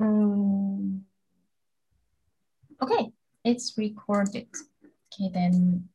Um, 0.00 1.04
okay, 2.82 3.10
it's 3.44 3.74
recorded. 3.76 4.46
Okay, 5.12 5.30
then. 5.32 5.88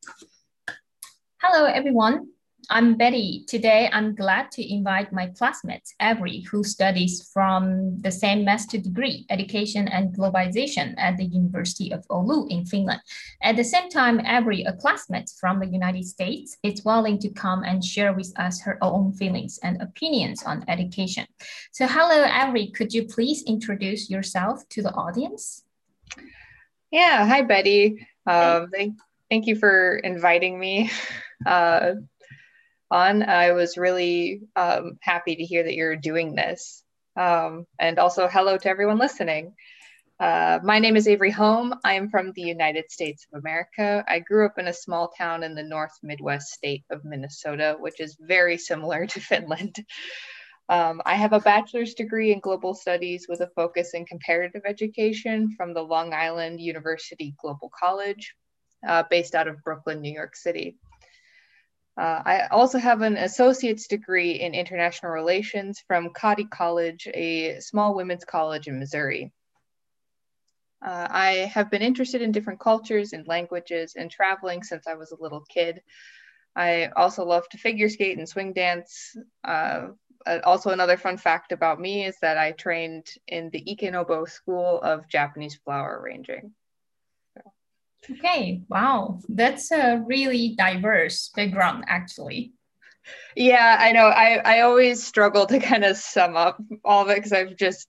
Hello, 1.40 1.64
everyone. 1.64 2.28
I'm 2.70 2.96
Betty. 2.96 3.44
Today, 3.46 3.90
I'm 3.92 4.14
glad 4.14 4.50
to 4.52 4.72
invite 4.74 5.12
my 5.12 5.26
classmate, 5.26 5.92
Avery, 6.00 6.40
who 6.50 6.64
studies 6.64 7.30
from 7.32 8.00
the 8.00 8.10
same 8.10 8.44
master 8.44 8.78
degree, 8.78 9.26
Education 9.28 9.88
and 9.88 10.14
Globalization 10.16 10.94
at 10.96 11.16
the 11.16 11.24
University 11.24 11.92
of 11.92 12.06
Oulu 12.08 12.50
in 12.50 12.64
Finland. 12.64 13.00
At 13.42 13.56
the 13.56 13.64
same 13.64 13.90
time, 13.90 14.20
Avery, 14.20 14.62
a 14.62 14.72
classmate 14.72 15.30
from 15.38 15.60
the 15.60 15.66
United 15.66 16.06
States, 16.06 16.56
is 16.62 16.84
willing 16.84 17.18
to 17.20 17.28
come 17.28 17.64
and 17.64 17.84
share 17.84 18.12
with 18.12 18.32
us 18.38 18.60
her 18.62 18.78
own 18.82 19.12
feelings 19.12 19.58
and 19.62 19.80
opinions 19.82 20.42
on 20.42 20.64
education. 20.68 21.26
So 21.72 21.86
hello, 21.86 22.24
Avery, 22.24 22.68
could 22.68 22.94
you 22.94 23.04
please 23.04 23.42
introduce 23.46 24.08
yourself 24.08 24.66
to 24.70 24.82
the 24.82 24.92
audience? 24.92 25.64
Yeah, 26.90 27.26
hi, 27.26 27.42
Betty. 27.42 28.06
Um, 28.26 28.70
thank, 28.70 28.94
thank 29.30 29.46
you 29.46 29.56
for 29.56 29.96
inviting 29.96 30.58
me. 30.58 30.90
Uh, 31.44 31.96
on. 32.94 33.24
I 33.24 33.52
was 33.52 33.76
really 33.76 34.42
um, 34.54 34.98
happy 35.00 35.34
to 35.36 35.44
hear 35.44 35.64
that 35.64 35.74
you're 35.74 35.96
doing 35.96 36.34
this. 36.34 36.82
Um, 37.16 37.66
and 37.78 37.98
also, 37.98 38.28
hello 38.28 38.56
to 38.56 38.68
everyone 38.68 38.98
listening. 38.98 39.54
Uh, 40.20 40.60
my 40.62 40.78
name 40.78 40.96
is 40.96 41.08
Avery 41.08 41.32
Home. 41.32 41.74
I 41.84 41.94
am 41.94 42.08
from 42.08 42.30
the 42.32 42.42
United 42.42 42.92
States 42.92 43.26
of 43.26 43.40
America. 43.40 44.04
I 44.06 44.20
grew 44.20 44.46
up 44.46 44.58
in 44.58 44.68
a 44.68 44.72
small 44.72 45.08
town 45.08 45.42
in 45.42 45.56
the 45.56 45.62
North 45.64 45.98
Midwest 46.04 46.52
state 46.52 46.84
of 46.88 47.04
Minnesota, 47.04 47.76
which 47.80 47.98
is 47.98 48.16
very 48.20 48.56
similar 48.56 49.06
to 49.06 49.20
Finland. 49.20 49.74
Um, 50.68 51.02
I 51.04 51.16
have 51.16 51.32
a 51.32 51.40
bachelor's 51.40 51.94
degree 51.94 52.32
in 52.32 52.38
global 52.38 52.74
studies 52.74 53.26
with 53.28 53.40
a 53.40 53.50
focus 53.56 53.92
in 53.94 54.06
comparative 54.06 54.62
education 54.64 55.52
from 55.56 55.74
the 55.74 55.82
Long 55.82 56.14
Island 56.14 56.60
University 56.60 57.34
Global 57.42 57.70
College, 57.76 58.34
uh, 58.86 59.02
based 59.10 59.34
out 59.34 59.48
of 59.48 59.62
Brooklyn, 59.64 60.00
New 60.00 60.12
York 60.12 60.36
City. 60.36 60.76
Uh, 61.96 62.22
I 62.24 62.46
also 62.50 62.78
have 62.78 63.02
an 63.02 63.16
associate's 63.16 63.86
degree 63.86 64.40
in 64.40 64.52
international 64.54 65.12
relations 65.12 65.82
from 65.86 66.10
Cottey 66.10 66.50
College, 66.50 67.06
a 67.14 67.60
small 67.60 67.94
women's 67.94 68.24
college 68.24 68.66
in 68.66 68.80
Missouri. 68.80 69.32
Uh, 70.84 71.06
I 71.08 71.30
have 71.52 71.70
been 71.70 71.82
interested 71.82 72.20
in 72.20 72.32
different 72.32 72.60
cultures 72.60 73.12
and 73.12 73.26
languages 73.26 73.94
and 73.96 74.10
traveling 74.10 74.62
since 74.62 74.86
I 74.86 74.94
was 74.94 75.12
a 75.12 75.22
little 75.22 75.44
kid. 75.48 75.82
I 76.56 76.90
also 76.96 77.24
love 77.24 77.48
to 77.50 77.58
figure 77.58 77.88
skate 77.88 78.18
and 78.18 78.28
swing 78.28 78.52
dance. 78.52 79.16
Uh, 79.42 79.88
uh 80.26 80.38
also, 80.44 80.70
another 80.70 80.96
fun 80.96 81.16
fact 81.16 81.52
about 81.52 81.80
me 81.80 82.04
is 82.04 82.16
that 82.20 82.38
I 82.38 82.52
trained 82.52 83.06
in 83.28 83.50
the 83.50 83.64
Ikenobo 83.64 84.28
School 84.28 84.80
of 84.82 85.08
Japanese 85.08 85.54
flower 85.54 86.00
arranging. 86.00 86.52
Okay, 88.10 88.62
wow, 88.68 89.20
that's 89.28 89.70
a 89.70 90.02
really 90.06 90.54
diverse 90.56 91.30
background, 91.34 91.84
actually. 91.88 92.52
Yeah, 93.36 93.76
I 93.78 93.92
know. 93.92 94.06
I, 94.06 94.40
I 94.44 94.60
always 94.60 95.04
struggle 95.04 95.46
to 95.46 95.58
kind 95.58 95.84
of 95.84 95.96
sum 95.96 96.36
up 96.36 96.60
all 96.84 97.02
of 97.02 97.10
it 97.10 97.16
because 97.16 97.32
I've 97.32 97.56
just 97.56 97.86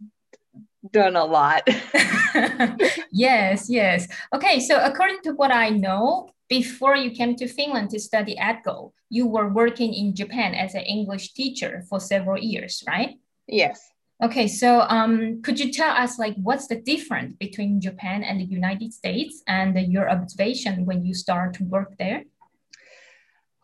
done 0.92 1.16
a 1.16 1.26
lot. 1.26 1.68
yes, 3.12 3.70
yes. 3.70 4.08
Okay, 4.34 4.60
so 4.60 4.84
according 4.84 5.20
to 5.24 5.32
what 5.34 5.52
I 5.52 5.70
know, 5.70 6.30
before 6.48 6.96
you 6.96 7.12
came 7.12 7.36
to 7.38 7.48
Finland 7.48 7.90
to 7.92 8.00
study 8.00 8.36
EdGlo, 8.36 8.92
you 9.10 9.28
were 9.28 9.50
working 9.50 9.94
in 9.94 10.16
Japan 10.16 10.54
as 10.54 10.76
an 10.76 10.82
English 10.82 11.34
teacher 11.34 11.84
for 11.90 12.00
several 12.00 12.38
years, 12.38 12.84
right? 12.88 13.18
Yes. 13.48 13.82
Okay, 14.24 14.48
so 14.48 14.82
um, 14.82 15.42
could 15.42 15.60
you 15.60 15.74
tell 15.74 15.90
us 15.90 16.18
like 16.18 16.36
what's 16.36 16.68
the 16.68 16.78
difference 16.80 17.36
between 17.38 17.82
Japan 17.82 18.24
and 18.24 18.40
the 18.40 18.46
United 18.46 18.94
States 18.94 19.44
and 19.46 19.78
your 19.92 20.10
observation 20.10 20.86
when 20.86 21.04
you 21.04 21.14
start 21.14 21.54
to 21.56 21.66
work 21.66 21.98
there? 22.00 22.24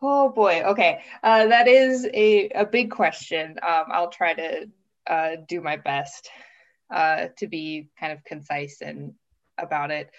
Oh 0.02 0.28
boy, 0.30 0.62
okay, 0.64 1.00
uh, 1.22 1.46
that 1.46 1.68
is 1.68 2.06
a, 2.12 2.48
a 2.50 2.66
big 2.66 2.90
question. 2.90 3.56
Um, 3.62 3.84
I'll 3.88 4.10
try 4.10 4.34
to 4.34 4.68
uh, 5.06 5.36
do 5.48 5.62
my 5.62 5.76
best 5.76 6.28
uh, 6.92 7.28
to 7.38 7.46
be 7.46 7.88
kind 7.98 8.12
of 8.12 8.22
concise 8.24 8.82
and 8.82 9.14
about 9.56 9.90
it. 9.90 10.10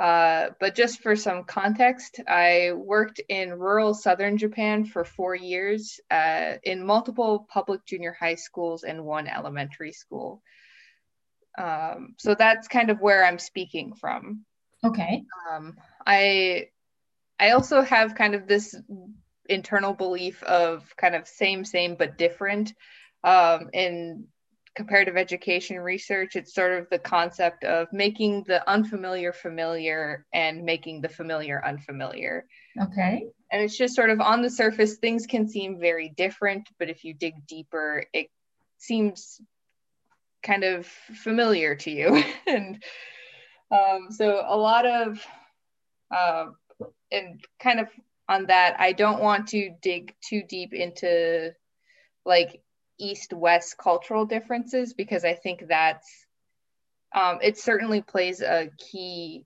Uh, 0.00 0.48
but 0.58 0.74
just 0.74 1.02
for 1.02 1.14
some 1.14 1.44
context, 1.44 2.20
I 2.26 2.72
worked 2.74 3.20
in 3.28 3.52
rural 3.52 3.92
southern 3.92 4.38
Japan 4.38 4.86
for 4.86 5.04
four 5.04 5.34
years 5.34 6.00
uh, 6.10 6.54
in 6.62 6.86
multiple 6.86 7.46
public 7.52 7.84
junior 7.84 8.16
high 8.18 8.36
schools 8.36 8.82
and 8.82 9.04
one 9.04 9.28
elementary 9.28 9.92
school. 9.92 10.42
Um, 11.58 12.14
so 12.16 12.34
that's 12.34 12.66
kind 12.66 12.88
of 12.88 13.02
where 13.02 13.26
I'm 13.26 13.38
speaking 13.38 13.92
from. 13.92 14.46
Okay. 14.82 15.24
Um, 15.50 15.76
I 16.06 16.68
I 17.38 17.50
also 17.50 17.82
have 17.82 18.14
kind 18.14 18.34
of 18.34 18.46
this 18.46 18.74
internal 19.50 19.92
belief 19.92 20.42
of 20.44 20.96
kind 20.96 21.14
of 21.14 21.28
same 21.28 21.66
same 21.66 21.96
but 21.96 22.16
different. 22.16 22.72
Um, 23.22 23.68
in 23.74 24.28
comparative 24.76 25.16
education 25.16 25.78
research, 25.78 26.36
it's 26.36 26.54
sort 26.54 26.72
of 26.72 26.88
the 26.90 26.98
concept 26.98 27.64
of 27.64 27.88
making 27.92 28.44
the 28.46 28.68
unfamiliar 28.68 29.32
familiar 29.32 30.24
and 30.32 30.64
making 30.64 31.00
the 31.00 31.08
familiar 31.08 31.62
unfamiliar. 31.64 32.46
Okay. 32.80 33.26
And 33.50 33.62
it's 33.62 33.76
just 33.76 33.96
sort 33.96 34.10
of 34.10 34.20
on 34.20 34.42
the 34.42 34.50
surface, 34.50 34.96
things 34.96 35.26
can 35.26 35.48
seem 35.48 35.80
very 35.80 36.08
different, 36.08 36.68
but 36.78 36.88
if 36.88 37.04
you 37.04 37.14
dig 37.14 37.46
deeper, 37.46 38.04
it 38.12 38.28
seems 38.78 39.40
kind 40.42 40.64
of 40.64 40.86
familiar 40.86 41.74
to 41.74 41.90
you. 41.90 42.22
and 42.46 42.82
um, 43.70 44.08
so 44.10 44.44
a 44.46 44.56
lot 44.56 44.86
of, 44.86 45.24
uh, 46.14 46.46
and 47.10 47.44
kind 47.60 47.80
of 47.80 47.88
on 48.28 48.46
that, 48.46 48.76
I 48.78 48.92
don't 48.92 49.20
want 49.20 49.48
to 49.48 49.74
dig 49.82 50.14
too 50.26 50.42
deep 50.48 50.72
into 50.72 51.52
like 52.24 52.62
east 53.00 53.32
west 53.32 53.76
cultural 53.78 54.26
differences 54.26 54.92
because 54.92 55.24
I 55.24 55.34
think 55.34 55.66
that's 55.68 56.08
um, 57.12 57.38
it 57.42 57.58
certainly 57.58 58.02
plays 58.02 58.40
a 58.40 58.70
key 58.78 59.44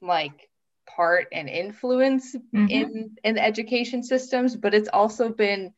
like 0.00 0.48
part 0.86 1.28
and 1.32 1.48
influence 1.48 2.34
mm-hmm. 2.34 2.66
in 2.68 3.16
in 3.22 3.34
the 3.34 3.44
education 3.44 4.02
systems, 4.02 4.56
but 4.56 4.74
it's 4.74 4.88
also 4.92 5.28
been 5.28 5.72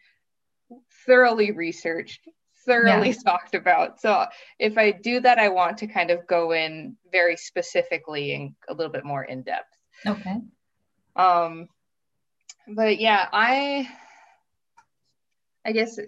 thoroughly 1.06 1.50
researched, 1.50 2.20
thoroughly 2.64 3.10
yeah. 3.10 3.16
talked 3.26 3.54
about. 3.54 4.00
So 4.00 4.26
if 4.58 4.78
I 4.78 4.92
do 4.92 5.20
that, 5.20 5.38
I 5.38 5.48
want 5.48 5.78
to 5.78 5.86
kind 5.86 6.10
of 6.10 6.26
go 6.26 6.52
in 6.52 6.96
very 7.10 7.36
specifically 7.36 8.34
and 8.34 8.54
a 8.68 8.74
little 8.74 8.92
bit 8.92 9.04
more 9.04 9.24
in 9.24 9.42
depth. 9.42 9.76
Okay. 10.06 10.36
Um, 11.16 11.68
but 12.68 12.98
yeah, 12.98 13.28
I 13.32 13.88
I 15.64 15.72
guess 15.72 15.98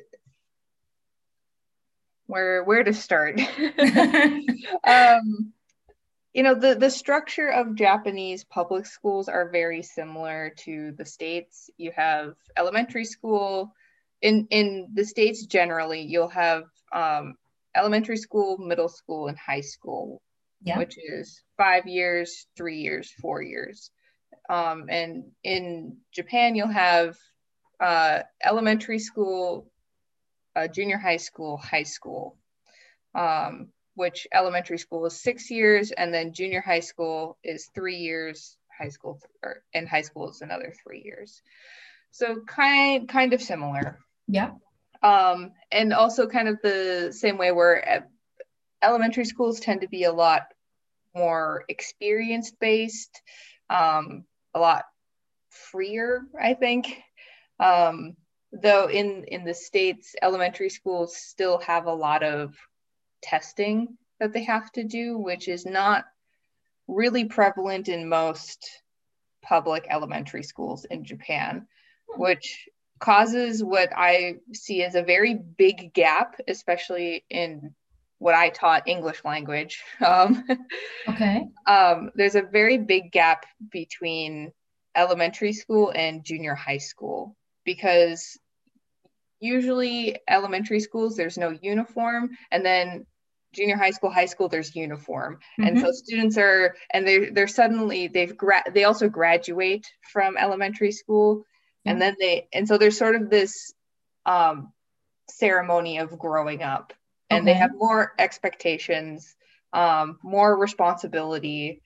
where 2.32 2.65
where 2.65 2.82
to 2.82 2.94
start. 2.94 3.41
Um, 4.84 5.53
you 6.32 6.43
know 6.43 6.54
the 6.54 6.75
the 6.75 6.91
structure 6.91 7.48
of 7.48 7.75
japanese 7.75 8.43
public 8.43 8.87
schools 8.87 9.28
are 9.28 9.50
very 9.50 9.82
similar 9.82 10.53
to 10.65 10.93
the 10.97 11.04
states. 11.04 11.69
You 11.76 11.93
have 11.94 12.34
elementary 12.56 13.04
school. 13.04 13.75
In 14.22 14.47
in 14.50 14.88
the 14.94 15.04
states 15.04 15.44
generally 15.44 16.03
you'll 16.03 16.28
have 16.28 16.65
um, 16.93 17.34
elementary 17.76 18.16
school 18.16 18.56
middle 18.56 18.88
school 18.88 19.28
and 19.28 19.37
high 19.37 19.60
school 19.60 20.22
yeah. 20.62 20.78
which 20.78 20.97
is 20.97 21.43
five 21.59 21.87
years 21.87 22.47
three 22.56 22.78
years 22.78 23.12
four 23.20 23.43
years. 23.43 23.91
Um, 24.49 24.87
and 24.88 25.25
in 25.44 25.99
japan 26.12 26.54
you'll 26.56 26.69
have 26.87 27.16
uh, 27.78 28.22
elementary 28.43 29.00
school 29.00 29.72
uh, 30.56 30.68
junior 30.68 30.98
high 30.98 31.16
school, 31.16 31.56
high 31.56 31.82
school, 31.82 32.36
um, 33.14 33.68
which 33.94 34.26
elementary 34.32 34.78
school 34.78 35.06
is 35.06 35.20
six 35.20 35.50
years, 35.50 35.90
and 35.90 36.12
then 36.12 36.32
junior 36.32 36.60
high 36.60 36.81
school 36.81 37.38
is 37.44 37.70
three 37.75 37.96
years. 37.96 38.56
High 38.78 38.88
school 38.88 39.20
or, 39.43 39.62
and 39.75 39.88
high 39.88 40.02
school 40.02 40.31
is 40.31 40.40
another 40.40 40.75
three 40.82 41.02
years. 41.04 41.43
So 42.10 42.40
kind 42.46 43.08
kind 43.08 43.32
of 43.32 43.43
similar. 43.43 43.99
Yeah. 44.26 44.52
Um, 45.02 45.52
and 45.70 45.93
also 45.93 46.26
kind 46.26 46.49
of 46.49 46.58
the 46.62 47.12
same 47.12 47.37
way 47.37 47.52
where 47.52 48.06
elementary 48.82 49.25
schools 49.25 49.60
tend 49.60 49.82
to 49.82 49.88
be 49.88 50.05
a 50.05 50.12
lot 50.12 50.43
more 51.14 51.64
experience 51.69 52.52
based, 52.52 53.20
um, 53.69 54.25
a 54.55 54.60
lot 54.60 54.84
freer, 55.50 56.22
I 56.40 56.55
think. 56.55 57.02
Um, 57.60 58.16
though 58.52 58.88
in 58.88 59.25
in 59.25 59.44
the 59.44 59.54
states 59.54 60.14
elementary 60.20 60.69
schools 60.69 61.16
still 61.16 61.58
have 61.58 61.87
a 61.87 61.94
lot 61.94 62.22
of 62.22 62.54
testing 63.22 63.96
that 64.20 64.32
they 64.32 64.44
have 64.44 64.70
to 64.72 64.84
do 64.84 65.16
which 65.19 65.49
is 65.49 65.64
not 65.64 66.04
really 66.88 67.25
prevalent 67.25 67.88
in 67.88 68.08
most 68.08 68.82
public 69.43 69.87
elementary 69.88 70.43
schools 70.43 70.84
in 70.84 71.04
Japan 71.04 71.66
which 72.16 72.69
causes 72.99 73.64
what 73.64 73.90
I 73.96 74.37
see 74.52 74.82
as 74.82 74.94
a 74.94 75.02
very 75.02 75.34
big 75.34 75.93
gap 75.94 76.40
especially 76.46 77.25
in 77.31 77.75
what 78.22 78.37
I 78.37 78.50
taught 78.50 78.87
English 78.87 79.25
language. 79.25 79.82
Um, 80.00 80.44
okay. 81.08 81.48
Um, 81.66 82.10
there's 82.14 82.37
a 82.37 82.43
very 82.43 82.78
big 82.78 83.10
gap 83.10 83.46
between 83.70 84.52
elementary 84.94 85.52
school 85.52 85.93
and 85.94 86.25
junior 86.25 86.55
high 86.55 86.78
school 86.78 87.37
because 87.64 88.38
usually 89.43 90.17
elementary 90.29 90.79
schools 90.79 91.17
there's 91.17 91.37
no 91.37 91.50
uniform 91.61 92.31
and 92.53 92.65
then 92.65 93.05
junior 93.53 93.77
high 93.77 93.91
school 93.91 94.09
high 94.09 94.27
school 94.27 94.49
there's 94.49 94.75
uniform 94.77 95.35
mm-hmm. 95.35 95.65
and 95.69 95.81
so 95.81 95.91
students 95.91 96.39
are 96.39 96.77
and 96.93 97.06
they 97.06 97.31
they're 97.31 97.49
suddenly 97.49 98.06
they've 98.06 98.37
gra- 98.37 98.62
they 98.73 98.85
also 98.85 99.09
graduate 99.09 99.87
from 100.12 100.37
elementary 100.37 100.93
school 100.93 101.39
mm-hmm. 101.39 101.91
and 101.91 102.00
then 102.00 102.17
they 102.21 102.47
and 102.53 102.69
so 102.69 102.79
there's 102.79 102.97
sort 102.97 103.17
of 103.17 103.29
this 103.29 103.75
um 104.27 104.73
ceremony 105.29 105.99
of 105.99 106.17
growing 106.19 106.62
up 106.62 106.93
and 107.29 107.43
okay. 107.43 107.53
they 107.53 107.59
have 107.59 107.73
more 107.75 108.12
expectations 108.21 109.35
um 109.73 110.21
more 110.23 110.56
responsibility 110.56 111.83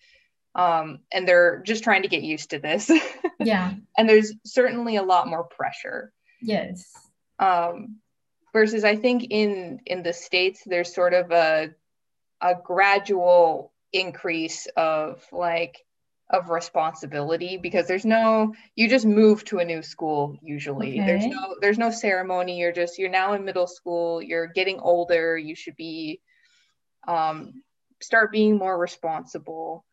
um 0.54 0.98
and 1.10 1.26
they're 1.26 1.62
just 1.64 1.82
trying 1.82 2.02
to 2.02 2.08
get 2.08 2.22
used 2.22 2.50
to 2.50 2.58
this 2.58 2.90
yeah 3.40 3.72
and 3.96 4.06
there's 4.06 4.34
certainly 4.44 4.96
a 4.96 5.02
lot 5.02 5.26
more 5.26 5.44
pressure 5.44 6.12
yes 6.42 6.92
um 7.38 7.96
versus 8.52 8.84
i 8.84 8.96
think 8.96 9.26
in 9.30 9.80
in 9.86 10.02
the 10.02 10.12
states 10.12 10.62
there's 10.66 10.94
sort 10.94 11.14
of 11.14 11.30
a 11.30 11.70
a 12.40 12.54
gradual 12.54 13.72
increase 13.92 14.66
of 14.76 15.24
like 15.32 15.78
of 16.28 16.50
responsibility 16.50 17.56
because 17.56 17.86
there's 17.86 18.04
no 18.04 18.52
you 18.74 18.88
just 18.88 19.06
move 19.06 19.44
to 19.44 19.58
a 19.58 19.64
new 19.64 19.80
school 19.82 20.36
usually. 20.42 21.00
Okay. 21.00 21.06
there's 21.06 21.26
no 21.26 21.56
there's 21.60 21.78
no 21.78 21.90
ceremony. 21.90 22.58
You're 22.58 22.72
just 22.72 22.98
you're 22.98 23.10
now 23.10 23.34
in 23.34 23.44
middle 23.44 23.68
school. 23.68 24.20
You're 24.20 24.48
getting 24.48 24.80
older. 24.80 25.38
You 25.38 25.54
should 25.54 25.76
be 25.76 26.20
um 27.06 27.62
start 28.02 28.32
being 28.32 28.58
more 28.58 28.76
responsible. 28.76 29.84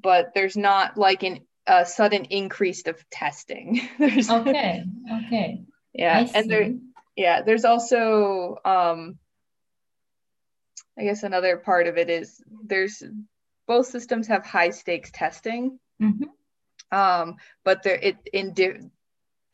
But 0.00 0.32
there's 0.34 0.56
not 0.56 0.96
like 0.96 1.24
an 1.24 1.40
a 1.66 1.84
sudden 1.84 2.26
increase 2.26 2.86
of 2.86 3.08
testing. 3.10 3.80
There's 3.98 4.30
okay 4.30 4.84
okay 5.26 5.62
yeah 5.94 6.26
and 6.34 6.50
there 6.50 6.74
yeah 7.16 7.42
there's 7.42 7.64
also 7.64 8.58
um 8.64 9.18
i 10.98 11.02
guess 11.02 11.22
another 11.22 11.56
part 11.56 11.86
of 11.86 11.96
it 11.96 12.10
is 12.10 12.42
there's 12.64 13.02
both 13.66 13.86
systems 13.86 14.26
have 14.26 14.44
high 14.44 14.70
stakes 14.70 15.10
testing 15.12 15.78
mm-hmm. 16.00 16.96
um 16.96 17.36
but 17.64 17.82
they're 17.82 17.96
it 17.96 18.16
in 18.32 18.52
di- 18.52 18.80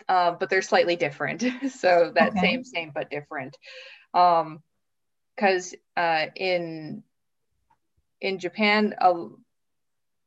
uh, 0.09 0.31
but 0.31 0.49
they're 0.49 0.63
slightly 0.63 0.97
different 0.97 1.45
so 1.79 2.13
that 2.15 2.31
okay. 2.31 2.41
same 2.41 2.65
same 2.65 2.91
but 2.95 3.11
different 3.11 3.57
um 4.15 4.63
because 5.37 5.75
uh 5.97 6.27
in 6.35 7.03
in 8.21 8.39
japan 8.39 8.95
uh, 9.01 9.27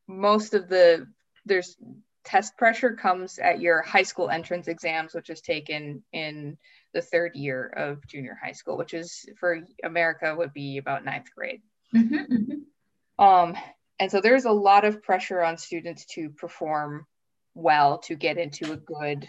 most 0.07 0.53
of 0.53 0.67
the 0.69 1.07
there's 1.45 1.75
test 2.23 2.57
pressure 2.57 2.93
comes 2.93 3.39
at 3.39 3.59
your 3.59 3.81
high 3.81 4.03
school 4.03 4.29
entrance 4.29 4.67
exams, 4.67 5.13
which 5.13 5.29
is 5.29 5.41
taken 5.41 6.03
in 6.13 6.57
the 6.93 7.01
third 7.01 7.35
year 7.35 7.67
of 7.67 8.05
junior 8.07 8.37
high 8.41 8.51
school, 8.51 8.77
which 8.77 8.93
is 8.93 9.25
for 9.39 9.61
America 9.83 10.35
would 10.37 10.53
be 10.53 10.77
about 10.77 11.05
ninth 11.05 11.27
grade. 11.35 11.61
Mm-hmm, 11.95 12.15
mm-hmm. 12.15 13.23
Um, 13.23 13.55
and 13.99 14.11
so 14.11 14.21
there's 14.21 14.45
a 14.45 14.51
lot 14.51 14.85
of 14.85 15.03
pressure 15.03 15.41
on 15.41 15.57
students 15.57 16.05
to 16.15 16.29
perform 16.29 17.05
well 17.53 17.99
to 17.99 18.15
get 18.15 18.37
into 18.37 18.71
a 18.71 18.77
good 18.77 19.27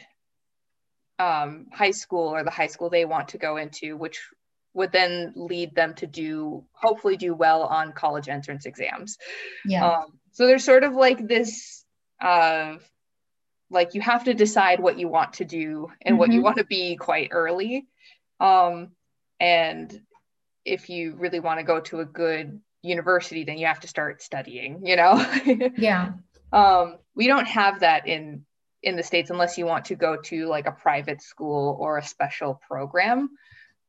um, 1.19 1.67
high 1.73 1.91
school 1.91 2.29
or 2.29 2.43
the 2.43 2.51
high 2.51 2.69
school 2.69 2.91
they 2.91 3.05
want 3.05 3.29
to 3.29 3.39
go 3.39 3.57
into, 3.57 3.97
which 3.97 4.21
would 4.75 4.93
then 4.93 5.33
lead 5.37 5.75
them 5.75 5.95
to 5.95 6.07
do 6.07 6.65
hopefully 6.73 7.17
do 7.17 7.35
well 7.35 7.63
on 7.63 7.93
college 7.93 8.29
entrance 8.29 8.65
exams. 8.65 9.19
Yeah. 9.67 9.87
Um, 9.87 10.19
so 10.33 10.47
there's 10.47 10.65
sort 10.65 10.85
of 10.85 10.95
like 10.95 11.29
this 11.29 11.82
of 12.23 12.89
like 13.71 13.95
you 13.95 14.01
have 14.01 14.25
to 14.25 14.35
decide 14.35 14.81
what 14.81 14.99
you 14.99 15.09
want 15.09 15.35
to 15.35 15.45
do 15.45 15.91
and 16.01 16.13
mm-hmm. 16.13 16.19
what 16.19 16.29
you 16.31 16.37
mm-hmm. 16.37 16.45
want 16.45 16.57
to 16.59 16.65
be 16.65 16.97
quite 16.97 17.29
early 17.33 17.87
um, 18.39 18.91
and 19.41 20.01
if 20.65 20.89
you 20.89 21.15
really 21.17 21.41
want 21.41 21.59
to 21.59 21.65
go 21.65 21.81
to 21.81 22.01
a 22.01 22.05
good 22.05 22.61
university 22.83 23.45
then 23.45 23.59
you 23.59 23.67
have 23.67 23.81
to 23.81 23.89
start 23.89 24.23
studying 24.23 24.87
you 24.87 24.97
know 24.97 25.25
yeah 25.77 26.13
um, 26.53 26.99
we 27.15 27.27
don't 27.27 27.49
have 27.49 27.81
that 27.81 28.07
in 28.07 28.45
in 28.83 28.97
the 28.97 29.03
states 29.03 29.31
unless 29.31 29.59
you 29.59 29.65
want 29.65 29.87
to 29.87 29.95
go 29.95 30.17
to 30.17 30.47
like 30.47 30.67
a 30.67 30.73
private 30.73 31.23
school 31.23 31.77
or 31.81 31.99
a 31.99 32.05
special 32.05 32.61
program 32.69 33.31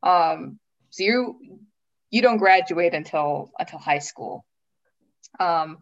um, 0.01 0.59
so 0.89 1.03
you 1.03 1.59
you 2.09 2.21
don't 2.21 2.37
graduate 2.37 2.93
until 2.93 3.51
until 3.59 3.79
high 3.79 3.99
school 3.99 4.45
um, 5.39 5.79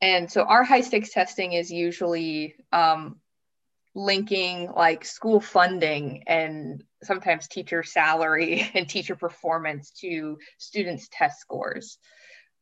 and 0.00 0.30
so 0.30 0.42
our 0.42 0.64
high 0.64 0.82
stakes 0.82 1.10
testing 1.10 1.52
is 1.52 1.70
usually 1.70 2.54
um, 2.72 3.20
linking 3.94 4.70
like 4.72 5.04
school 5.04 5.40
funding 5.40 6.22
and 6.26 6.84
sometimes 7.02 7.48
teacher 7.48 7.82
salary 7.82 8.70
and 8.74 8.88
teacher 8.88 9.16
performance 9.16 9.90
to 9.90 10.38
students' 10.58 11.08
test 11.10 11.40
scores. 11.40 11.98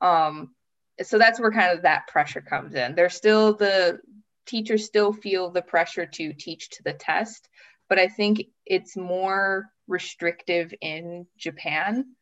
Um, 0.01 0.55
so 1.03 1.19
that's 1.19 1.41
where 1.41 1.51
kind 1.51 1.77
of 1.77 1.83
that 1.83 2.07
pressure 2.07 2.41
comes 2.41 2.75
in. 2.75 2.95
There's 2.95 3.15
still 3.15 3.55
the 3.55 3.99
teachers 4.47 4.85
still 4.85 5.13
feel 5.13 5.51
the 5.51 5.63
pressure 5.63 6.07
to 6.07 6.33
teach 6.35 6.71
to 6.71 6.83
the 6.85 6.93
test, 6.93 7.49
but 7.89 7.99
I 7.99 8.07
think 8.07 8.45
it's 8.65 8.97
more 8.97 9.67
restrictive 9.89 10.73
in 10.81 11.27
Japan 11.37 12.15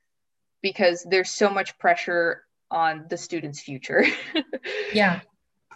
because 0.63 1.07
there's 1.09 1.31
so 1.31 1.51
much 1.51 1.79
pressure 1.79 2.45
on 2.73 3.07
the 3.09 3.17
student's 3.17 3.61
future. 3.61 4.05
yeah. 4.93 5.21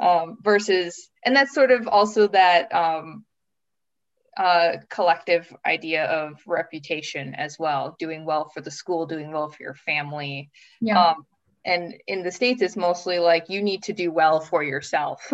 Um, 0.00 0.38
versus, 0.42 1.10
and 1.24 1.36
that's 1.36 1.54
sort 1.54 1.70
of 1.70 1.88
also 1.88 2.28
that 2.28 2.74
um, 2.74 3.24
uh, 4.36 4.78
collective 4.90 5.50
idea 5.64 6.04
of 6.04 6.40
reputation 6.46 7.34
as 7.34 7.58
well, 7.58 7.96
doing 7.98 8.24
well 8.24 8.50
for 8.52 8.60
the 8.60 8.70
school, 8.70 9.06
doing 9.06 9.32
well 9.32 9.48
for 9.48 9.62
your 9.62 9.74
family. 9.74 10.50
Yeah. 10.80 11.10
Um, 11.10 11.26
and 11.64 11.94
in 12.06 12.22
the 12.22 12.30
States, 12.30 12.62
it's 12.62 12.76
mostly 12.76 13.18
like 13.18 13.48
you 13.48 13.62
need 13.62 13.84
to 13.84 13.92
do 13.92 14.10
well 14.10 14.40
for 14.40 14.62
yourself. 14.62 15.32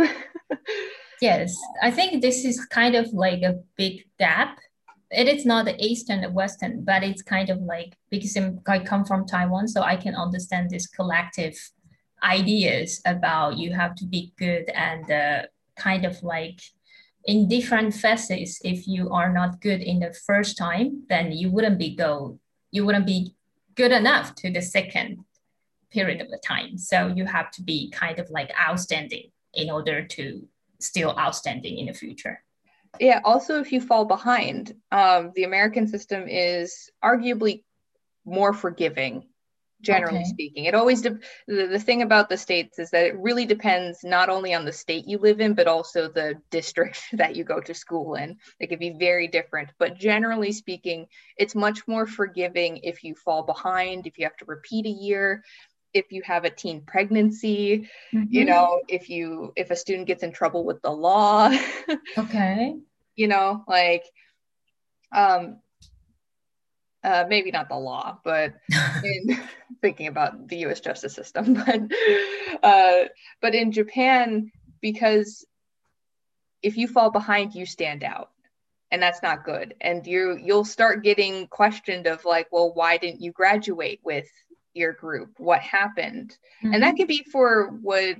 yes. 1.21 1.55
I 1.83 1.91
think 1.91 2.23
this 2.23 2.45
is 2.45 2.65
kind 2.67 2.95
of 2.95 3.13
like 3.13 3.43
a 3.43 3.61
big 3.77 4.05
gap 4.19 4.59
it 5.13 5.29
is 5.29 5.45
not 5.45 5.67
the 5.67 5.77
Eastern 5.85 6.25
and 6.25 6.35
Western, 6.35 6.85
but 6.85 7.03
it's 7.03 7.23
kind 7.23 7.51
of 7.51 7.59
like 7.61 7.95
because 8.11 8.37
I 8.67 8.79
come 8.79 9.05
from 9.05 9.27
Taiwan, 9.27 9.69
so 9.69 9.83
I 9.83 9.97
can 9.97 10.15
understand 10.15 10.71
this 10.71 10.87
collective 10.87 11.57
ideas 12.23 13.01
about 13.05 13.59
you 13.59 13.73
have 13.73 13.95
to 13.97 14.07
be 14.07 14.33
good 14.39 14.69
and 14.71 15.11
uh, 15.11 15.43
kind 15.77 16.05
of 16.05 16.23
like 16.23 16.61
in 17.27 17.49
different 17.49 17.95
phases. 17.95 18.61
If 18.65 18.87
you 18.89 19.11
are 19.11 19.33
not 19.33 19.61
good 19.61 19.83
in 19.83 20.01
the 20.01 20.15
first 20.27 20.57
time, 20.57 21.05
then 21.09 21.33
you 21.33 21.51
wouldn't 21.51 21.79
be 21.79 21.95
go, 21.95 22.39
you 22.71 22.87
wouldn't 22.87 23.07
be 23.07 23.35
good 23.75 23.93
enough 23.93 24.35
to 24.37 24.51
the 24.51 24.63
second 24.63 25.19
period 25.91 26.23
of 26.23 26.31
the 26.31 26.39
time. 26.39 26.79
So 26.79 27.09
you 27.09 27.27
have 27.27 27.51
to 27.53 27.63
be 27.63 27.91
kind 27.91 28.19
of 28.19 28.31
like 28.31 28.51
outstanding 28.59 29.31
in 29.53 29.71
order 29.71 30.05
to 30.07 30.49
still 30.81 31.15
outstanding 31.19 31.79
in 31.79 31.87
the 31.87 31.95
future 31.95 32.43
yeah 33.01 33.21
also 33.25 33.61
if 33.61 33.73
you 33.73 33.81
fall 33.81 34.05
behind 34.05 34.75
um, 34.91 35.33
the 35.35 35.45
american 35.45 35.87
system 35.87 36.27
is 36.29 36.91
arguably 37.03 37.63
more 38.25 38.53
forgiving 38.53 39.25
generally 39.83 40.19
okay. 40.19 40.25
speaking. 40.25 40.65
It 40.65 40.75
always 40.75 41.03
de- 41.03 41.19
the, 41.47 41.67
the 41.67 41.79
thing 41.79 42.03
about 42.03 42.29
the 42.29 42.37
states 42.37 42.79
is 42.79 42.91
that 42.91 43.05
it 43.05 43.19
really 43.19 43.45
depends 43.45 44.03
not 44.05 44.29
only 44.29 44.55
on 44.55 44.65
the 44.65 44.73
state 44.73 45.07
you 45.07 45.19
live 45.19 45.41
in 45.41 45.55
but 45.55 45.67
also 45.67 46.09
the 46.09 46.41
district 46.51 47.03
that 47.13 47.37
you 47.37 47.45
go 47.45 47.61
to 47.61 47.75
school 47.75 48.15
in. 48.15 48.39
It 48.61 48.69
can 48.69 48.79
be 48.79 48.91
very 48.91 49.29
different. 49.29 49.71
But 49.79 49.99
generally 49.99 50.53
speaking 50.53 51.07
it's 51.37 51.55
much 51.55 51.87
more 51.87 52.07
forgiving 52.07 52.79
if 52.79 53.05
you 53.05 53.15
fall 53.15 53.43
behind 53.43 54.07
if 54.07 54.19
you 54.19 54.25
have 54.25 54.37
to 54.39 54.45
repeat 54.47 54.87
a 54.87 54.91
year 54.91 55.45
if 55.95 56.11
you 56.11 56.23
have 56.25 56.45
a 56.45 56.51
teen 56.51 56.81
pregnancy 56.81 57.89
mm-hmm. 58.13 58.25
you 58.29 58.45
know 58.45 58.81
if 58.89 59.09
you 59.09 59.53
if 59.57 59.71
a 59.71 59.77
student 59.77 60.07
gets 60.07 60.23
in 60.23 60.33
trouble 60.33 60.65
with 60.65 60.81
the 60.83 60.91
law 60.91 61.51
okay 62.19 62.77
you 63.17 63.29
know 63.29 63.65
like 63.67 64.05
um 65.13 65.59
uh, 67.05 67.25
maybe 67.29 67.51
not 67.51 67.69
the 67.69 67.77
law, 67.77 68.19
but 68.25 68.55
in 69.05 69.41
thinking 69.83 70.07
about 70.07 70.49
the 70.49 70.59
U.S. 70.59 70.81
justice 70.81 71.15
system, 71.15 71.55
but 71.55 71.81
uh, 72.63 73.09
but 73.41 73.55
in 73.55 73.73
Japan, 73.73 74.51
because 74.81 75.45
if 76.63 76.77
you 76.77 76.87
fall 76.87 77.11
behind, 77.11 77.55
you 77.55 77.67
stand 77.67 78.05
out, 78.05 78.31
and 78.91 79.03
that's 79.03 79.23
not 79.23 79.45
good. 79.45 79.75
And 79.81 80.07
you 80.07 80.39
you'll 80.41 80.65
start 80.65 81.03
getting 81.03 81.49
questioned 81.49 82.07
of 82.07 82.25
like, 82.25 82.49
well, 82.53 82.73
why 82.73 82.99
didn't 82.99 83.21
you 83.21 83.33
graduate 83.33 84.01
with 84.05 84.29
your 84.75 84.93
group 84.93 85.31
what 85.39 85.61
happened 85.61 86.37
mm-hmm. 86.63 86.75
and 86.75 86.83
that 86.83 86.91
mm-hmm. 86.91 86.97
could 86.99 87.09
be 87.09 87.25
for 87.31 87.69
what 87.83 88.17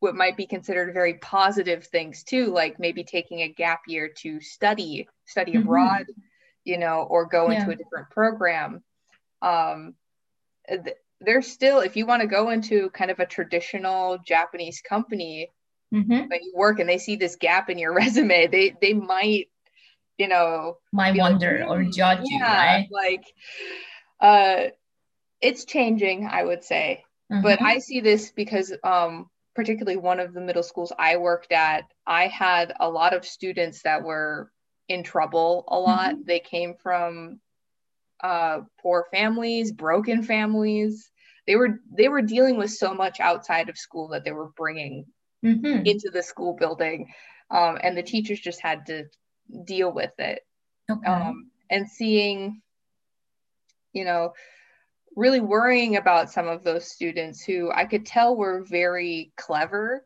what 0.00 0.14
might 0.14 0.36
be 0.36 0.46
considered 0.46 0.92
very 0.92 1.14
positive 1.14 1.86
things 1.86 2.22
too 2.22 2.46
like 2.46 2.78
maybe 2.78 3.04
taking 3.04 3.40
a 3.40 3.48
gap 3.48 3.80
year 3.86 4.08
to 4.08 4.40
study 4.40 5.08
study 5.24 5.52
mm-hmm. 5.52 5.62
abroad 5.62 6.06
you 6.64 6.78
know 6.78 7.06
or 7.08 7.26
go 7.26 7.50
yeah. 7.50 7.60
into 7.60 7.72
a 7.72 7.76
different 7.76 8.10
program 8.10 8.82
um 9.42 9.94
there's 11.20 11.46
still 11.46 11.80
if 11.80 11.96
you 11.96 12.06
want 12.06 12.22
to 12.22 12.28
go 12.28 12.50
into 12.50 12.90
kind 12.90 13.10
of 13.10 13.18
a 13.20 13.26
traditional 13.26 14.18
Japanese 14.26 14.80
company 14.80 15.50
Mhm. 15.94 16.28
when 16.28 16.42
you 16.42 16.52
work 16.54 16.80
and 16.80 16.88
they 16.88 16.98
see 16.98 17.16
this 17.16 17.36
gap 17.36 17.70
in 17.70 17.78
your 17.78 17.94
resume, 17.94 18.48
they 18.48 18.74
they 18.80 18.92
might, 18.92 19.48
you 20.18 20.28
know, 20.28 20.78
Might 20.92 21.12
be 21.12 21.20
like, 21.20 21.32
wonder 21.32 21.64
or 21.68 21.82
"Hmm, 21.82 21.90
judge 21.90 22.20
you, 22.24 22.40
right? 22.40 22.88
like 22.90 23.24
uh 24.20 24.70
it's 25.40 25.64
changing, 25.64 26.26
I 26.26 26.44
would 26.44 26.64
say. 26.64 27.04
But 27.38 27.60
Mhm. 27.60 27.64
I 27.64 27.78
see 27.78 28.00
this 28.00 28.32
because 28.32 28.74
um 28.84 29.28
particularly 29.54 29.96
one 29.96 30.20
of 30.20 30.34
the 30.34 30.40
middle 30.40 30.62
schools 30.62 30.92
I 30.98 31.16
worked 31.16 31.52
at, 31.52 31.84
I 32.06 32.26
had 32.28 32.72
a 32.80 32.90
lot 32.90 33.14
of 33.14 33.24
students 33.24 33.82
that 33.82 34.02
were 34.04 34.50
in 34.88 35.02
trouble 35.02 35.64
a 35.68 35.78
lot. 35.78 36.16
They 36.26 36.40
came 36.40 36.74
from 36.82 37.40
uh 38.22 38.60
poor 38.82 39.06
families, 39.12 39.72
broken 39.72 40.22
families. 40.22 41.10
They 41.46 41.56
were 41.56 41.80
they 41.96 42.08
were 42.08 42.22
dealing 42.22 42.56
with 42.58 42.70
so 42.72 42.94
much 42.94 43.20
outside 43.20 43.68
of 43.68 43.78
school 43.78 44.08
that 44.08 44.24
they 44.24 44.32
were 44.32 44.50
bringing 44.56 45.06
Mhm. 45.42 45.84
into 45.84 46.10
the 46.12 46.22
school 46.22 46.54
building 46.56 47.12
um, 47.50 47.78
and 47.82 47.96
the 47.96 48.02
teachers 48.02 48.40
just 48.40 48.60
had 48.62 48.86
to 48.86 49.04
deal 49.64 49.92
with 49.92 50.12
it 50.18 50.40
Okay. 50.90 51.26
um, 51.26 51.50
and 51.70 51.88
seeing 51.88 52.62
you 53.92 54.04
know 54.04 54.32
really 55.16 55.40
worrying 55.40 55.96
about 55.96 56.30
some 56.30 56.46
of 56.46 56.62
those 56.62 56.86
students 56.86 57.42
who 57.42 57.70
i 57.72 57.84
could 57.84 58.06
tell 58.06 58.36
were 58.36 58.64
very 58.64 59.32
clever 59.36 60.04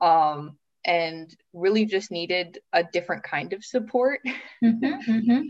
um, 0.00 0.56
and 0.84 1.34
really 1.52 1.84
just 1.84 2.10
needed 2.10 2.58
a 2.72 2.82
different 2.82 3.22
kind 3.22 3.52
of 3.52 3.64
support 3.64 4.20
Mhm. 4.62 5.04
Mhm. 5.06 5.42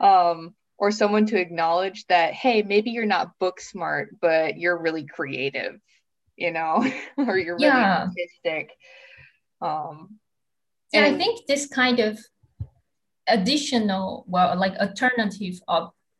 um, 0.00 0.54
or 0.78 0.90
someone 0.90 1.26
to 1.26 1.40
acknowledge 1.40 2.06
that 2.08 2.34
hey 2.34 2.62
maybe 2.62 2.90
you're 2.90 3.06
not 3.06 3.38
book 3.38 3.60
smart 3.60 4.14
but 4.20 4.58
you're 4.58 4.78
really 4.78 5.06
creative 5.06 5.80
you 6.36 6.50
know 6.50 6.84
or 7.16 7.38
you're 7.38 7.56
really 7.56 7.80
Yeah. 7.80 8.06
artistic 8.06 8.70
um, 9.60 10.18
Yeah, 10.92 11.04
I 11.04 11.14
think 11.14 11.46
this 11.46 11.66
kind 11.66 11.98
of 11.98 12.18
additional, 13.26 14.24
well, 14.28 14.56
like 14.56 14.74
alternative 14.76 15.60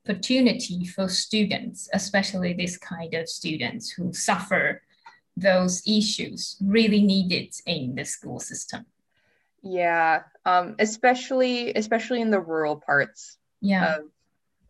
opportunity 0.08 0.84
for 0.84 1.08
students, 1.08 1.88
especially 1.92 2.54
this 2.54 2.76
kind 2.78 3.14
of 3.14 3.28
students 3.28 3.90
who 3.90 4.12
suffer 4.12 4.82
those 5.36 5.82
issues, 5.86 6.56
really 6.62 7.02
needed 7.02 7.54
in 7.66 7.94
the 7.94 8.04
school 8.04 8.40
system. 8.40 8.86
Yeah, 9.62 10.22
um, 10.46 10.76
especially 10.78 11.74
especially 11.74 12.20
in 12.20 12.30
the 12.30 12.40
rural 12.40 12.76
parts 12.76 13.36
Yeah. 13.60 13.96
of 13.98 14.04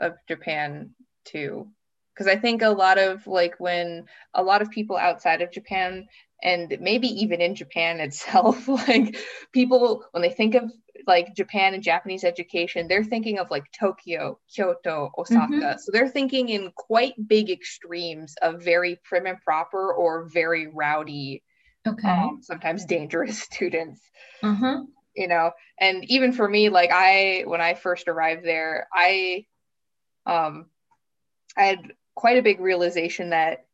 of 0.01 0.17
Japan 0.27 0.91
too. 1.25 1.69
Because 2.15 2.27
I 2.27 2.37
think 2.37 2.63
a 2.63 2.71
lot 2.71 2.99
of 2.99 3.27
like 3.27 3.55
when 3.59 4.07
a 4.35 4.43
lot 4.43 4.61
of 4.63 4.71
people 4.71 4.97
outside 4.97 5.41
of 5.41 5.53
Japan 5.53 6.09
and 6.43 6.77
maybe 6.81 7.09
even 7.09 7.41
in 7.41 7.55
Japan 7.55 8.01
itself, 8.01 8.69
like 8.69 9.17
people 9.53 10.05
when 10.13 10.23
they 10.23 10.31
think 10.31 10.55
of 10.55 10.71
like 11.07 11.35
Japan 11.35 11.75
and 11.75 11.83
Japanese 11.83 12.25
education, 12.25 12.89
they're 12.89 13.05
thinking 13.05 13.39
of 13.39 13.51
like 13.51 13.65
Tokyo, 13.73 14.39
Kyoto, 14.55 15.11
Osaka. 15.17 15.79
So 15.79 15.93
they're 15.93 16.09
thinking 16.09 16.49
in 16.49 16.73
quite 16.77 17.15
big 17.29 17.51
extremes 17.51 18.35
of 18.43 18.63
very 18.63 18.99
prim 19.05 19.27
and 19.27 19.41
proper 19.41 19.93
or 19.93 20.29
very 20.29 20.67
rowdy, 20.67 21.43
okay. 21.89 22.09
um, 22.09 22.41
sometimes 22.43 22.85
dangerous 22.85 23.39
students 23.53 24.01
uh-huh. 24.43 24.83
you 25.15 25.29
know 25.29 25.51
and 25.81 26.05
even 26.11 26.33
for 26.33 26.49
me 26.49 26.69
like 26.69 26.91
i 26.93 27.45
when 27.47 27.61
i 27.61 27.75
first 27.75 28.09
arrived 28.09 28.45
there 28.45 28.89
i 28.93 29.45
um 30.27 30.67
i 31.57 31.65
had 31.65 31.93
quite 32.15 32.39
a 32.39 32.43
big 32.43 32.61
realization 32.61 33.31
that 33.31 33.67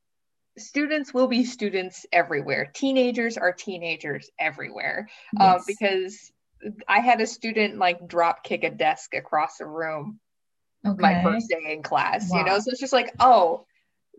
students 0.57 1.13
will 1.13 1.27
be 1.27 1.45
students 1.45 2.07
everywhere. 2.13 2.71
Teenagers 2.73 3.37
are 3.37 3.53
teenagers 3.53 4.31
everywhere. 4.39 5.09
Um, 5.39 5.57
Yes. 5.57 5.65
because 5.67 6.33
i 6.89 7.01
had 7.01 7.21
a 7.21 7.27
student 7.27 7.77
like 7.77 8.07
drop 8.09 8.43
kick 8.43 8.65
a 8.65 8.71
desk 8.71 9.15
across 9.15 9.59
the 9.59 9.67
room 9.67 10.19
okay. 10.87 10.97
my 10.99 11.23
first 11.23 11.49
day 11.51 11.75
in 11.75 11.83
class 11.83 12.31
you 12.33 12.43
know? 12.43 12.59
So 12.59 12.71
it's 12.71 12.81
just 12.81 12.93
like 12.93 13.13
oh 13.21 13.67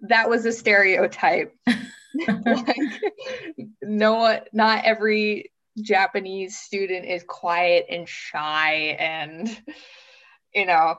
that 0.02 0.30
was 0.30 0.46
a 0.46 0.52
stereotype. 0.52 1.56
Like 2.28 2.78
no 3.82 4.40
not 4.54 4.86
every 4.86 5.52
japanese 5.82 6.58
student 6.58 7.06
is 7.06 7.26
quiet 7.28 7.88
and 7.90 8.08
shy 8.08 8.96
and 8.98 9.50
you 10.54 10.66
know 10.66 10.96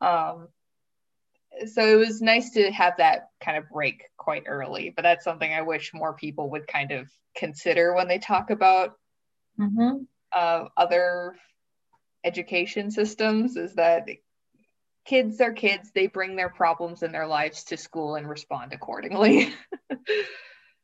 um 0.00 0.48
so 1.66 1.82
it 1.82 1.96
was 1.96 2.20
nice 2.20 2.50
to 2.50 2.70
have 2.70 2.96
that 2.98 3.30
kind 3.40 3.56
of 3.56 3.68
break 3.70 4.02
quite 4.16 4.44
early 4.46 4.92
but 4.94 5.02
that's 5.02 5.24
something 5.24 5.52
i 5.52 5.62
wish 5.62 5.92
more 5.94 6.14
people 6.14 6.50
would 6.50 6.66
kind 6.66 6.92
of 6.92 7.08
consider 7.36 7.94
when 7.94 8.08
they 8.08 8.18
talk 8.18 8.50
about 8.50 8.94
Mhm. 9.58 10.06
uh, 10.34 10.64
other 10.76 11.36
education 12.24 12.90
systems 12.90 13.56
is 13.56 13.74
that 13.74 14.08
kids 15.06 15.40
are 15.40 15.52
kids 15.52 15.92
they 15.92 16.06
bring 16.08 16.36
their 16.36 16.50
problems 16.50 17.02
in 17.02 17.12
their 17.12 17.26
lives 17.26 17.64
to 17.64 17.76
school 17.76 18.16
and 18.16 18.28
respond 18.28 18.72
accordingly 18.72 19.54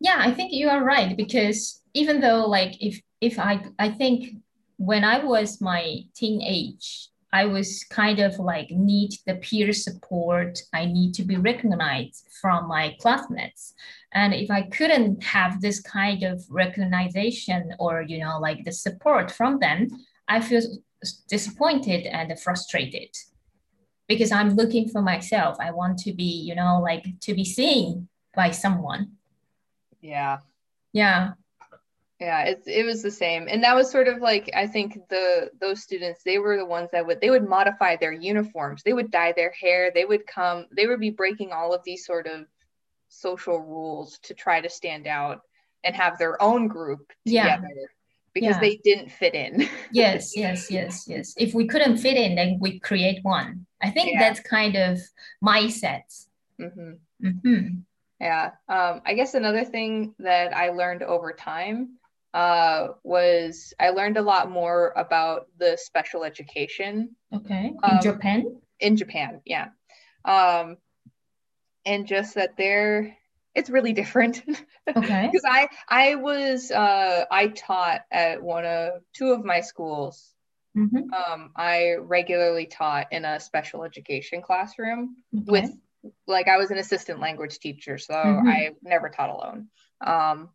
Yeah, 0.00 0.17
I 0.19 0.33
think 0.33 0.52
you 0.52 0.69
are 0.69 0.83
right 0.83 1.17
because 1.17 1.81
even 1.95 2.21
though 2.21 2.47
like 2.47 2.83
if 2.83 3.00
if 3.21 3.38
I 3.38 3.64
I 3.79 3.91
think 3.91 4.35
when 4.76 5.05
I 5.05 5.23
was 5.25 5.61
my 5.61 6.00
teenage, 6.17 7.09
I 7.32 7.46
was 7.46 7.84
kind 7.84 8.18
of 8.18 8.38
like 8.38 8.70
need 8.70 9.12
the 9.26 9.36
peer 9.36 9.72
support. 9.72 10.60
I 10.72 10.84
need 10.84 11.14
to 11.14 11.22
be 11.22 11.36
recognized 11.36 12.28
from 12.40 12.68
my 12.68 12.94
classmates. 13.00 13.74
And 14.12 14.34
if 14.34 14.50
I 14.50 14.62
couldn't 14.62 15.22
have 15.24 15.60
this 15.60 15.80
kind 15.80 16.22
of 16.22 16.44
recognition 16.50 17.74
or 17.78 18.02
you 18.02 18.18
know 18.18 18.38
like 18.38 18.64
the 18.64 18.72
support 18.72 19.30
from 19.30 19.58
them, 19.60 19.88
I 20.28 20.40
feel 20.40 20.62
disappointed 21.28 22.06
and 22.06 22.38
frustrated 22.38 23.16
because 24.08 24.32
I'm 24.32 24.54
looking 24.54 24.88
for 24.88 25.02
myself. 25.02 25.56
I 25.58 25.70
want 25.70 25.98
to 26.00 26.12
be, 26.12 26.24
you 26.24 26.54
know, 26.54 26.80
like 26.80 27.06
to 27.20 27.34
be 27.34 27.44
seen 27.44 28.08
by 28.34 28.50
someone. 28.50 29.12
yeah 30.00 30.38
Yeah. 30.92 31.32
Yeah 32.23 32.45
it's, 32.45 32.69
it 32.69 32.85
was 32.87 33.02
the 33.02 33.11
same 33.11 33.49
and 33.50 33.64
that 33.64 33.75
was 33.75 33.91
sort 33.91 34.07
of 34.07 34.19
like 34.21 34.49
i 34.55 34.67
think 34.67 34.99
the 35.09 35.50
those 35.61 35.83
students 35.83 36.23
they 36.25 36.38
were 36.38 36.57
the 36.57 36.64
ones 36.64 36.88
that 36.93 37.05
would 37.05 37.21
they 37.21 37.31
would 37.31 37.49
modify 37.49 37.97
their 37.97 38.12
uniforms 38.12 38.83
they 38.85 38.93
would 38.93 39.11
dye 39.11 39.33
their 39.33 39.50
hair 39.50 39.91
they 39.93 40.05
would 40.05 40.25
come 40.26 40.67
they 40.76 40.87
would 40.87 41.00
be 41.00 41.11
breaking 41.11 41.50
all 41.50 41.75
of 41.75 41.83
these 41.85 42.07
sort 42.07 42.26
of 42.26 42.47
social 43.09 43.59
rules 43.59 44.19
to 44.23 44.35
try 44.35 44.61
to 44.61 44.69
stand 44.69 45.07
out 45.07 45.41
and 45.85 45.97
have 45.97 46.17
their 46.19 46.41
own 46.41 46.69
group 46.69 47.12
Yeah. 47.25 47.57
together 47.57 47.91
because 48.33 48.55
Yeah. 48.57 48.61
they 48.61 48.76
didn't 48.85 49.11
fit 49.11 49.35
in 49.35 49.69
Yes, 49.91 50.33
yes, 50.37 50.71
yes, 50.71 51.05
yes. 51.07 51.35
If 51.37 51.52
we 51.52 51.67
couldn't 51.67 51.99
fit 51.99 52.17
in, 52.17 52.35
then 52.37 52.57
we 52.61 52.81
create 52.81 53.23
one. 53.23 53.67
I 53.83 53.91
think 53.91 54.12
Yeah. 54.12 54.21
that's 54.21 54.41
kind 54.41 54.75
of 54.76 54.99
mindset. 55.45 56.07
hmm 56.59 56.93
Mhm. 57.21 57.83
Yeah. 58.21 58.52
Um, 58.69 59.02
I 59.05 59.14
guess 59.14 59.35
another 59.35 59.64
thing 59.64 60.14
that 60.21 60.57
I 60.57 60.71
learned 60.71 61.02
over 61.02 61.33
time 61.33 61.99
uh, 62.34 62.88
was 63.02 63.74
I 63.78 63.90
learned 63.90 64.16
a 64.16 64.22
lot 64.22 64.50
more 64.50 64.92
about 64.96 65.46
the 65.58 65.76
special 65.80 66.24
education 66.24 67.16
Okay. 67.34 67.66
In 67.68 67.78
Um, 67.82 68.00
Japan? 68.02 68.60
in 68.80 68.96
Japan. 68.96 69.40
Yeah. 69.44 69.68
Um, 70.24 70.76
and 71.84 72.06
just 72.06 72.34
that 72.34 72.56
they're, 72.56 73.16
it's 73.54 73.70
really 73.70 73.92
different. 73.92 74.42
Okay. 74.96 75.28
Because 75.30 75.44
I, 75.48 75.68
I 75.88 76.14
was, 76.16 76.70
uh, 76.72 77.24
I 77.30 77.46
taught 77.48 78.00
at 78.10 78.42
one 78.42 78.64
of, 78.66 78.94
two 79.14 79.30
of 79.30 79.44
my 79.44 79.60
schools. 79.60 80.34
Mhm. 80.76 81.04
Um, 81.12 81.52
I 81.54 81.94
regularly 82.00 82.66
taught 82.66 83.06
in 83.12 83.24
a 83.24 83.38
special 83.38 83.84
education 83.84 84.42
classroom 84.42 85.16
Okay. 85.32 85.44
with 85.52 85.70
like 86.26 86.48
I 86.48 86.56
was 86.56 86.72
an 86.72 86.78
assistant 86.78 87.20
language 87.20 87.60
teacher, 87.60 87.96
so 87.96 88.12
Mhm. 88.12 88.42
I 88.48 88.70
never 88.82 89.08
taught 89.08 89.30
alone. 89.30 89.68
Um, 90.04 90.50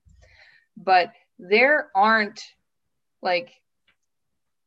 but 0.76 1.14
there 1.40 1.90
aren't 1.96 2.42
like 3.22 3.52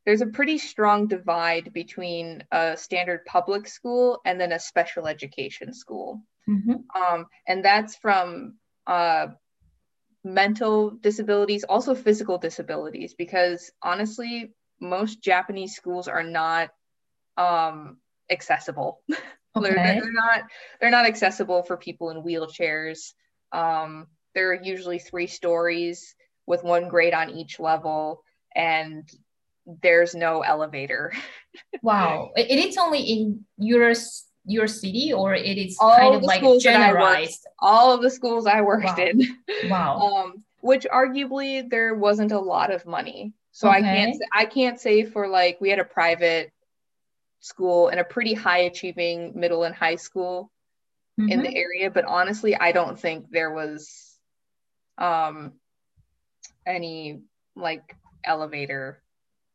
there's 0.06 0.22
a 0.22 0.26
pretty 0.26 0.58
strong 0.58 1.06
divide 1.08 1.72
between 1.72 2.42
a 2.50 2.76
standard 2.76 3.24
public 3.26 3.68
school 3.68 4.20
and 4.24 4.40
then 4.40 4.52
a 4.52 4.58
special 4.58 5.06
education 5.06 5.72
school. 5.74 6.22
Mhm. 6.48 6.84
Um, 6.94 7.26
and 7.46 7.64
that's 7.64 7.96
from 7.96 8.56
uh, 8.86 9.28
mental 10.24 10.90
disabilities, 10.90 11.64
also 11.64 11.94
physical 11.94 12.38
disabilities, 12.38 13.14
because 13.14 13.70
honestly, 13.82 14.52
most 14.80 15.22
Japanese 15.22 15.76
schools 15.76 16.08
are 16.08 16.22
not 16.22 16.70
um, 17.36 17.98
accessible. 18.30 19.02
They're, 19.54 19.72
Okay. 19.72 20.00
they're 20.00 20.12
not 20.12 20.42
they're 20.80 20.90
not 20.90 21.06
accessible 21.06 21.64
for 21.64 21.76
people 21.76 22.10
in 22.10 22.22
wheelchairs. 22.22 23.12
Um, 23.50 24.06
they're 24.32 24.62
usually 24.62 25.00
three 25.00 25.26
stories 25.26 26.14
with 26.50 26.64
one 26.64 26.88
grade 26.88 27.14
on 27.14 27.30
each 27.30 27.59
level, 27.61 28.23
and 28.54 29.09
there's 29.83 30.14
no 30.14 30.42
elevator. 30.42 31.12
Wow. 31.83 32.30
It, 32.37 32.49
it 32.50 32.59
is 32.69 32.76
only 32.76 33.00
in 33.00 33.45
your 33.59 33.92
your 34.47 34.66
city 34.69 35.12
or 35.12 35.35
it 35.35 35.59
is 35.59 35.76
All 35.80 35.97
kind 35.97 36.14
of 36.14 36.23
like 36.23 36.38
schools 36.40 36.64
I 36.64 36.92
worked- 36.92 37.47
All 37.59 37.92
of 37.92 38.02
the 38.02 38.11
schools 38.11 38.47
I 38.47 38.61
worked 38.61 38.85
Wow. 38.99 39.04
in, 39.09 39.21
Wow. 39.69 39.97
um, 39.99 40.45
which 40.61 40.87
arguably 40.92 41.69
there 41.69 41.95
wasn't 41.95 42.30
a 42.33 42.38
lot 42.38 42.71
of 42.73 42.87
money. 42.87 43.33
So 43.50 43.69
I 43.69 43.80
can't 43.80 44.14
say, 44.14 44.26
I 44.33 44.45
can't 44.45 44.78
say 44.80 45.04
for 45.04 45.26
like 45.26 45.59
we 45.61 45.71
had 45.71 45.80
a 45.80 45.85
private 45.85 46.52
school 47.40 47.88
and 47.88 47.99
a 47.99 48.04
pretty 48.04 48.35
high 48.35 48.62
achieving 48.71 49.33
middle 49.35 49.64
and 49.64 49.75
high 49.75 49.97
school 49.97 50.52
in 51.19 51.40
Mhm. 51.40 51.42
the 51.42 51.57
area, 51.57 51.90
but 51.90 52.04
honestly, 52.04 52.54
I 52.57 52.71
don't 52.73 52.99
think 52.99 53.28
there 53.30 53.52
was 53.52 54.16
um 54.99 55.54
any 56.66 57.22
like 57.56 57.96
elevator. 58.24 59.02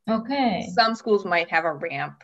Okay. 0.10 0.68
Some 0.74 0.96
schools 0.96 1.26
might 1.26 1.50
have 1.52 1.66
a 1.66 1.74
ramp 1.74 2.24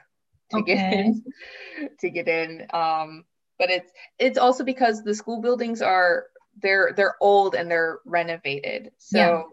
to 0.51 0.61
get 0.61 0.77
Okay. 0.77 1.05
in 1.05 1.23
to 1.99 2.09
get 2.09 2.27
in. 2.27 2.67
Um, 2.73 3.25
but 3.57 3.69
it's 3.69 3.91
it's 4.19 4.37
also 4.37 4.63
because 4.63 5.03
the 5.03 5.13
school 5.15 5.41
buildings 5.41 5.81
are 5.81 6.25
they're 6.61 6.93
they're 6.95 7.15
old 7.21 7.55
and 7.55 7.69
they're 7.69 7.99
renovated. 8.05 8.91
So 8.97 9.49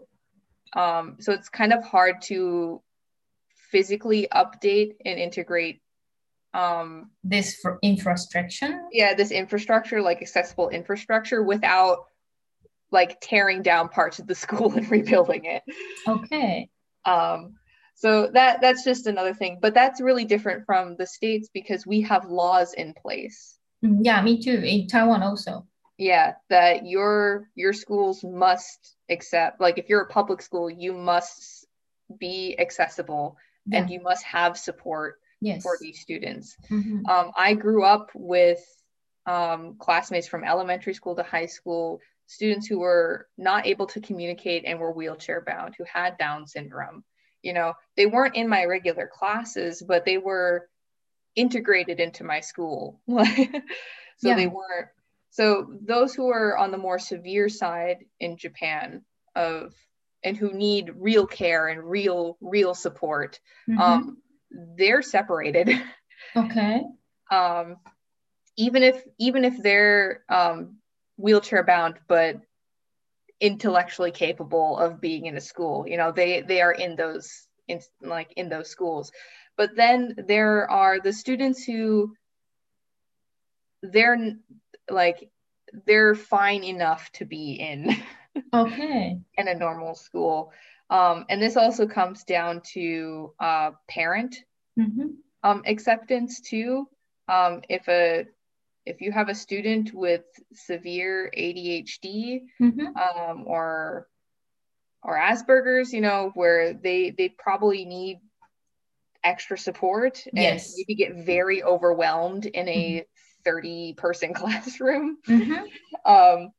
um 0.73 1.17
so 1.19 1.31
it's 1.31 1.49
kind 1.49 1.73
of 1.73 1.83
hard 1.83 2.21
to 2.23 2.81
physically 3.71 4.27
update 4.33 4.95
and 5.05 5.19
integrate 5.19 5.81
um 6.53 7.11
This 7.23 7.55
for 7.61 7.77
infrastructure. 7.83 8.81
yeah 8.91 9.13
this 9.13 9.31
infrastructure 9.31 10.01
like 10.01 10.21
accessible 10.21 10.69
infrastructure 10.69 11.43
without 11.43 12.05
like 12.91 13.19
tearing 13.21 13.61
down 13.61 13.89
parts 13.89 14.19
of 14.19 14.27
the 14.27 14.35
school 14.35 14.71
and 14.75 14.89
rebuilding 14.89 15.45
it 15.45 15.63
Okay. 16.07 16.69
um 17.05 17.55
so 17.95 18.29
that 18.33 18.61
that's 18.61 18.83
just 18.83 19.07
another 19.07 19.33
thing 19.33 19.59
but 19.61 19.73
that's 19.73 20.01
really 20.01 20.25
different 20.25 20.65
from 20.65 20.95
the 20.97 21.05
states 21.07 21.49
because 21.53 21.85
we 21.85 22.01
have 22.01 22.25
laws 22.25 22.73
in 22.73 22.93
place 22.93 23.55
Mm, 23.81 23.99
Yeah, 24.01 24.21
me 24.21 24.41
too. 24.41 24.61
In 24.61 24.87
Taiwan 24.87 25.23
also. 25.23 25.65
yeah 25.97 26.33
that 26.49 26.85
your 26.85 27.47
your 27.55 27.71
schools 27.71 28.23
must 28.25 28.97
accept 29.09 29.61
like 29.61 29.77
if 29.77 29.87
you're 29.87 30.01
a 30.01 30.07
public 30.07 30.41
school 30.41 30.69
you 30.69 30.91
must 30.93 31.65
be 32.19 32.55
accessible 32.59 33.37
Yeah. 33.65 33.79
and 33.79 33.89
you 33.89 34.01
must 34.01 34.23
have 34.25 34.57
support 34.57 35.19
Yes. 35.41 35.63
for 35.63 35.77
these 35.79 35.99
students 36.01 36.57
Mhm. 36.69 37.07
Um, 37.09 37.31
I 37.37 37.53
grew 37.53 37.83
up 37.85 38.09
with 38.13 38.59
um, 39.25 39.75
classmates 39.79 40.27
from 40.27 40.43
elementary 40.43 40.93
school 40.93 41.15
to 41.15 41.23
high 41.23 41.45
school, 41.45 42.01
students 42.29 42.67
who 42.67 42.77
were 42.79 43.27
not 43.39 43.65
able 43.65 43.87
to 43.87 43.99
communicate 43.99 44.63
and 44.63 44.79
were 44.79 44.91
wheelchair 44.91 45.41
bound, 45.41 45.73
who 45.75 45.83
had 45.91 46.15
Down 46.19 46.45
syndrome. 46.45 47.03
You 47.41 47.53
know, 47.53 47.73
they 47.97 48.05
weren't 48.05 48.35
in 48.35 48.47
my 48.47 48.65
regular 48.65 49.09
classes, 49.11 49.81
but 49.81 50.05
they 50.05 50.19
were 50.19 50.69
integrated 51.35 51.99
into 51.99 52.23
my 52.23 52.41
school. 52.41 53.01
so 53.07 53.17
Yeah. 54.21 54.35
they 54.35 54.45
weren't. 54.45 54.89
So 55.31 55.73
those 55.81 56.13
who 56.13 56.29
are 56.29 56.55
on 56.55 56.69
the 56.69 56.77
more 56.77 56.99
severe 56.99 57.49
side 57.49 58.05
in 58.19 58.37
Japan 58.37 59.03
of 59.35 59.73
and 60.23 60.37
who 60.37 60.53
need 60.53 60.91
real 60.97 61.25
care 61.25 61.67
and 61.67 61.83
real 61.83 62.37
real 62.41 62.75
support, 62.75 63.39
Mhm. 63.67 63.79
um, 63.79 64.17
they're 64.51 65.01
separated. 65.01 65.67
Okay. 66.35 66.83
um, 67.31 67.77
even 68.57 68.83
if 68.83 69.01
even 69.17 69.45
if 69.45 69.57
they're 69.57 70.23
um, 70.29 70.78
wheelchair 71.19 71.63
bound 71.63 71.99
but 72.07 72.37
intellectually 73.41 74.11
capable 74.11 74.77
of 74.77 75.01
being 75.01 75.25
in 75.25 75.37
a 75.37 75.41
school 75.41 75.85
you 75.87 75.97
know 75.97 76.11
they 76.11 76.41
they 76.41 76.61
are 76.61 76.73
in 76.73 76.95
those 76.95 77.47
in 77.67 77.79
like 78.01 78.33
in 78.37 78.49
those 78.49 78.69
schools 78.69 79.11
but 79.57 79.75
then 79.75 80.15
there 80.27 80.69
are 80.69 80.99
the 80.99 81.13
students 81.13 81.63
who 81.63 82.13
they're 83.83 84.17
like 84.89 85.29
they're 85.85 86.15
fine 86.15 86.63
enough 86.63 87.11
to 87.13 87.25
be 87.25 87.53
in 87.53 87.89
Okay. 88.53 89.21
in 89.37 89.47
a 89.47 89.55
normal 89.55 89.95
school 89.95 90.51
um, 90.89 91.25
and 91.29 91.41
this 91.41 91.57
also 91.57 91.87
comes 91.87 92.23
down 92.23 92.61
to 92.73 93.33
uh, 93.39 93.71
parent 93.89 94.35
Mhm. 94.77 95.23
um, 95.43 95.63
acceptance 95.65 96.41
too. 96.41 96.87
Um, 97.27 97.61
if 97.69 97.87
a 97.87 98.25
if 98.85 99.01
you 99.01 99.11
have 99.11 99.29
a 99.29 99.35
student 99.35 99.93
with 99.93 100.23
severe 100.53 101.31
ADHD 101.35 102.41
Mhm. 102.61 102.95
um, 102.97 103.43
or 103.47 104.07
or 105.03 105.17
Asperger's, 105.17 105.93
you 105.93 106.01
know, 106.01 106.31
where 106.35 106.73
they 106.73 107.11
they 107.11 107.29
probably 107.29 107.85
need 107.85 108.19
extra 109.23 109.57
support 109.57 110.23
and 110.27 110.35
Yes. 110.35 110.73
maybe 110.75 110.95
get 110.95 111.15
very 111.25 111.63
overwhelmed 111.63 112.45
in 112.45 112.67
a 112.69 113.05
30 113.43 113.93
person 113.97 114.33
classroom. 114.35 115.17
Mhm. 115.27 115.63
Um, 116.05 116.51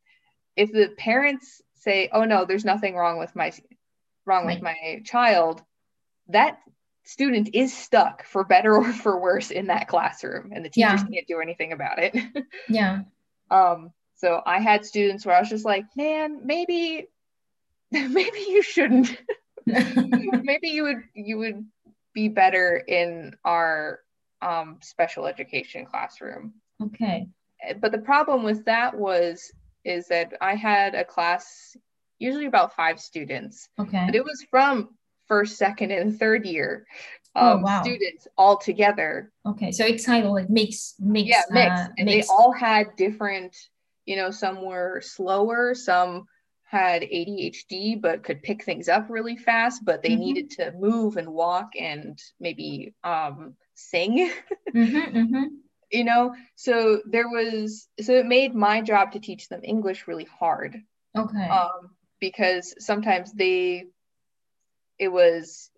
if 0.57 0.73
the 0.73 0.95
parents 0.99 1.63
say, 1.75 2.09
"Oh 2.13 2.25
no, 2.25 2.45
there's 2.45 2.65
nothing 2.65 2.97
wrong 2.97 3.19
with 3.19 3.35
my 3.37 3.53
wrong 4.27 4.47
with 4.47 4.63
my 4.63 5.03
child," 5.05 5.63
that 6.29 6.59
student 7.05 7.51
is 7.55 7.77
stuck 7.77 8.25
for 8.25 8.45
better 8.45 8.77
or 8.77 8.93
for 8.93 9.21
worse 9.21 9.51
in 9.51 9.67
that 9.69 9.89
classroom, 9.89 10.53
and 10.55 10.65
the 10.65 10.69
teachers 10.69 11.01
Yeah. 11.03 11.09
can't 11.15 11.27
do 11.27 11.41
anything 11.41 11.73
about 11.73 11.99
it. 11.99 12.15
Yeah. 12.69 13.03
um, 13.51 13.93
so 14.17 14.43
I 14.45 14.61
had 14.61 14.85
students 14.85 15.25
where 15.25 15.35
I 15.35 15.41
was 15.41 15.49
just 15.49 15.65
like, 15.65 15.85
"Man, 15.97 16.45
maybe, 16.47 17.07
maybe 17.91 18.39
you 18.49 18.63
shouldn't. 18.63 19.17
maybe 19.67 20.69
you 20.69 20.83
would 20.85 21.03
you 21.15 21.39
would 21.39 21.65
be 22.13 22.29
better 22.29 22.77
in 22.77 23.35
our 23.45 24.01
um, 24.43 24.79
special 24.83 25.27
education 25.27 25.87
classroom." 25.87 26.55
okay. 26.83 27.27
but 27.81 27.93
the 27.93 27.99
problem 27.99 28.43
with 28.43 28.65
that 28.67 28.97
was 28.97 29.53
is 29.85 30.09
that 30.09 30.33
I 30.41 30.55
had 30.55 30.95
a 30.95 31.05
class 31.05 31.77
usually 32.19 32.47
about 32.47 32.75
five 32.77 33.01
students, 33.01 33.69
Okay. 33.79 34.03
but 34.07 34.15
it 34.15 34.23
was 34.25 34.45
from 34.51 34.91
first, 35.31 35.57
second, 35.57 35.93
and 35.93 36.19
third 36.19 36.45
year 36.45 36.87
Oh, 37.37 37.53
um, 37.53 37.63
wow. 37.63 37.83
students 37.83 38.27
all 38.37 38.59
together. 38.59 39.31
Okay. 39.47 39.71
So 39.71 39.85
it's 39.87 40.05
kind 40.05 40.27
of 40.27 40.33
like 40.33 40.51
mix, 40.51 40.97
mix. 40.99 41.29
Yeah, 41.29 41.43
mix, 41.53 41.81
uh, 41.81 41.89
and 41.97 42.07
mix. 42.07 42.27
they 42.27 42.33
all 42.35 42.51
had 42.53 42.97
different. 42.97 43.57
You 44.05 44.17
know, 44.17 44.33
some 44.33 44.65
were 44.65 45.01
slower, 45.01 45.75
some 45.77 46.25
had 46.65 47.03
ADHD 47.03 48.01
but 48.01 48.25
could 48.25 48.43
pick 48.43 48.65
things 48.65 48.89
up 48.89 49.07
really 49.09 49.37
fast, 49.37 49.85
but 49.85 50.03
they 50.03 50.17
Mhm. 50.17 50.19
needed 50.19 50.51
to 50.59 50.73
move 50.73 51.17
and 51.17 51.29
walk 51.29 51.71
and 51.79 52.19
maybe 52.41 52.95
um, 53.05 53.55
sing. 53.75 54.31
Mhm, 54.75 55.13
mhm. 55.15 55.45
you 55.91 56.05
know 56.05 56.33
so 56.55 57.01
there 57.05 57.29
was 57.29 57.89
so 58.01 58.13
it 58.13 58.27
made 58.27 58.55
my 58.55 58.81
job 58.81 59.11
to 59.11 59.19
teach 59.19 59.49
them 59.49 59.61
english 59.65 60.07
really 60.07 60.29
hard 60.39 60.77
Okay. 61.17 61.49
um 61.49 61.91
because 62.21 62.73
sometimes 62.79 63.33
they 63.33 63.87
it 65.01 65.09
was 65.11 65.71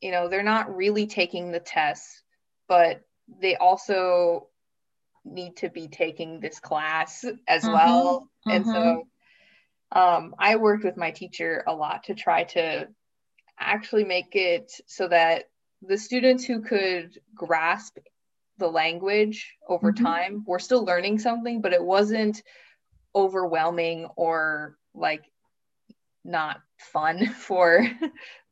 you 0.00 0.12
know 0.12 0.28
they're 0.28 0.42
not 0.42 0.76
really 0.76 1.06
taking 1.06 1.52
the 1.52 1.60
tests 1.60 2.22
but 2.68 3.02
they 3.40 3.56
also 3.56 4.48
need 5.24 5.56
to 5.56 5.68
be 5.70 5.88
taking 5.88 6.40
this 6.40 6.60
class 6.60 7.24
as 7.48 7.64
Uh-huh, 7.64 7.72
well 7.74 8.28
and 8.50 8.66
uh-huh. 8.66 8.72
so 8.72 9.08
um 9.92 10.34
i 10.38 10.56
worked 10.56 10.84
with 10.84 10.96
my 10.96 11.10
teacher 11.12 11.62
a 11.68 11.74
lot 11.74 12.04
to 12.04 12.14
try 12.14 12.44
to 12.44 12.88
actually 13.58 14.04
make 14.04 14.34
it 14.34 14.72
so 14.86 15.08
that 15.08 15.44
the 15.82 15.98
students 15.98 16.44
who 16.44 16.62
could 16.62 17.20
grasp 17.34 17.98
the 18.58 18.68
language 18.68 19.54
over 19.68 19.92
Mhm. 19.92 20.02
time 20.02 20.44
were 20.46 20.58
still 20.58 20.84
learning 20.84 21.18
something 21.18 21.60
but 21.60 21.72
it 21.72 21.82
wasn't 21.84 22.42
overwhelming 23.14 24.06
or 24.16 24.76
like 24.94 25.24
not 26.26 26.60
fun 26.92 27.26
for 27.48 27.86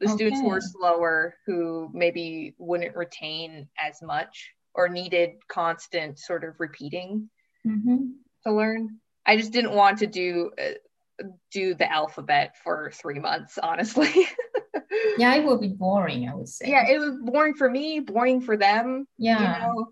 the 0.00 0.08
students 0.08 0.40
who 0.40 0.48
were 0.48 0.56
Okay. 0.56 0.66
slower 0.78 1.34
who 1.46 1.90
maybe 1.92 2.54
wouldn't 2.58 2.96
retain 2.96 3.68
as 3.78 4.00
much 4.02 4.52
or 4.74 4.88
needed 4.88 5.30
constant 5.48 6.18
sort 6.18 6.44
of 6.44 6.54
repeating 6.58 7.28
Mhm. 7.66 8.14
to 8.44 8.52
learn 8.52 9.00
i 9.26 9.37
just 9.37 9.52
didn't 9.52 9.74
want 9.74 9.98
to 9.98 10.06
do 10.06 10.50
uh, 10.60 11.24
do 11.52 11.74
the 11.74 11.90
alphabet 11.90 12.56
for 12.62 12.90
three 12.92 13.18
months 13.18 13.58
honestly 13.58 14.10
Yeah, 15.16 15.34
it 15.37 15.44
will 15.44 15.58
be 15.58 15.68
boring, 15.68 16.28
I 16.28 16.34
would 16.34 16.48
say. 16.48 16.68
yeah 16.68 16.84
it 16.88 16.98
was 16.98 17.16
boring 17.20 17.54
for 17.54 17.68
me 17.70 18.00
boring 18.00 18.40
for 18.40 18.56
them 18.56 19.06
Yeah. 19.18 19.38
you 19.40 19.48
know 19.58 19.88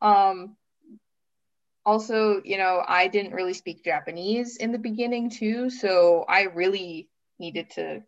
um 0.00 0.56
also 1.86 2.42
you 2.44 2.58
know 2.58 2.82
i 2.86 3.08
didn't 3.08 3.32
really 3.32 3.54
speak 3.54 3.82
japanese 3.84 4.56
in 4.56 4.72
the 4.72 4.78
beginning 4.78 5.30
too 5.30 5.70
so 5.70 6.24
i 6.28 6.42
really 6.42 7.08
needed 7.38 7.70
to 7.70 8.02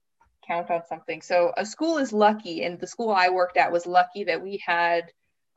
count 0.46 0.70
on 0.70 0.82
something 0.88 1.20
so 1.22 1.52
a 1.56 1.64
school 1.66 1.98
is 1.98 2.12
lucky 2.12 2.64
and 2.64 2.80
the 2.80 2.86
school 2.86 3.10
i 3.10 3.28
worked 3.28 3.56
at 3.56 3.72
was 3.72 3.86
lucky 3.86 4.24
that 4.24 4.42
we 4.42 4.62
had 4.64 5.04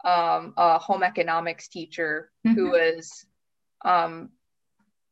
um, 0.06 0.54
a 0.58 0.78
home 0.80 1.02
economics 1.04 1.70
teacher 1.70 2.30
who 2.44 2.50
Mhm. 2.50 2.72
was 2.72 3.26
um, 3.86 4.30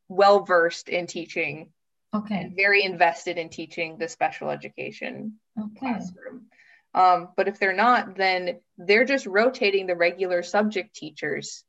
well 0.10 0.44
versed 0.44 0.90
in 0.90 1.08
teaching 1.08 1.72
Okay. 2.14 2.36
and 2.36 2.56
very 2.56 2.84
invested 2.84 3.38
in 3.38 3.48
teaching 3.50 3.98
the 3.98 4.08
special 4.10 4.50
education 4.50 5.40
Okay. 5.58 5.80
classroom. 5.80 6.48
Um, 6.94 7.30
but 7.38 7.48
if 7.48 7.58
they're 7.58 7.72
not, 7.74 8.18
then 8.18 8.60
they're 8.78 9.06
just 9.06 9.26
rotating 9.26 9.88
the 9.88 9.96
regular 9.96 10.44
subject 10.44 10.94
teachers 10.94 11.64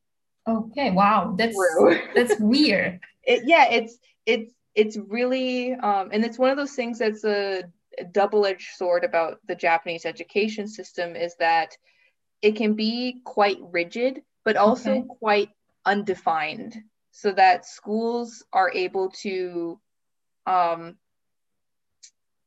Okay, 0.49 0.91
wow, 0.91 1.37
that's 1.39 1.57
that's 2.17 2.35
weird. 2.41 2.99
It, 3.23 3.45
yeah, 3.47 3.71
it's 3.71 3.97
it's 4.27 4.53
it's 4.75 4.97
really 4.97 5.73
um, 5.75 6.11
and 6.13 6.25
it's 6.25 6.39
one 6.39 6.51
of 6.51 6.57
those 6.57 6.75
things 6.75 6.99
that's 6.99 7.25
a 7.25 7.65
double-edged 8.13 8.75
sword 8.77 9.05
about 9.05 9.39
the 9.47 9.55
Japanese 9.55 10.07
education 10.07 10.67
system 10.67 11.15
is 11.15 11.35
that 11.39 11.77
it 12.41 12.57
can 12.57 12.75
be 12.75 13.21
quite 13.25 13.59
rigid, 13.61 14.23
but 14.45 14.57
also 14.57 14.91
okay. 14.91 15.07
quite 15.21 15.51
undefined, 15.85 16.77
so 17.11 17.33
that 17.33 17.67
schools 17.67 18.45
are 18.53 18.71
able 18.73 19.11
to 19.11 19.79
um, 20.47 20.97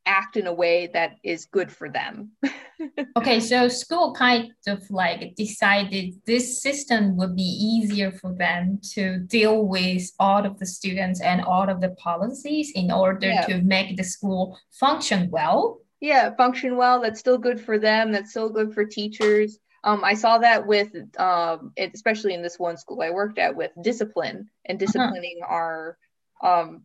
act 0.05 0.37
in 0.37 0.47
a 0.47 0.53
way 0.53 0.87
that 0.93 1.17
is 1.23 1.45
good 1.45 1.71
for 1.71 1.89
them. 1.89 2.31
okay, 3.17 3.39
so 3.39 3.67
school 3.67 4.13
kind 4.13 4.51
of 4.67 4.83
like 4.89 5.35
decided 5.35 6.15
this 6.25 6.61
system 6.61 7.17
would 7.17 7.35
be 7.35 7.43
easier 7.43 8.11
for 8.11 8.33
them 8.33 8.79
to 8.93 9.19
deal 9.19 9.65
with 9.65 10.11
all 10.19 10.45
of 10.45 10.59
the 10.59 10.65
students 10.65 11.21
and 11.21 11.41
all 11.41 11.69
of 11.69 11.81
the 11.81 11.89
policies 11.91 12.71
in 12.75 12.91
order 12.91 13.27
yeah. 13.27 13.45
to 13.45 13.61
make 13.61 13.97
the 13.97 14.03
school 14.03 14.57
function 14.71 15.29
well. 15.31 15.79
Yeah, 15.99 16.35
function 16.35 16.77
well. 16.77 17.01
That's 17.01 17.19
still 17.19 17.37
good 17.37 17.59
for 17.59 17.79
them. 17.79 18.11
That's 18.11 18.31
still 18.31 18.49
good 18.49 18.73
for 18.73 18.85
teachers. 18.85 19.57
Um, 19.83 20.03
I 20.03 20.15
saw 20.15 20.39
that 20.39 20.65
with, 20.65 20.89
um, 21.19 21.71
especially 21.77 22.33
in 22.33 22.41
this 22.41 22.57
one 22.57 22.77
school 22.77 23.01
I 23.01 23.11
worked 23.11 23.37
at, 23.37 23.55
with 23.55 23.71
discipline 23.81 24.49
and 24.65 24.77
uh-huh. 24.77 24.85
disciplining 24.85 25.39
uh-huh. 25.43 25.53
our, 25.53 25.97
um, 26.43 26.83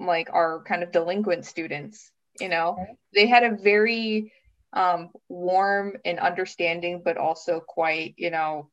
like 0.00 0.30
our 0.32 0.62
kind 0.62 0.82
of 0.82 0.92
delinquent 0.92 1.44
students 1.44 2.11
you 2.40 2.48
know? 2.48 2.76
Okay. 2.80 2.96
they 3.14 3.26
had 3.26 3.44
a 3.44 3.56
very 3.56 4.32
um, 4.72 5.10
warm 5.28 5.96
and 6.04 6.18
understanding 6.18 7.02
but 7.04 7.16
also 7.16 7.60
quite 7.60 8.14
you 8.16 8.30
know 8.30 8.70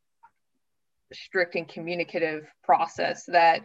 strict 1.11 1.55
and 1.55 1.67
communicative 1.67 2.47
process 2.63 3.25
that 3.25 3.61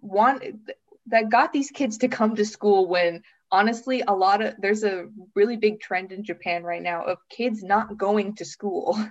one 0.00 0.60
that 1.06 1.28
got 1.30 1.52
these 1.52 1.70
kids 1.70 1.98
to 1.98 2.08
come 2.08 2.36
to 2.36 2.44
school 2.44 2.88
when 2.88 3.22
honestly 3.50 4.02
a 4.06 4.14
lot 4.14 4.40
of 4.40 4.54
there's 4.58 4.84
a 4.84 5.06
really 5.34 5.56
big 5.56 5.80
trend 5.80 6.12
in 6.12 6.24
japan 6.24 6.62
right 6.62 6.82
now 6.82 7.04
of 7.04 7.18
kids 7.28 7.62
not 7.62 7.96
going 7.96 8.34
to 8.36 8.44
school. 8.44 8.98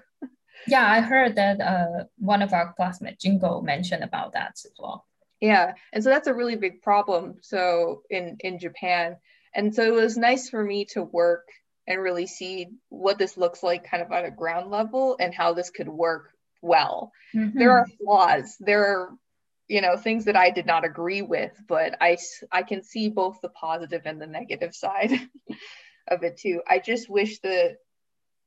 Yeah 0.67 0.85
i 0.87 1.01
heard 1.01 1.35
that 1.37 1.59
uh, 1.59 2.03
one 2.17 2.43
of 2.43 2.53
our 2.53 2.73
classmates 2.73 3.23
jingo 3.23 3.61
mentioned 3.61 4.03
about 4.03 4.33
that 4.33 4.51
as 4.63 4.71
well. 4.77 5.07
Yeah 5.39 5.73
and 5.91 6.03
so 6.03 6.09
that's 6.09 6.27
a 6.27 6.35
really 6.35 6.55
big 6.55 6.83
problem 6.83 7.37
so 7.41 8.03
in 8.11 8.37
in 8.41 8.59
japan 8.59 9.15
and 9.53 9.73
so 9.73 9.83
it 9.83 10.01
was 10.01 10.17
nice 10.17 10.49
for 10.49 10.63
me 10.63 10.85
to 10.85 11.03
work 11.03 11.47
and 11.87 12.01
really 12.01 12.27
see 12.27 12.67
what 12.89 13.17
this 13.17 13.37
looks 13.37 13.63
like 13.63 13.89
kind 13.89 14.03
of 14.03 14.11
on 14.11 14.25
a 14.25 14.31
ground 14.31 14.69
level 14.69 15.17
and 15.19 15.33
how 15.33 15.53
this 15.53 15.69
could 15.69 15.89
work 15.89 16.31
well. 16.61 17.11
Mm-hmm. 17.35 17.57
There 17.57 17.71
are 17.71 17.85
flaws. 17.85 18.55
There 18.59 18.85
are 18.85 19.09
you 19.67 19.81
know 19.81 19.97
things 19.97 20.25
that 20.25 20.35
I 20.35 20.49
did 20.49 20.65
not 20.65 20.85
agree 20.85 21.21
with, 21.21 21.51
but 21.67 21.97
I 22.01 22.17
I 22.51 22.63
can 22.63 22.83
see 22.83 23.09
both 23.09 23.39
the 23.41 23.49
positive 23.49 24.03
and 24.05 24.21
the 24.21 24.27
negative 24.27 24.75
side 24.75 25.11
of 26.07 26.23
it 26.23 26.37
too. 26.37 26.61
I 26.67 26.79
just 26.79 27.09
wish 27.09 27.39
that 27.39 27.77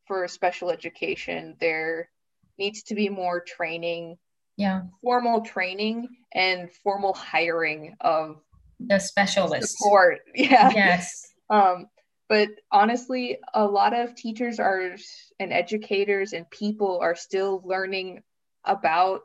for 0.06 0.28
special 0.28 0.70
education 0.70 1.56
there 1.60 2.10
needs 2.58 2.82
to 2.84 2.94
be 2.94 3.08
more 3.08 3.40
training 3.40 4.16
yeah 4.56 4.82
formal 5.02 5.40
training 5.40 6.06
and 6.32 6.70
formal 6.82 7.12
hiring 7.12 7.96
of 8.00 8.40
the 8.88 8.98
specialist 8.98 9.76
support. 9.76 10.20
Yeah. 10.34 10.70
Yes. 10.74 11.22
Um, 11.50 11.86
but 12.28 12.48
honestly, 12.72 13.38
a 13.52 13.64
lot 13.64 13.94
of 13.94 14.14
teachers 14.14 14.58
are 14.58 14.96
and 15.38 15.52
educators 15.52 16.32
and 16.32 16.48
people 16.50 17.00
are 17.02 17.14
still 17.14 17.62
learning 17.64 18.22
about, 18.64 19.20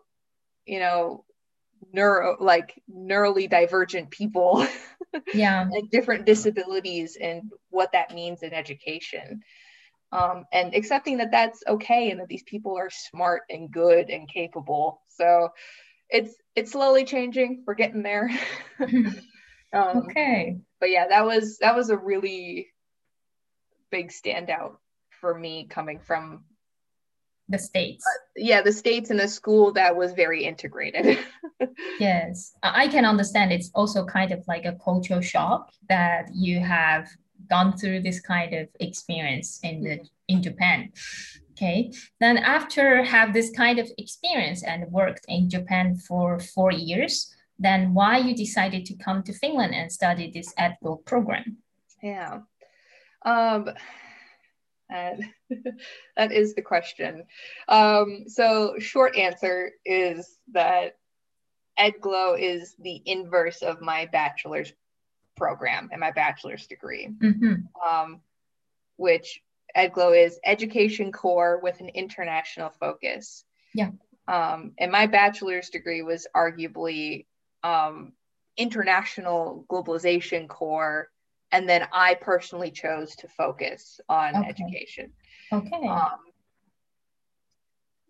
you 0.66 0.80
know, 0.80 1.24
neuro 1.94 2.38
like 2.40 2.82
neurally 2.92 3.50
divergent 3.50 4.12
people. 4.12 4.66
Yeah. 5.34 5.62
and 5.62 5.90
different 5.90 6.28
disabilities 6.28 7.18
and 7.20 7.52
what 7.72 7.94
that 7.94 8.14
means 8.14 8.44
in 8.44 8.54
education. 8.54 9.42
Um, 10.12 10.46
and 10.52 10.76
accepting 10.76 11.18
that 11.18 11.32
that's 11.32 11.64
okay 11.68 12.12
and 12.12 12.20
that 12.20 12.28
these 12.28 12.44
people 12.44 12.78
are 12.78 12.92
smart 12.92 13.42
and 13.50 13.72
good 13.72 14.12
and 14.12 14.30
capable. 14.30 15.02
So 15.08 15.50
it's 16.10 16.36
it's 16.56 16.72
slowly 16.72 17.06
changing. 17.06 17.64
We're 17.66 17.76
getting 17.76 18.04
there. 18.04 18.30
Um, 19.74 19.98
okay. 19.98 20.58
But 20.80 20.90
yeah, 20.90 21.08
that 21.08 21.26
was 21.26 21.58
that 21.60 21.76
was 21.76 21.90
a 21.90 21.98
really 21.98 22.68
big 23.92 24.10
standout 24.10 24.76
for 25.10 25.38
me 25.38 25.68
coming 25.70 26.00
from 26.00 26.44
the 27.50 27.60
states. 27.60 28.06
Uh, 28.08 28.20
yeah, 28.36 28.62
the 28.62 28.72
states 28.72 29.10
in 29.10 29.20
a 29.20 29.28
school 29.28 29.74
that 29.74 29.96
was 29.96 30.14
very 30.14 30.44
integrated. 30.44 31.20
yes, 32.00 32.54
I 32.64 32.88
can 32.88 33.06
understand. 33.06 33.52
It's 33.52 33.72
also 33.74 34.06
kind 34.06 34.32
of 34.32 34.48
like 34.48 34.66
a 34.66 34.78
cultural 34.84 35.22
shock 35.22 35.72
that 35.90 36.30
you 36.34 36.60
have 36.60 37.10
gone 37.50 37.76
through 37.78 38.02
this 38.02 38.20
kind 38.20 38.54
of 38.54 38.68
experience 38.80 39.60
in 39.64 39.84
the 39.84 40.00
in 40.28 40.42
Japan. 40.42 40.92
Okay, 41.52 41.92
then 42.22 42.38
after 42.38 43.04
have 43.04 43.34
this 43.34 43.50
kind 43.50 43.80
of 43.80 43.92
experience 43.98 44.64
and 44.64 44.90
worked 44.92 45.26
in 45.28 45.50
Japan 45.50 45.98
for 45.98 46.40
four 46.40 46.72
years, 46.72 47.36
then 47.60 47.94
why 47.94 48.18
you 48.18 48.36
decided 48.36 48.86
to 48.86 48.96
come 48.96 49.22
to 49.24 49.34
Finland 49.34 49.76
and 49.76 49.92
study 49.92 50.32
this 50.32 50.54
EdGlo 50.56 51.06
program? 51.06 51.58
Yeah. 52.02 52.40
Um, 53.26 53.70
and 54.90 55.26
that 56.18 56.32
is 56.32 56.56
the 56.56 56.62
question. 56.62 57.26
Um, 57.68 58.24
so 58.28 58.76
short 58.80 59.18
answer 59.18 59.72
is 59.86 60.38
that 60.54 60.96
EdGlo 61.78 62.40
is 62.40 62.76
the 62.80 63.02
inverse 63.06 63.62
of 63.62 63.82
my 63.82 64.08
bachelor's 64.12 64.74
program 65.38 65.90
and 65.92 66.00
my 66.00 66.12
bachelor's 66.12 66.68
degree, 66.68 67.10
mm-hmm. 67.22 67.56
um, 67.88 68.22
which 68.98 69.42
EdGlo 69.76 70.26
is 70.26 70.40
education 70.46 71.12
core 71.12 71.60
with 71.62 71.80
an 71.80 71.90
international 71.90 72.70
focus. 72.80 73.46
Yeah. 73.74 73.92
Um, 74.28 74.74
and 74.78 74.92
my 74.92 75.08
bachelor's 75.08 75.70
degree 75.70 76.02
was 76.02 76.28
arguably 76.36 77.26
um, 77.64 78.14
international 78.58 79.66
globalization 79.70 80.48
core 80.48 81.10
and 81.52 81.68
then 81.68 81.88
i 81.94 82.14
personally 82.14 82.72
chose 82.72 83.16
to 83.16 83.28
focus 83.28 84.00
on 84.10 84.36
okay. 84.36 84.50
education 84.50 85.12
okay 85.52 85.88
um, 85.88 86.20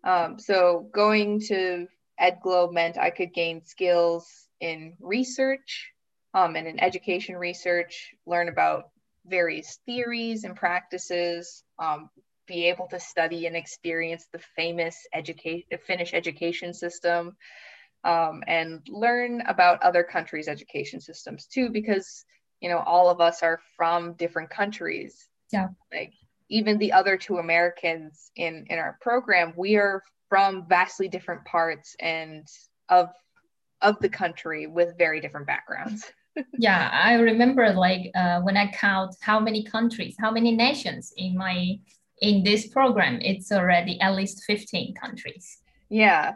um, 0.02 0.38
so 0.38 0.88
going 0.92 1.40
to 1.40 1.86
edglo 2.20 2.72
meant 2.72 2.98
i 2.98 3.10
could 3.10 3.32
gain 3.32 3.64
skills 3.64 4.48
in 4.60 4.94
research 5.00 5.90
um, 6.34 6.56
and 6.56 6.66
in 6.66 6.80
education 6.80 7.36
research 7.36 8.10
learn 8.26 8.48
about 8.48 8.90
various 9.26 9.78
theories 9.86 10.44
and 10.44 10.56
practices 10.56 11.62
um, 11.78 12.10
be 12.46 12.66
able 12.66 12.88
to 12.88 12.98
study 12.98 13.46
and 13.46 13.54
experience 13.54 14.26
the 14.32 14.40
famous 14.56 15.06
education 15.14 15.62
finnish 15.86 16.12
education 16.12 16.74
system 16.74 17.36
um, 18.04 18.42
and 18.46 18.80
learn 18.88 19.42
about 19.42 19.82
other 19.82 20.02
countries' 20.02 20.48
education 20.48 21.00
systems 21.00 21.46
too, 21.46 21.70
because 21.70 22.24
you 22.60 22.68
know 22.68 22.78
all 22.78 23.08
of 23.08 23.20
us 23.20 23.42
are 23.42 23.60
from 23.76 24.14
different 24.14 24.50
countries. 24.50 25.28
Yeah. 25.52 25.68
Like 25.92 26.12
even 26.48 26.78
the 26.78 26.92
other 26.92 27.16
two 27.16 27.38
Americans 27.38 28.30
in 28.36 28.66
in 28.68 28.78
our 28.78 28.98
program, 29.00 29.52
we 29.56 29.76
are 29.76 30.02
from 30.28 30.66
vastly 30.68 31.08
different 31.08 31.44
parts 31.44 31.96
and 32.00 32.46
of 32.88 33.08
of 33.82 33.98
the 34.00 34.08
country 34.08 34.66
with 34.66 34.98
very 34.98 35.20
different 35.20 35.46
backgrounds. 35.46 36.10
yeah, 36.58 36.90
I 36.92 37.14
remember 37.14 37.72
like 37.72 38.10
uh, 38.14 38.40
when 38.40 38.56
I 38.56 38.70
count 38.70 39.16
how 39.20 39.40
many 39.40 39.64
countries, 39.64 40.16
how 40.18 40.30
many 40.30 40.52
nations 40.52 41.12
in 41.16 41.36
my 41.36 41.78
in 42.20 42.42
this 42.44 42.66
program, 42.66 43.18
it's 43.22 43.50
already 43.50 44.00
at 44.00 44.14
least 44.14 44.44
15 44.44 44.94
countries. 44.94 45.58
Yeah. 45.88 46.34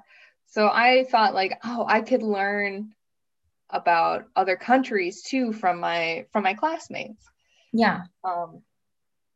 So 0.55 0.69
I 0.69 1.03
thought 1.11 1.35
like, 1.35 1.59
oh, 1.65 1.85
I 1.89 2.01
could 2.01 2.23
learn 2.23 2.95
about 3.71 4.27
other 4.37 4.55
countries 4.55 5.21
too 5.23 5.53
from 5.53 5.81
my 5.81 6.27
from 6.33 6.45
my 6.45 6.55
classmates. 6.55 7.27
Yeah. 7.73 8.03
Um, 8.23 8.63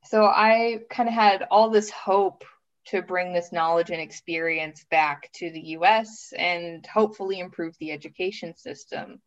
so 0.04 0.26
I 0.26 0.78
kind 0.88 1.08
of 1.08 1.14
had 1.16 1.44
all 1.50 1.70
this 1.70 1.90
hope 1.90 2.44
to 2.86 3.02
bring 3.02 3.32
this 3.32 3.50
knowledge 3.50 3.90
and 3.90 4.00
experience 4.00 4.86
back 4.92 5.28
to 5.32 5.50
the 5.50 5.60
US 5.70 6.32
and 6.38 6.86
hopefully 6.86 7.40
improve 7.40 7.74
the 7.80 7.90
education 7.90 8.56
system. 8.56 9.20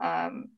Um, 0.00 0.50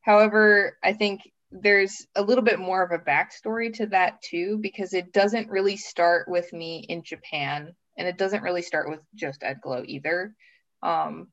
however, 0.00 0.78
I 0.82 0.94
think 0.94 1.30
there's 1.50 2.06
a 2.14 2.22
little 2.22 2.42
bit 2.42 2.58
more 2.58 2.82
of 2.82 2.90
a 2.90 3.04
backstory 3.04 3.74
to 3.74 3.86
that 3.88 4.22
too, 4.22 4.56
because 4.62 4.94
it 4.94 5.12
doesn't 5.12 5.50
really 5.50 5.76
start 5.76 6.26
with 6.26 6.50
me 6.54 6.86
in 6.88 7.02
Japan 7.02 7.74
and 7.96 8.06
it 8.08 8.18
doesn't 8.18 8.42
really 8.42 8.62
start 8.62 8.88
with 8.88 9.00
just 9.14 9.42
EdGlo 9.42 9.84
either. 9.86 10.34
Um, 10.82 11.28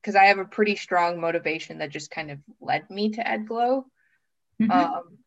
because 0.00 0.16
I 0.16 0.24
have 0.24 0.38
a 0.38 0.44
pretty 0.44 0.74
strong 0.74 1.20
motivation 1.20 1.78
that 1.78 1.90
just 1.90 2.10
kind 2.10 2.32
of 2.32 2.38
led 2.60 2.90
me 2.90 3.10
to 3.10 3.22
EdGlo. 3.22 3.84
Mm-hmm. 4.60 4.70
Um, 4.70 5.18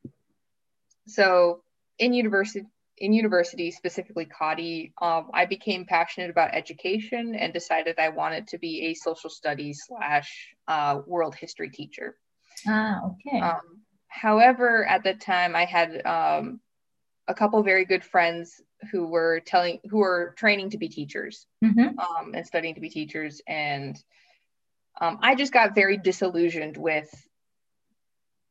so 1.08 1.62
in 1.98 2.14
university 2.14 2.68
in 2.98 3.12
university, 3.12 3.72
specifically 3.72 4.26
Cottey, 4.26 4.94
um, 5.02 5.30
I 5.34 5.46
became 5.46 5.86
passionate 5.86 6.30
about 6.30 6.54
education 6.54 7.36
and 7.36 7.52
decided 7.54 8.00
I 8.00 8.10
wanted 8.10 8.48
to 8.50 8.58
be 8.58 8.86
a 8.86 8.94
social 8.94 9.30
studies 9.30 9.84
slash 9.86 10.56
uh, 10.68 11.02
world 11.06 11.36
history 11.36 11.70
teacher. 11.70 12.16
Ah, 12.66 13.02
okay. 13.06 13.42
Um, 13.42 13.82
however, 14.08 14.86
at 14.86 15.04
the 15.04 15.14
time, 15.14 15.58
I 15.58 15.66
had 15.66 16.06
um, 16.06 16.62
a 17.28 17.34
couple 17.34 17.62
very 17.64 17.84
good 17.84 18.04
friends 18.04 18.62
who 18.92 19.08
were 19.08 19.40
telling, 19.40 19.80
who 19.90 19.98
were 19.98 20.34
training 20.38 20.70
to 20.72 20.78
be 20.78 20.90
teachers 20.90 21.48
Mhm. 21.64 21.98
um, 22.00 22.34
and 22.36 22.46
studying 22.46 22.76
to 22.76 22.82
be 22.82 22.90
teachers, 22.90 23.42
and 23.48 24.02
um, 25.02 25.20
I 25.22 25.36
just 25.36 25.52
got 25.52 25.76
very 25.76 25.98
disillusioned 25.98 26.78
with 26.78 27.10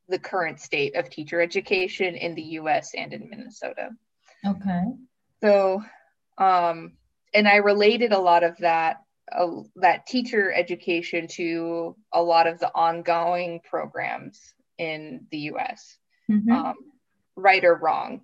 the 0.08 0.18
current 0.18 0.60
state 0.60 0.96
of 0.96 1.08
teacher 1.08 1.40
education 1.40 2.14
in 2.14 2.34
the 2.34 2.42
U.S. 2.60 2.94
and 2.94 3.12
in 3.12 3.30
Minnesota. 3.30 3.90
Okay. 4.46 4.82
So, 5.42 5.82
um, 6.36 6.92
and 7.32 7.48
I 7.48 7.56
related 7.56 8.12
a 8.12 8.18
lot 8.18 8.42
of 8.44 8.56
that 8.58 9.02
uh, 9.32 9.62
that 9.76 10.06
teacher 10.06 10.52
education 10.52 11.26
to 11.26 11.96
a 12.12 12.22
lot 12.22 12.46
of 12.46 12.58
the 12.58 12.70
ongoing 12.74 13.60
programs 13.60 14.54
in 14.76 15.26
the 15.30 15.38
U.S. 15.38 15.96
Mhm. 16.30 16.50
Um, 16.50 16.74
right 17.36 17.64
or 17.64 17.74
wrong, 17.76 18.20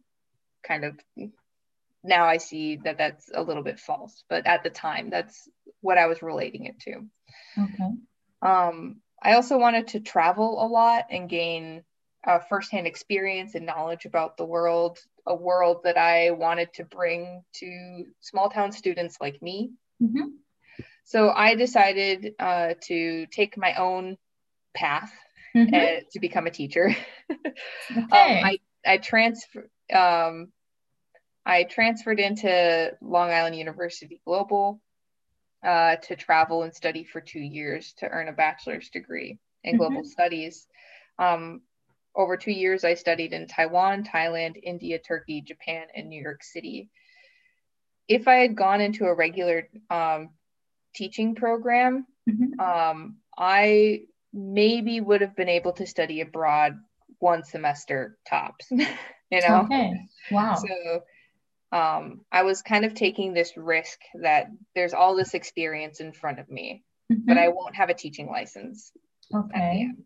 kind 0.63 0.85
of. 0.85 1.01
Now 2.03 2.25
I 2.25 2.39
see 2.39 2.77
that 2.85 2.99
that's 2.99 3.31
a 3.35 3.43
little 3.43 3.63
bit 3.63 3.79
false, 3.79 4.25
but 4.29 4.47
at 4.47 4.63
the 4.63 4.71
time, 4.71 5.11
that's 5.11 5.49
what 5.81 5.99
I 5.99 6.07
was 6.07 6.23
relating 6.23 6.65
it 6.67 6.79
to. 6.81 7.07
okay. 7.59 7.91
Um, 8.43 9.01
I 9.23 9.35
also 9.35 9.59
wanted 9.59 9.89
to 9.89 10.01
travel 10.01 10.65
a 10.65 10.67
lot 10.67 11.07
and 11.11 11.29
gain 11.29 11.85
uh, 12.27 12.39
firsthand 12.39 12.87
experience 12.87 13.55
and 13.55 13.67
knowledge 13.67 14.05
about 14.07 14.37
the 14.37 14.45
world, 14.45 14.99
a 15.27 15.35
world 15.35 15.83
that 15.85 15.99
I 15.99 16.31
wanted 16.31 16.73
to 16.75 16.85
bring 16.85 17.43
to 17.55 18.05
small 18.21 18.49
town 18.51 18.73
students 18.73 19.19
like 19.21 19.41
me. 19.43 19.71
Mhm. 20.01 20.39
So 21.05 21.31
I 21.31 21.55
decided 21.55 22.35
uh, 22.39 22.75
to 22.85 23.27
take 23.27 23.57
my 23.57 23.75
own 23.75 24.17
path 24.75 25.13
Mhm. 25.55 25.75
uh, 25.75 26.01
to 26.13 26.21
become 26.21 26.47
a 26.47 26.51
teacher. 26.51 26.95
Um, 27.91 28.07
Okay. 28.09 28.41
I 28.43 28.59
I 28.87 28.99
transfer 28.99 29.69
um, 29.93 30.53
I 31.45 31.65
transferred 31.65 32.21
into 32.21 32.97
Long 33.01 33.31
Island 33.31 33.57
University 33.57 34.21
Global 34.25 34.81
uh, 35.65 35.97
to 35.97 36.17
travel 36.17 36.63
and 36.63 36.75
study 36.75 37.05
for 37.05 37.21
two 37.21 37.41
years 37.41 37.93
to 37.99 38.09
earn 38.09 38.29
a 38.29 38.33
bachelor's 38.33 38.89
degree 38.91 39.39
in 39.65 39.77
global 39.77 40.05
studies. 40.05 40.67
Um, 41.19 41.63
over 42.15 42.37
two 42.37 42.53
years, 42.53 42.85
I 42.85 42.95
studied 42.95 43.33
in 43.33 43.47
Taiwan, 43.47 44.05
Thailand, 44.05 44.61
India, 44.63 44.99
Turkey, 44.99 45.43
Japan, 45.43 45.87
and 45.95 46.09
New 46.09 46.21
York 46.21 46.43
City. 46.43 46.89
If 48.09 48.27
I 48.27 48.37
had 48.37 48.57
gone 48.57 48.81
into 48.81 49.05
a 49.05 49.15
regular 49.15 49.69
um, 49.91 50.31
teaching 50.95 51.35
program, 51.35 52.07
Mhm. 52.29 52.59
um, 52.61 53.17
I 53.39 54.03
maybe 54.33 55.01
would 55.01 55.21
have 55.21 55.37
been 55.37 55.49
able 55.49 55.73
to 55.75 55.87
study 55.87 56.21
abroad 56.21 56.79
one 57.19 57.45
semester 57.45 58.19
tops, 58.29 58.67
you 58.71 59.41
know? 59.49 59.63
Okay. 59.65 60.09
Wow. 60.31 60.55
So 60.55 61.03
um, 61.73 62.21
I 62.33 62.43
was 62.43 62.63
kind 62.63 62.85
of 62.85 62.95
taking 62.95 63.33
this 63.33 63.57
risk 63.57 64.01
that 64.23 64.47
there's 64.75 64.93
all 64.95 65.15
this 65.17 65.35
experience 65.35 66.01
in 66.01 66.13
front 66.13 66.39
of 66.41 66.49
me, 66.51 66.83
but 67.09 67.37
Mhm. 67.37 67.41
I 67.41 67.49
won't 67.49 67.77
have 67.77 67.91
a 67.91 67.95
teaching 67.95 68.27
license 68.29 68.93
at 69.33 69.49
the 69.49 69.57
Okay. 69.57 69.81
end. 69.83 70.05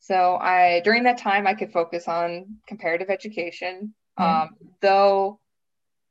So 0.00 0.36
I 0.36 0.80
during 0.84 1.02
that 1.04 1.18
time 1.18 1.46
I 1.46 1.54
could 1.54 1.72
focus 1.72 2.08
on 2.08 2.56
comparative 2.66 3.10
education, 3.10 3.94
Yeah. 4.18 4.42
um, 4.42 4.56
though 4.80 5.40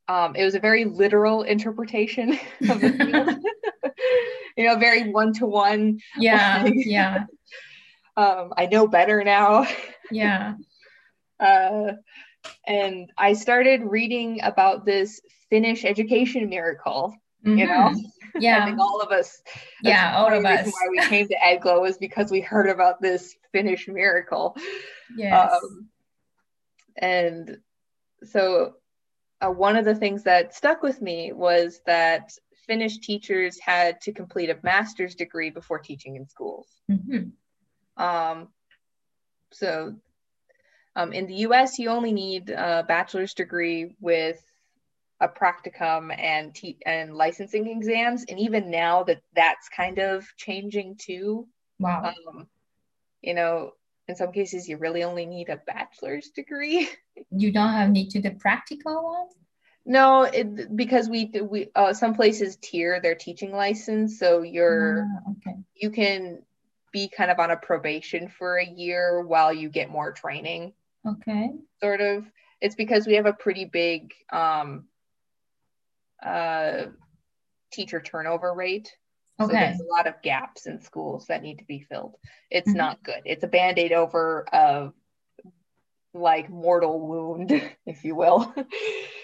um, 0.10 0.36
it 0.36 0.46
was 0.46 0.56
a 0.56 0.60
very 0.60 0.86
literal 0.86 1.42
interpretation 1.44 2.38
of 2.70 2.80
the 2.82 2.94
field. 2.94 3.30
you 4.58 4.66
know, 4.66 4.78
very 4.78 5.12
one 5.12 5.34
to 5.34 5.46
one. 5.46 6.00
Yeah. 6.18 6.62
Like- 6.64 6.74
Yeah. 6.86 7.26
Um, 8.16 8.54
I 8.58 8.66
know 8.68 8.88
better 8.88 9.24
now. 9.24 9.68
Yeah. 10.10 10.56
Uh, 11.40 11.94
and 12.66 13.12
I 13.18 13.34
started 13.34 13.82
reading 13.84 14.42
about 14.42 14.86
this 14.86 15.22
Finnish 15.50 15.86
education 15.86 16.50
miracle. 16.50 17.16
You 17.44 17.66
know, 17.68 17.92
Mhm. 17.94 18.06
I 18.36 18.40
Yeah. 18.40 18.66
think 18.66 18.80
all 18.80 19.00
of 19.00 19.12
us. 19.12 19.42
Yeah. 19.82 20.18
All 20.18 20.34
of 20.34 20.44
us. 20.44 20.66
Why 20.66 20.88
we 20.90 21.00
came 21.08 21.28
to 21.30 21.36
EdGlo 21.36 21.82
was 21.82 21.98
because 21.98 22.30
we 22.32 22.42
heard 22.42 22.68
about 22.68 23.00
this 23.02 23.36
Finnish 23.54 23.88
miracle. 23.88 24.58
Yes. 25.16 25.54
Um, 25.54 25.90
and 26.98 27.62
so, 28.24 28.76
uh, 29.40 29.52
one 29.52 29.78
of 29.78 29.86
the 29.86 29.96
things 29.96 30.24
that 30.24 30.54
stuck 30.56 30.82
with 30.82 31.02
me 31.02 31.32
was 31.32 31.80
that 31.86 32.32
Finnish 32.66 32.98
teachers 33.00 33.60
had 33.60 34.02
to 34.02 34.12
complete 34.12 34.50
a 34.50 34.60
master's 34.64 35.16
degree 35.16 35.50
before 35.50 35.80
teaching 35.80 36.16
in 36.18 36.28
schools. 36.28 36.68
Mhm. 36.90 37.32
Um, 37.96 38.52
so, 39.52 39.96
um, 40.98 41.14
in 41.14 41.28
the 41.28 41.36
US, 41.36 41.78
you 41.78 41.90
only 41.90 42.12
need 42.12 42.50
a 42.50 42.84
bachelor's 42.88 43.36
degree 43.36 43.96
with 44.02 44.42
a 45.20 45.28
practicum 45.28 46.12
and 46.18 46.54
te- 46.56 46.80
and 46.86 47.16
licensing 47.16 47.68
exams, 47.68 48.26
and 48.28 48.40
even 48.40 48.72
now 48.72 49.04
that 49.04 49.22
that's 49.36 49.70
kind 49.70 50.00
of 50.00 50.26
changing 50.38 50.96
too. 50.98 51.48
Wow. 51.80 52.14
Um, 52.28 52.48
you 53.22 53.36
know, 53.36 53.74
in 54.08 54.16
some 54.16 54.32
cases, 54.32 54.68
you 54.68 54.78
really 54.78 55.04
only 55.04 55.26
need 55.28 55.50
a 55.50 55.58
bachelor's 55.58 56.30
degree. 56.30 56.90
You 57.32 57.52
don't 57.52 57.74
have 57.74 57.90
need 57.90 58.10
to 58.12 58.22
the 58.22 58.32
practical 58.32 59.04
one? 59.04 59.28
no, 59.86 60.24
it, 60.24 60.76
because 60.76 61.10
we 61.10 61.32
we 61.42 61.70
uh, 61.76 61.94
some 61.94 62.14
places 62.14 62.58
tier 62.58 63.00
their 63.02 63.16
teaching 63.16 63.52
license, 63.52 64.20
so 64.20 64.42
you're 64.42 65.04
Ah, 65.04 65.32
okay. 65.32 65.58
you 65.76 65.90
can 65.90 66.44
be 66.92 67.10
kind 67.10 67.32
of 67.32 67.40
on 67.40 67.52
a 67.52 67.58
probation 67.58 68.28
for 68.28 68.58
a 68.58 68.66
year 68.66 69.22
while 69.22 69.54
you 69.54 69.70
get 69.70 69.90
more 69.90 70.12
training. 70.12 70.74
Okay. 71.08 71.52
sort 71.82 72.02
of 72.02 72.26
it's 72.60 72.76
because 72.76 73.08
we 73.08 73.14
have 73.16 73.26
a 73.26 73.34
pretty 73.34 73.66
big 73.66 74.14
um 74.32 74.86
uh 76.24 76.86
teacher 77.72 78.02
turnover 78.02 78.54
rate 78.54 78.92
Okay. 79.40 79.54
so 79.54 79.54
there's 79.54 79.80
a 79.80 79.94
lot 79.94 80.08
of 80.08 80.22
gaps 80.24 80.66
in 80.66 80.82
schools 80.82 81.28
that 81.28 81.44
need 81.44 81.60
to 81.60 81.66
be 81.66 81.80
filled 81.80 82.16
it's 82.50 82.72
Mhm. 82.72 82.78
not 82.78 83.04
good 83.04 83.22
it's 83.26 83.44
a 83.44 83.48
band-aid 83.48 83.92
over 83.94 84.46
of 84.52 84.94
like 86.14 86.50
mortal 86.50 87.00
wound 87.08 87.52
if 87.86 88.04
you 88.04 88.16
will 88.16 88.54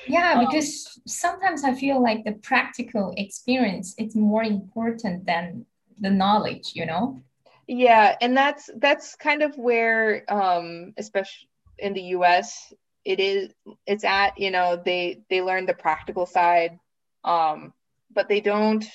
Yeah, 0.05 0.33
Um, 0.33 0.45
because 0.45 1.01
sometimes 1.07 1.63
I 1.63 1.73
feel 1.73 2.01
like 2.03 2.23
the 2.25 2.33
practical 2.33 3.13
experience 3.17 3.95
is 3.97 4.15
more 4.15 4.43
important 4.43 5.25
than 5.25 5.65
the 5.99 6.09
knowledge, 6.09 6.73
you 6.75 6.85
know? 6.85 7.21
Yeah, 7.67 8.15
and 8.19 8.35
that's 8.35 8.69
that's 8.77 9.15
kind 9.15 9.41
of 9.41 9.57
where 9.57 10.25
um 10.31 10.93
especially 10.97 11.47
in 11.77 11.93
the 11.93 12.01
US 12.17 12.73
it 13.05 13.19
is 13.19 13.53
it's 13.85 14.05
at, 14.05 14.39
you 14.39 14.51
know, 14.51 14.81
they 14.83 15.23
they 15.29 15.41
learn 15.41 15.65
the 15.65 15.73
practical 15.73 16.25
side 16.25 16.79
um 17.23 17.73
but 18.11 18.27
they 18.29 18.41
don't 18.41 18.85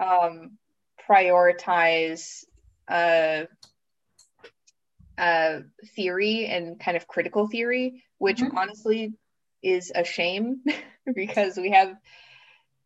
um 0.00 0.58
prioritize 1.08 2.44
uh 2.88 3.44
uh 5.18 5.60
theory 5.96 6.46
and 6.46 6.78
kind 6.78 6.96
of 6.96 7.06
critical 7.06 7.48
theory, 7.48 8.04
which 8.18 8.42
Mhm. 8.42 8.56
honestly 8.56 9.12
is 9.62 9.92
a 9.94 10.04
shame 10.04 10.62
because 11.14 11.56
we 11.56 11.70
have 11.70 11.94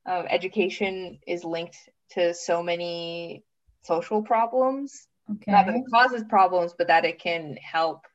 um, 0.07 0.27
education 0.29 1.19
is 1.27 1.45
linked 1.45 1.77
to 2.13 2.35
so 2.35 2.63
many 2.63 3.45
social 3.85 4.23
problems 4.23 5.07
not 5.47 5.67
that 5.67 5.75
it 5.75 5.83
causes 5.93 6.25
problems, 6.29 6.75
but 6.77 6.89
that 6.89 7.05
it 7.05 7.19
can 7.21 7.57
help 7.57 8.07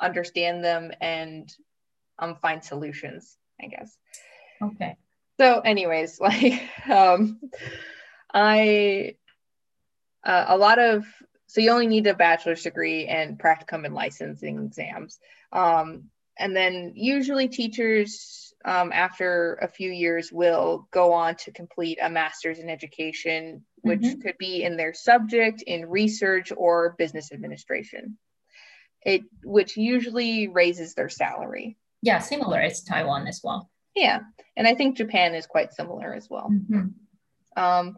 understand 0.00 0.64
them 0.64 0.92
and 1.00 1.52
um, 2.18 2.36
find 2.36 2.62
solutions, 2.62 3.36
I 3.60 3.66
guess. 3.66 3.96
Okay. 4.62 4.96
So, 5.38 5.60
anyways, 5.60 6.20
like 6.20 6.62
um, 6.90 7.40
I 8.32 9.16
uh, 10.24 10.46
a 10.48 10.56
lot 10.56 10.78
of 10.78 11.04
so 11.48 11.60
you 11.60 11.70
only 11.70 11.86
need 11.86 12.06
a 12.06 12.14
bachelor's 12.14 12.64
degree 12.64 13.06
and 13.06 13.38
practicum 13.38 13.84
and 13.84 13.94
licensing 13.94 14.64
exams, 14.64 15.18
um, 15.52 16.10
and 16.38 16.54
then 16.56 16.92
usually 16.94 17.48
teachers 17.48 18.52
um, 18.64 18.90
after 18.92 19.54
a 19.62 19.68
few 19.68 19.90
years 19.90 20.32
will 20.32 20.88
go 20.90 21.12
on 21.12 21.36
to 21.36 21.52
complete 21.52 21.98
a 22.02 22.10
master's 22.10 22.58
in 22.58 22.68
education, 22.68 23.64
which 23.82 24.00
Mhm. 24.00 24.20
could 24.22 24.36
be 24.38 24.64
in 24.64 24.76
their 24.76 24.92
subject, 24.92 25.62
in 25.62 25.88
research, 25.88 26.52
or 26.56 26.96
business 26.98 27.30
administration. 27.32 28.18
It 29.06 29.22
which 29.44 29.76
usually 29.76 30.48
raises 30.48 30.94
their 30.94 31.08
salary. 31.08 31.78
Yeah, 32.02 32.18
similar 32.18 32.60
as 32.60 32.82
Taiwan 32.82 33.28
as 33.28 33.40
well. 33.42 33.70
Yeah, 33.94 34.18
and 34.56 34.66
I 34.66 34.74
think 34.74 34.96
Japan 34.96 35.36
is 35.36 35.46
quite 35.46 35.72
similar 35.72 36.12
as 36.12 36.28
well. 36.28 36.50
Mhm. 36.50 36.92
Um, 37.56 37.96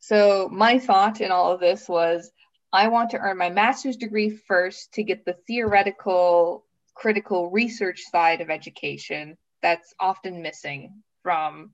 so 0.00 0.50
my 0.52 0.78
thought 0.78 1.22
in 1.22 1.32
all 1.32 1.52
of 1.52 1.60
this 1.60 1.88
was 1.88 2.30
I 2.74 2.88
want 2.88 3.10
to 3.10 3.18
earn 3.18 3.38
my 3.38 3.48
master's 3.48 3.96
degree 3.96 4.28
first 4.28 4.92
to 4.92 5.02
get 5.02 5.24
the 5.24 5.38
theoretical 5.46 6.66
critical 6.94 7.50
research 7.50 8.02
side 8.02 8.42
of 8.42 8.50
education 8.50 9.38
that's 9.62 9.94
often 9.98 10.42
missing 10.42 11.02
from 11.22 11.72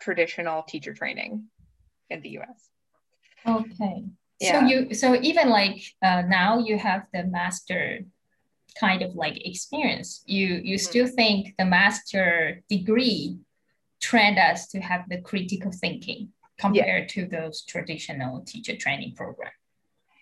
traditional 0.00 0.62
teacher 0.62 0.94
training 0.94 1.50
in 2.08 2.22
the 2.22 2.38
US. 2.38 2.70
Okay. 3.46 4.06
Yeah. 4.40 4.60
So 4.60 4.66
you 4.66 4.94
so 4.94 5.14
even 5.20 5.48
like 5.48 5.82
uh, 6.02 6.22
now 6.26 6.58
you 6.58 6.78
have 6.78 7.06
the 7.12 7.24
master 7.24 8.00
kind 8.78 9.02
of 9.02 9.14
like 9.14 9.46
experience. 9.46 10.22
You 10.26 10.46
you 10.46 10.76
mm-hmm. 10.76 10.84
still 10.84 11.06
think 11.06 11.54
the 11.58 11.64
master 11.64 12.62
degree 12.68 13.38
trained 14.00 14.38
us 14.38 14.68
to 14.68 14.80
have 14.80 15.08
the 15.08 15.20
critical 15.20 15.72
thinking 15.72 16.30
compared 16.58 17.14
yeah. 17.16 17.24
to 17.24 17.26
those 17.26 17.64
traditional 17.64 18.40
teacher 18.44 18.76
training 18.76 19.14
program. 19.14 19.52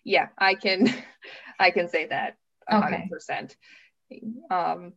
Yeah, 0.04 0.28
I 0.38 0.54
can 0.54 0.88
I 1.58 1.70
can 1.70 1.88
say 1.88 2.06
that 2.06 2.36
100%. 2.70 3.54
Okay. 4.10 4.22
Um, 4.50 4.92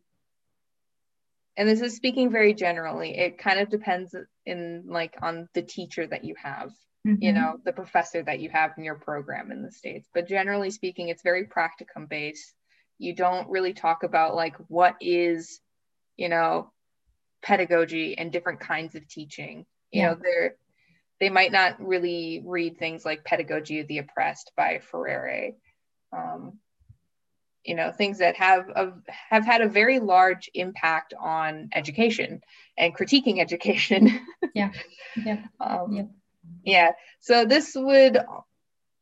and 1.58 1.70
this 1.70 1.82
is 1.82 1.96
speaking 1.96 2.32
very 2.32 2.54
generally. 2.54 3.18
It 3.18 3.38
kind 3.38 3.60
of 3.60 3.70
depends 3.70 4.16
in 4.46 4.84
like 4.88 5.16
on 5.22 5.48
the 5.54 5.62
teacher 5.62 6.06
that 6.06 6.24
you 6.24 6.36
have 6.42 6.72
mm-hmm. 7.06 7.22
you 7.22 7.34
know 7.34 7.58
the 7.64 7.74
professor 7.74 8.24
that 8.24 8.40
you 8.40 8.50
have 8.50 8.72
in 8.78 8.84
your 8.84 8.96
program 8.96 9.52
in 9.52 9.62
the 9.62 9.72
states. 9.72 10.10
But 10.14 10.28
generally 10.28 10.72
speaking 10.72 11.10
it's 11.10 11.24
very 11.24 11.46
practicum 11.46 12.10
based. 12.10 12.54
You 12.98 13.14
don't 13.14 13.50
really 13.50 13.74
talk 13.74 14.04
about 14.04 14.36
like 14.36 14.56
what 14.68 14.96
is 15.02 15.60
you 16.18 16.30
know 16.30 16.72
pedagogy 17.42 18.18
and 18.18 18.32
different 18.32 18.60
kinds 18.60 18.96
of 18.96 19.08
teaching. 19.08 19.66
You 19.92 20.02
yeah. 20.02 20.08
know 20.10 20.18
they're 20.22 20.56
they 21.20 21.30
might 21.30 21.52
not 21.52 21.80
really 21.80 22.42
read 22.46 22.78
things 22.78 23.06
like 23.06 23.24
pedagogy 23.24 23.80
of 23.80 23.88
the 23.88 24.00
oppressed 24.00 24.52
by 24.58 24.80
freire 24.80 25.54
um, 26.12 26.60
you 27.64 27.76
know 27.76 27.92
things 27.92 28.20
that 28.20 28.36
have 28.36 28.70
a, 28.70 28.94
have 29.30 29.46
had 29.46 29.62
a 29.62 29.70
very 29.70 30.00
large 30.00 30.50
impact 30.54 31.14
on 31.20 31.70
education 31.74 32.42
and 32.78 32.96
critiquing 32.96 33.40
education. 33.42 34.22
Yeah. 34.54 34.72
Yeah. 35.16 35.46
Um, 35.60 35.92
yeah 35.92 36.04
yeah. 36.64 36.92
So 37.20 37.46
this 37.46 37.74
would 37.76 38.20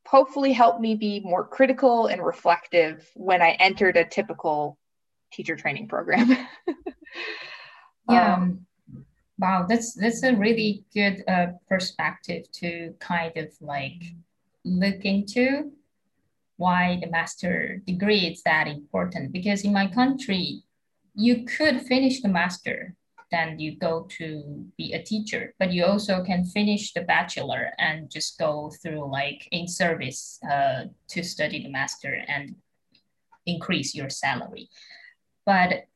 hopefully 0.05 0.53
help 0.53 0.79
me 0.79 0.95
be 0.95 1.21
more 1.21 1.45
critical 1.45 2.07
and 2.07 2.23
reflective 2.23 3.09
when 3.15 3.41
I 3.41 3.51
entered 3.51 3.97
a 3.97 4.05
typical 4.05 4.77
teacher 5.31 5.55
training 5.55 5.87
program. 5.87 6.29
yeah. 8.09 8.35
Um, 8.35 8.65
wow, 9.39 9.65
that's 9.67 9.93
that's 9.93 10.23
a 10.23 10.35
really 10.35 10.83
good 10.93 11.23
uh, 11.27 11.47
perspective 11.67 12.51
to 12.53 12.93
kind 12.99 13.35
of 13.37 13.51
like 13.61 14.03
look 14.63 15.03
into 15.03 15.71
why 16.57 16.99
the 17.01 17.09
master 17.09 17.81
degree 17.85 18.27
is 18.27 18.43
that 18.43 18.67
important 18.67 19.31
because 19.31 19.63
in 19.63 19.73
my 19.73 19.87
country 19.87 20.63
you 21.15 21.43
could 21.43 21.81
finish 21.81 22.21
the 22.21 22.29
master 22.29 22.95
then 23.33 23.59
you 23.59 23.75
go 23.75 24.07
to 24.17 24.65
be 24.77 24.93
a 24.93 25.03
teacher 25.03 25.53
but 25.59 25.71
you 25.73 25.83
also 25.83 26.23
can 26.23 26.45
finish 26.45 26.93
the 26.93 27.01
bachelor 27.01 27.71
and 27.79 28.09
just 28.09 28.37
go 28.37 28.71
through 28.81 29.05
like 29.11 29.47
in 29.51 29.67
service 29.67 30.39
uh, 30.49 30.83
to 31.07 31.23
study 31.23 31.63
the 31.63 31.69
master 31.69 32.23
and 32.27 32.55
increase 33.45 33.93
your 33.93 34.09
salary. 34.09 34.69
But 35.45 35.87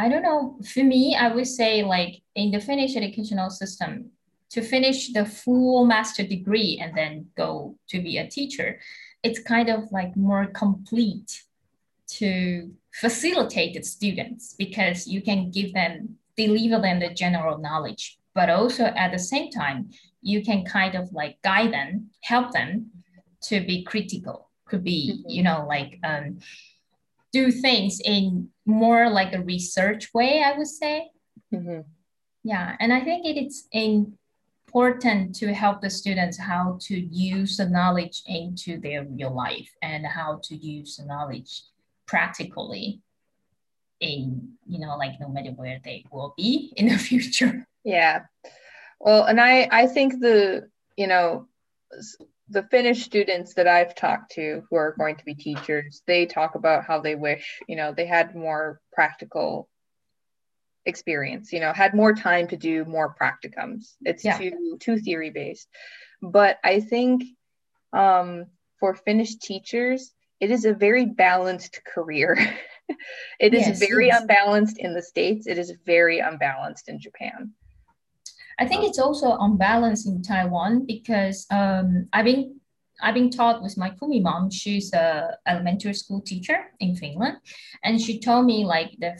i 0.00 0.08
don't 0.08 0.22
know 0.22 0.58
for 0.72 0.82
me 0.82 1.14
i 1.14 1.28
would 1.28 1.46
say 1.46 1.82
like 1.82 2.22
in 2.34 2.50
the 2.50 2.60
finnish 2.60 2.96
educational 2.96 3.50
system 3.50 4.10
to 4.48 4.62
finish 4.62 5.12
the 5.12 5.26
full 5.26 5.84
master 5.84 6.24
degree 6.26 6.80
and 6.82 6.96
then 6.96 7.26
go 7.36 7.76
to 7.86 8.00
be 8.00 8.16
a 8.16 8.26
teacher 8.26 8.80
it's 9.22 9.40
kind 9.40 9.68
of 9.68 9.92
like 9.92 10.16
more 10.16 10.46
complete 10.46 11.42
to 12.06 12.72
facilitate 12.92 13.74
the 13.74 13.82
students 13.82 14.54
because 14.58 15.06
you 15.06 15.20
can 15.20 15.50
give 15.50 15.72
them 15.74 16.16
deliver 16.36 16.80
them 16.80 17.00
the 17.00 17.10
general 17.10 17.58
knowledge, 17.58 18.18
but 18.34 18.50
also 18.50 18.84
at 18.84 19.12
the 19.12 19.18
same 19.18 19.50
time, 19.50 19.90
you 20.22 20.42
can 20.44 20.64
kind 20.64 20.94
of 20.94 21.12
like 21.12 21.40
guide 21.42 21.72
them, 21.72 22.10
help 22.22 22.52
them 22.52 22.90
to 23.44 23.60
be 23.60 23.84
critical. 23.84 24.50
Could 24.66 24.84
be, 24.84 25.12
mm-hmm. 25.12 25.30
you 25.30 25.42
know, 25.42 25.66
like 25.68 25.98
um, 26.04 26.38
do 27.32 27.50
things 27.50 28.00
in 28.04 28.48
more 28.66 29.10
like 29.10 29.32
a 29.34 29.42
research 29.42 30.12
way, 30.14 30.42
I 30.44 30.56
would 30.56 30.68
say. 30.68 31.10
Mm-hmm. 31.52 31.80
Yeah, 32.44 32.76
and 32.80 32.92
I 32.92 33.00
think 33.00 33.26
it 33.26 33.38
is 33.38 33.66
important 33.72 35.34
to 35.36 35.52
help 35.52 35.80
the 35.80 35.90
students 35.90 36.38
how 36.38 36.78
to 36.82 36.98
use 36.98 37.56
the 37.56 37.68
knowledge 37.68 38.22
into 38.26 38.80
their 38.80 39.04
real 39.04 39.34
life 39.34 39.70
and 39.82 40.06
how 40.06 40.40
to 40.44 40.54
use 40.56 40.96
the 40.96 41.04
knowledge 41.04 41.62
practically 42.06 43.00
in 44.00 44.52
you 44.66 44.78
know 44.78 44.96
like 44.96 45.20
no 45.20 45.28
matter 45.28 45.50
where 45.50 45.80
they 45.84 46.04
will 46.10 46.34
be 46.36 46.72
in 46.76 46.88
the 46.88 46.98
future. 46.98 47.66
Yeah. 47.84 48.22
Well 48.98 49.24
and 49.24 49.40
i 49.40 49.68
i 49.70 49.86
think 49.86 50.20
the 50.20 50.68
you 50.96 51.06
know 51.06 51.48
the 52.50 52.62
finnish 52.64 53.02
students 53.04 53.54
that 53.54 53.66
i've 53.66 53.94
talked 53.94 54.32
to 54.32 54.62
who 54.68 54.76
are 54.76 54.94
going 54.98 55.16
to 55.16 55.24
be 55.24 55.34
teachers 55.34 56.02
they 56.06 56.26
talk 56.26 56.54
about 56.54 56.84
how 56.84 57.00
they 57.00 57.14
wish 57.14 57.60
you 57.66 57.76
know 57.76 57.92
they 57.92 58.06
had 58.06 58.34
more 58.34 58.80
practical 58.92 59.68
experience 60.84 61.52
you 61.52 61.60
know 61.60 61.72
had 61.72 61.94
more 61.94 62.14
time 62.14 62.46
to 62.48 62.56
do 62.56 62.84
more 62.84 63.14
practicums. 63.20 63.94
It's 64.02 64.24
yeah. 64.24 64.36
too 64.36 64.76
too 64.80 64.98
theory 64.98 65.30
based 65.30 65.68
but 66.22 66.58
i 66.64 66.80
think 66.80 67.22
um 67.92 68.46
for 68.78 68.94
finnish 68.94 69.36
teachers 69.36 70.12
it 70.40 70.50
is 70.50 70.64
a 70.64 70.74
very 70.74 71.06
balanced 71.06 71.80
career 71.84 72.36
it 73.40 73.54
is 73.54 73.66
yes, 73.66 73.78
very 73.78 74.08
yes. 74.08 74.20
unbalanced 74.20 74.78
in 74.78 74.94
the 74.94 75.02
States. 75.02 75.46
It 75.46 75.58
is 75.58 75.72
very 75.86 76.18
unbalanced 76.20 76.88
in 76.88 77.00
Japan. 77.00 77.52
I 78.58 78.66
think 78.66 78.84
it's 78.84 78.98
also 78.98 79.38
unbalanced 79.38 80.06
in 80.06 80.22
Taiwan 80.22 80.84
because 80.84 81.46
um, 81.50 82.08
I've 82.12 82.26
been 82.26 82.60
I've 83.02 83.14
been 83.14 83.30
taught 83.30 83.62
with 83.62 83.78
my 83.78 83.88
Kumi 83.88 84.20
mom. 84.20 84.50
She's 84.50 84.92
a 84.92 85.38
elementary 85.46 85.94
school 85.94 86.20
teacher 86.20 86.58
in 86.78 86.94
Finland, 86.94 87.38
and 87.82 87.98
she 87.98 88.20
told 88.20 88.44
me 88.44 88.66
like 88.66 88.94
the 88.98 89.18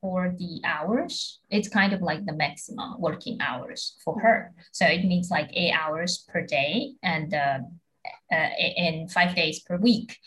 for 0.00 0.34
the 0.38 0.60
hours, 0.64 1.40
it's 1.50 1.68
kind 1.68 1.92
of 1.92 2.00
like 2.00 2.24
the 2.26 2.32
maximum 2.32 3.00
working 3.00 3.38
hours 3.40 3.96
for 4.04 4.20
her. 4.20 4.54
So 4.72 4.86
it 4.86 5.04
means 5.04 5.30
like 5.30 5.50
eight 5.52 5.72
hours 5.72 6.24
per 6.28 6.42
day 6.42 6.92
and 7.02 7.34
uh, 7.34 7.58
uh, 8.32 8.48
in 8.76 9.08
five 9.08 9.34
days 9.34 9.60
per 9.60 9.76
week. 9.76 10.18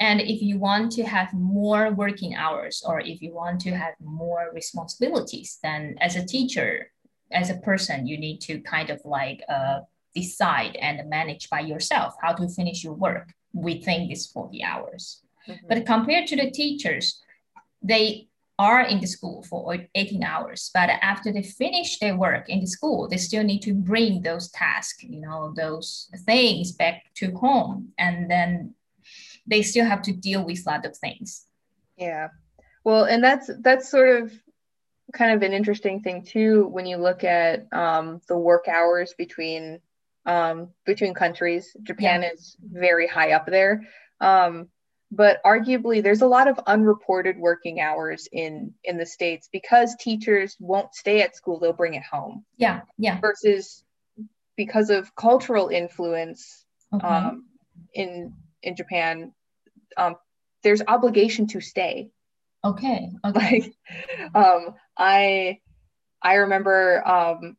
And 0.00 0.20
if 0.20 0.42
you 0.42 0.58
want 0.58 0.92
to 0.92 1.04
have 1.04 1.32
more 1.32 1.90
working 1.90 2.34
hours 2.34 2.82
or 2.86 3.00
if 3.00 3.20
you 3.22 3.34
want 3.34 3.60
to 3.62 3.70
have 3.70 3.94
more 4.00 4.50
responsibilities, 4.54 5.58
then 5.62 5.96
as 6.00 6.16
a 6.16 6.24
teacher, 6.24 6.90
as 7.30 7.50
a 7.50 7.56
person, 7.56 8.06
you 8.06 8.18
need 8.18 8.40
to 8.42 8.60
kind 8.60 8.90
of 8.90 9.00
like 9.04 9.42
uh, 9.48 9.80
decide 10.14 10.76
and 10.76 11.08
manage 11.08 11.48
by 11.50 11.60
yourself 11.60 12.14
how 12.20 12.32
to 12.32 12.48
finish 12.48 12.84
your 12.84 12.94
work 12.94 13.32
within 13.52 14.08
these 14.08 14.26
40 14.26 14.62
hours. 14.62 15.22
Mm-hmm. 15.48 15.66
But 15.68 15.86
compared 15.86 16.26
to 16.28 16.36
the 16.36 16.50
teachers, 16.50 17.20
they 17.82 18.28
are 18.58 18.82
in 18.82 19.00
the 19.00 19.06
school 19.06 19.42
for 19.42 19.76
18 19.94 20.22
hours, 20.22 20.70
but 20.72 20.90
after 21.02 21.32
they 21.32 21.42
finish 21.42 21.98
their 21.98 22.16
work 22.16 22.48
in 22.48 22.60
the 22.60 22.66
school, 22.66 23.08
they 23.08 23.16
still 23.16 23.42
need 23.42 23.60
to 23.62 23.74
bring 23.74 24.22
those 24.22 24.50
tasks, 24.50 25.02
you 25.02 25.20
know, 25.20 25.52
those 25.56 26.08
things 26.24 26.72
back 26.72 27.02
to 27.14 27.32
home. 27.32 27.88
And 27.98 28.30
then 28.30 28.74
they 29.46 29.62
still 29.62 29.84
have 29.84 30.02
to 30.02 30.12
deal 30.12 30.44
with 30.44 30.62
a 30.66 30.70
lot 30.70 30.86
of 30.86 30.96
things. 30.96 31.46
Yeah. 31.96 32.28
Well, 32.84 33.04
and 33.04 33.22
that's 33.22 33.50
that's 33.60 33.90
sort 33.90 34.22
of 34.22 34.32
kind 35.12 35.32
of 35.32 35.42
an 35.42 35.52
interesting 35.52 36.00
thing 36.00 36.24
too 36.24 36.66
when 36.68 36.86
you 36.86 36.96
look 36.96 37.22
at 37.24 37.66
um, 37.72 38.20
the 38.28 38.36
work 38.36 38.66
hours 38.68 39.14
between 39.16 39.80
um, 40.26 40.68
between 40.84 41.14
countries. 41.14 41.76
Japan 41.82 42.22
yeah. 42.22 42.30
is 42.32 42.56
very 42.62 43.06
high 43.06 43.32
up 43.32 43.46
there, 43.46 43.82
um, 44.20 44.68
but 45.10 45.42
arguably 45.44 46.02
there's 46.02 46.22
a 46.22 46.26
lot 46.26 46.48
of 46.48 46.58
unreported 46.66 47.36
working 47.38 47.80
hours 47.80 48.28
in 48.32 48.74
in 48.84 48.98
the 48.98 49.06
states 49.06 49.48
because 49.52 49.94
teachers 49.96 50.56
won't 50.58 50.94
stay 50.94 51.22
at 51.22 51.36
school; 51.36 51.58
they'll 51.58 51.72
bring 51.72 51.94
it 51.94 52.04
home. 52.04 52.44
Yeah, 52.56 52.82
yeah. 52.98 53.20
Versus 53.20 53.84
because 54.56 54.90
of 54.90 55.14
cultural 55.14 55.68
influence 55.68 56.64
okay. 56.92 57.06
Um, 57.06 57.46
in 57.94 58.34
in 58.62 58.76
Japan, 58.76 59.32
um, 59.96 60.16
there's 60.62 60.82
obligation 60.86 61.46
to 61.48 61.60
stay. 61.60 62.10
Okay. 62.64 63.10
Okay. 63.24 63.74
Like, 64.24 64.34
um, 64.34 64.74
I 64.96 65.58
I 66.22 66.34
remember 66.34 67.06
um, 67.06 67.56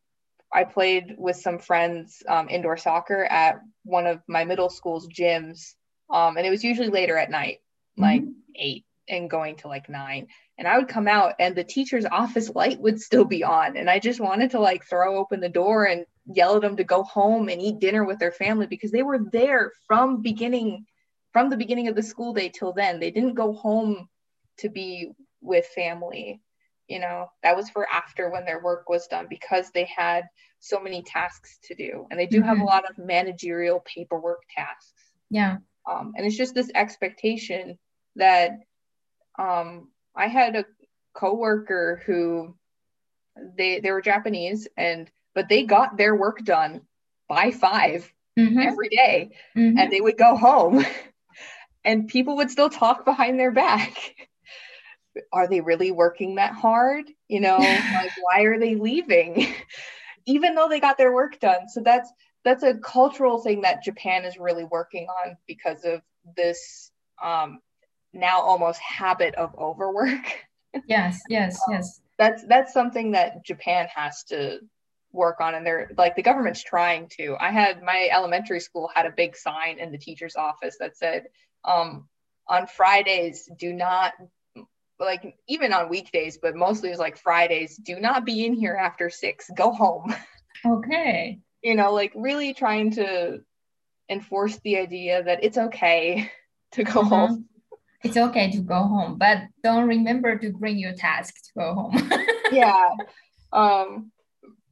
I 0.52 0.64
played 0.64 1.16
with 1.18 1.36
some 1.36 1.58
friends 1.58 2.22
um, 2.28 2.48
indoor 2.48 2.76
soccer 2.76 3.24
at 3.24 3.60
one 3.84 4.06
of 4.06 4.20
my 4.26 4.44
middle 4.44 4.70
school's 4.70 5.08
gyms, 5.08 5.74
um, 6.10 6.36
and 6.36 6.46
it 6.46 6.50
was 6.50 6.64
usually 6.64 6.88
later 6.88 7.18
at 7.18 7.30
night, 7.30 7.58
like 7.98 8.22
mm-hmm. 8.22 8.30
eight, 8.54 8.84
and 9.08 9.28
going 9.28 9.56
to 9.56 9.68
like 9.68 9.88
nine. 9.88 10.28
And 10.56 10.66
I 10.66 10.78
would 10.78 10.88
come 10.88 11.08
out, 11.08 11.34
and 11.38 11.54
the 11.54 11.64
teacher's 11.64 12.06
office 12.06 12.48
light 12.54 12.80
would 12.80 13.00
still 13.00 13.24
be 13.26 13.44
on, 13.44 13.76
and 13.76 13.90
I 13.90 13.98
just 13.98 14.20
wanted 14.20 14.52
to 14.52 14.60
like 14.60 14.86
throw 14.86 15.18
open 15.18 15.40
the 15.40 15.48
door 15.48 15.84
and 15.84 16.06
yell 16.26 16.56
at 16.56 16.62
them 16.62 16.76
to 16.76 16.84
go 16.84 17.02
home 17.02 17.50
and 17.50 17.60
eat 17.60 17.80
dinner 17.80 18.04
with 18.04 18.18
their 18.18 18.32
family 18.32 18.66
because 18.66 18.90
they 18.90 19.02
were 19.02 19.18
there 19.32 19.72
from 19.86 20.22
beginning 20.22 20.86
from 21.34 21.50
the 21.50 21.56
beginning 21.56 21.88
of 21.88 21.96
the 21.96 22.02
school 22.02 22.32
day 22.32 22.48
till 22.48 22.72
then. 22.72 23.00
They 23.00 23.10
didn't 23.10 23.34
go 23.34 23.52
home 23.52 24.08
to 24.58 24.70
be 24.70 25.10
with 25.42 25.66
family. 25.66 26.40
You 26.88 27.00
know, 27.00 27.26
that 27.42 27.56
was 27.56 27.68
for 27.68 27.86
after 27.90 28.30
when 28.30 28.44
their 28.44 28.62
work 28.62 28.88
was 28.88 29.08
done 29.08 29.26
because 29.28 29.70
they 29.70 29.84
had 29.84 30.24
so 30.60 30.80
many 30.80 31.02
tasks 31.02 31.58
to 31.64 31.74
do. 31.74 32.06
And 32.10 32.18
they 32.18 32.26
do 32.26 32.38
mm-hmm. 32.38 32.48
have 32.48 32.56
a 32.56 32.60
mm-hmm. 32.60 32.68
lot 32.68 32.88
of 32.88 32.96
managerial 32.98 33.82
paperwork 33.84 34.42
tasks. 34.54 35.02
Yeah. 35.28 35.56
Um, 35.90 36.12
and 36.16 36.24
it's 36.24 36.36
just 36.36 36.54
this 36.54 36.70
expectation 36.74 37.78
that 38.14 38.52
um, 39.36 39.88
I 40.14 40.28
had 40.28 40.54
a 40.54 40.64
coworker 41.14 42.00
who 42.06 42.54
they 43.56 43.80
they 43.80 43.90
were 43.90 44.00
Japanese 44.00 44.68
and 44.76 45.10
but 45.34 45.48
they 45.48 45.64
got 45.64 45.96
their 45.96 46.14
work 46.14 46.44
done 46.44 46.82
by 47.28 47.50
5 47.50 48.12
mm-hmm. 48.38 48.58
every 48.58 48.88
day, 48.88 49.30
mm-hmm. 49.56 49.76
and 49.76 49.92
they 49.92 50.00
would 50.00 50.16
go 50.16 50.36
home 50.36 50.84
and 51.84 52.08
people 52.08 52.36
would 52.36 52.50
still 52.50 52.70
talk 52.70 53.04
behind 53.04 53.38
their 53.38 53.50
back. 53.50 53.96
Are 55.32 55.46
they 55.46 55.60
really 55.60 55.92
working 55.92 56.36
that 56.36 56.54
hard? 56.54 57.04
You 57.28 57.40
know 57.40 57.58
like 57.58 58.12
why 58.20 58.42
are 58.42 58.58
they 58.58 58.74
leaving? 58.74 59.54
Even 60.26 60.54
though 60.54 60.68
they 60.68 60.80
got 60.80 60.98
their 60.98 61.12
work 61.12 61.38
done. 61.38 61.68
So 61.68 61.82
that's 61.82 62.10
that's 62.44 62.64
a 62.64 62.74
cultural 62.74 63.38
thing 63.38 63.62
that 63.62 63.84
japan 63.84 64.24
is 64.24 64.38
really 64.38 64.64
working 64.64 65.06
on 65.06 65.36
because 65.46 65.84
of 65.84 66.02
this 66.36 66.90
um 67.22 67.60
now 68.12 68.40
almost 68.40 68.80
habit 68.80 69.36
of 69.36 69.54
overwork. 69.56 70.26
Yes 70.88 71.20
yes 71.28 71.60
um, 71.68 71.74
yes. 71.74 72.00
that's 72.18 72.44
that's 72.48 72.72
something 72.72 73.12
that 73.12 73.44
japan 73.44 73.86
has 73.94 74.24
to 74.24 74.58
work 75.14 75.40
on 75.40 75.54
and 75.54 75.64
they're 75.64 75.90
like 75.96 76.16
the 76.16 76.22
government's 76.22 76.62
trying 76.62 77.08
to. 77.18 77.36
I 77.40 77.50
had 77.50 77.82
my 77.82 78.08
elementary 78.12 78.60
school 78.60 78.90
had 78.92 79.06
a 79.06 79.10
big 79.10 79.36
sign 79.36 79.78
in 79.78 79.92
the 79.92 79.98
teacher's 79.98 80.36
office 80.36 80.76
that 80.80 80.96
said 80.96 81.26
um, 81.64 82.08
on 82.48 82.66
fridays 82.66 83.48
do 83.58 83.72
not 83.72 84.12
like 85.00 85.36
even 85.48 85.72
on 85.72 85.88
weekdays 85.88 86.38
but 86.40 86.54
mostly 86.54 86.90
it's 86.90 86.98
like 86.98 87.16
fridays 87.16 87.76
do 87.76 87.98
not 87.98 88.24
be 88.24 88.44
in 88.46 88.54
here 88.54 88.74
after 88.74 89.10
six. 89.10 89.50
Go 89.56 89.72
home. 89.72 90.14
Okay. 90.66 91.40
You 91.60 91.74
know 91.74 91.92
like 91.92 92.12
really 92.14 92.54
trying 92.54 92.92
to 92.92 93.40
enforce 94.08 94.58
the 94.64 94.78
idea 94.78 95.22
that 95.22 95.44
it's 95.44 95.58
okay 95.58 96.30
to 96.72 96.84
go 96.84 97.00
uh-huh. 97.00 97.08
home. 97.08 97.48
It's 98.02 98.16
okay 98.16 98.50
to 98.52 98.60
go 98.60 98.82
home 98.82 99.18
but 99.18 99.42
don't 99.62 99.86
remember 99.88 100.38
to 100.38 100.52
bring 100.52 100.78
your 100.78 100.94
task 100.94 101.34
to 101.34 101.50
go 101.58 101.74
home. 101.74 102.10
Yeah. 102.52 102.88
Um 103.52 104.10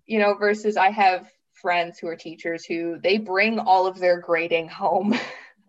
you 0.06 0.18
know, 0.18 0.34
versus 0.34 0.78
I 0.78 0.90
have 0.90 1.30
friends 1.52 1.98
who 1.98 2.06
are 2.08 2.16
teachers 2.16 2.64
who 2.64 2.98
they 3.02 3.18
bring 3.18 3.58
all 3.58 3.86
of 3.86 3.98
their 3.98 4.18
grading 4.18 4.68
home 4.68 5.14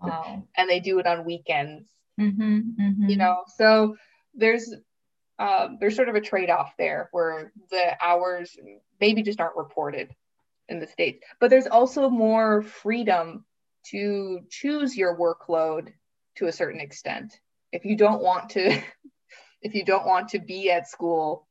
wow. 0.09 0.43
and 0.55 0.69
they 0.69 0.79
do 0.79 0.99
it 0.99 1.07
on 1.07 1.25
weekends. 1.25 1.87
Mm-hmm, 2.19 2.59
mm-hmm. 2.79 3.09
You 3.09 3.17
know, 3.17 3.43
so 3.57 3.95
there's 4.33 4.73
um, 5.39 5.77
there's 5.79 5.95
sort 5.95 6.09
of 6.09 6.15
a 6.15 6.21
trade-off 6.21 6.73
there 6.77 7.09
where 7.11 7.51
the 7.71 7.97
hours 8.03 8.55
maybe 9.01 9.23
just 9.23 9.39
aren't 9.39 9.57
reported 9.57 10.13
in 10.69 10.79
the 10.79 10.87
states, 10.87 11.25
but 11.39 11.49
there's 11.49 11.67
also 11.67 12.09
more 12.09 12.61
freedom 12.61 13.43
to 13.87 14.41
choose 14.49 14.95
your 14.95 15.17
workload 15.17 15.91
to 16.35 16.47
a 16.47 16.51
certain 16.51 16.79
extent. 16.79 17.33
If 17.71 17.83
you 17.83 17.97
don't 17.97 18.21
want 18.21 18.51
to, 18.51 18.81
if 19.61 19.73
you 19.73 19.83
don't 19.83 20.05
want 20.05 20.29
to 20.29 20.39
be 20.39 20.71
at 20.71 20.87
school 20.87 21.47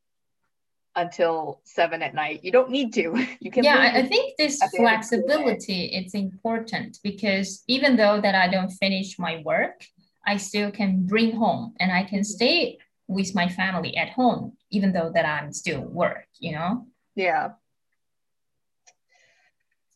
until 0.94 1.60
seven 1.64 2.02
at 2.02 2.14
night. 2.14 2.40
You 2.42 2.52
don't 2.52 2.70
need 2.70 2.92
to. 2.94 3.26
You 3.40 3.50
can. 3.50 3.64
Yeah, 3.64 3.92
I 3.94 4.02
think 4.06 4.36
this 4.36 4.62
flexibility 4.76 5.86
it's 5.86 6.14
important 6.14 6.98
because 7.02 7.64
even 7.66 7.96
though 7.96 8.20
that 8.20 8.34
I 8.34 8.48
don't 8.48 8.70
finish 8.70 9.18
my 9.18 9.42
work, 9.44 9.84
I 10.26 10.36
still 10.36 10.70
can 10.70 11.06
bring 11.06 11.34
home 11.36 11.74
and 11.80 11.90
I 11.90 12.04
can 12.04 12.20
mm-hmm. 12.20 12.36
stay 12.36 12.78
with 13.08 13.34
my 13.34 13.48
family 13.48 13.96
at 13.96 14.10
home, 14.10 14.56
even 14.70 14.92
though 14.92 15.10
that 15.14 15.26
I'm 15.26 15.52
still 15.52 15.80
work. 15.80 16.26
You 16.38 16.52
know. 16.52 16.86
Yeah. 17.14 17.52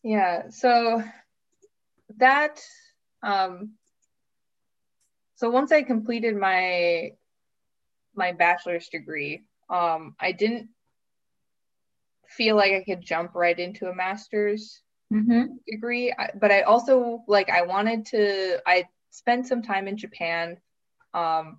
Yeah. 0.03 0.51
So 0.51 1.03
that. 2.17 2.61
Um, 3.23 3.73
so 5.37 5.51
once 5.51 5.71
I 5.73 5.83
completed 5.83 6.37
my 6.37 7.13
my 8.15 8.33
bachelor's 8.33 8.89
degree, 8.89 9.45
um, 9.69 10.17
I 10.19 10.33
didn't 10.33 10.71
feel 12.29 12.57
like 12.57 12.73
I 12.73 12.85
could 12.85 13.01
jump 13.01 13.35
right 13.35 13.59
into 13.59 13.89
a 13.89 13.95
master's 13.95 14.81
mm-hmm. 15.13 15.55
degree. 15.67 16.15
But 16.41 16.51
I 16.51 16.63
also 16.63 17.25
like 17.27 17.51
I 17.51 17.63
wanted 17.63 18.07
to. 18.07 18.59
I 18.67 18.85
spent 19.11 19.47
some 19.47 19.63
time 19.63 19.89
in 19.89 19.97
Japan 19.97 20.59
um, 21.15 21.59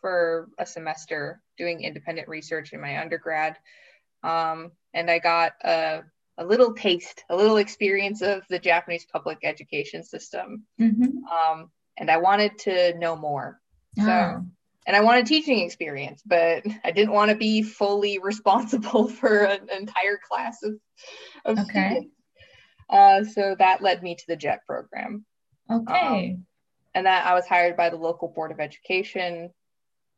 for 0.00 0.48
a 0.58 0.66
semester 0.66 1.40
doing 1.56 1.82
independent 1.82 2.28
research 2.28 2.72
in 2.72 2.80
my 2.80 3.00
undergrad, 3.00 3.56
um, 4.22 4.72
and 4.94 5.10
I 5.10 5.18
got 5.18 5.52
a 5.62 6.02
a 6.38 6.44
little 6.44 6.72
taste, 6.72 7.24
a 7.28 7.36
little 7.36 7.58
experience 7.58 8.22
of 8.22 8.42
the 8.48 8.58
Japanese 8.58 9.06
public 9.12 9.38
education 9.42 10.02
system. 10.02 10.64
Mm-hmm. 10.80 11.24
Um, 11.26 11.70
and 11.98 12.10
I 12.10 12.16
wanted 12.16 12.58
to 12.60 12.98
know 12.98 13.14
more. 13.14 13.60
So 13.98 14.04
oh 14.04 14.44
and 14.90 14.96
I 14.96 15.02
wanted 15.02 15.26
teaching 15.26 15.60
experience, 15.60 16.20
but 16.26 16.64
I 16.84 16.90
didn't 16.90 17.14
want 17.14 17.30
to 17.30 17.36
be 17.36 17.62
fully 17.62 18.18
responsible 18.22 19.06
for 19.06 19.44
an 19.44 19.68
entire 19.70 20.18
class 20.28 20.64
of, 20.64 20.74
of 21.44 21.58
okay. 21.60 21.90
students. 21.90 22.14
Uh, 22.88 23.22
so 23.22 23.54
that 23.60 23.82
led 23.82 24.02
me 24.02 24.16
to 24.16 24.24
the 24.26 24.34
JET 24.34 24.66
program. 24.66 25.24
Okay. 25.70 26.30
Um, 26.32 26.46
and 26.92 27.06
that 27.06 27.24
I 27.24 27.34
was 27.34 27.46
hired 27.46 27.76
by 27.76 27.88
the 27.88 27.96
local 27.96 28.26
board 28.26 28.50
of 28.50 28.58
education, 28.58 29.50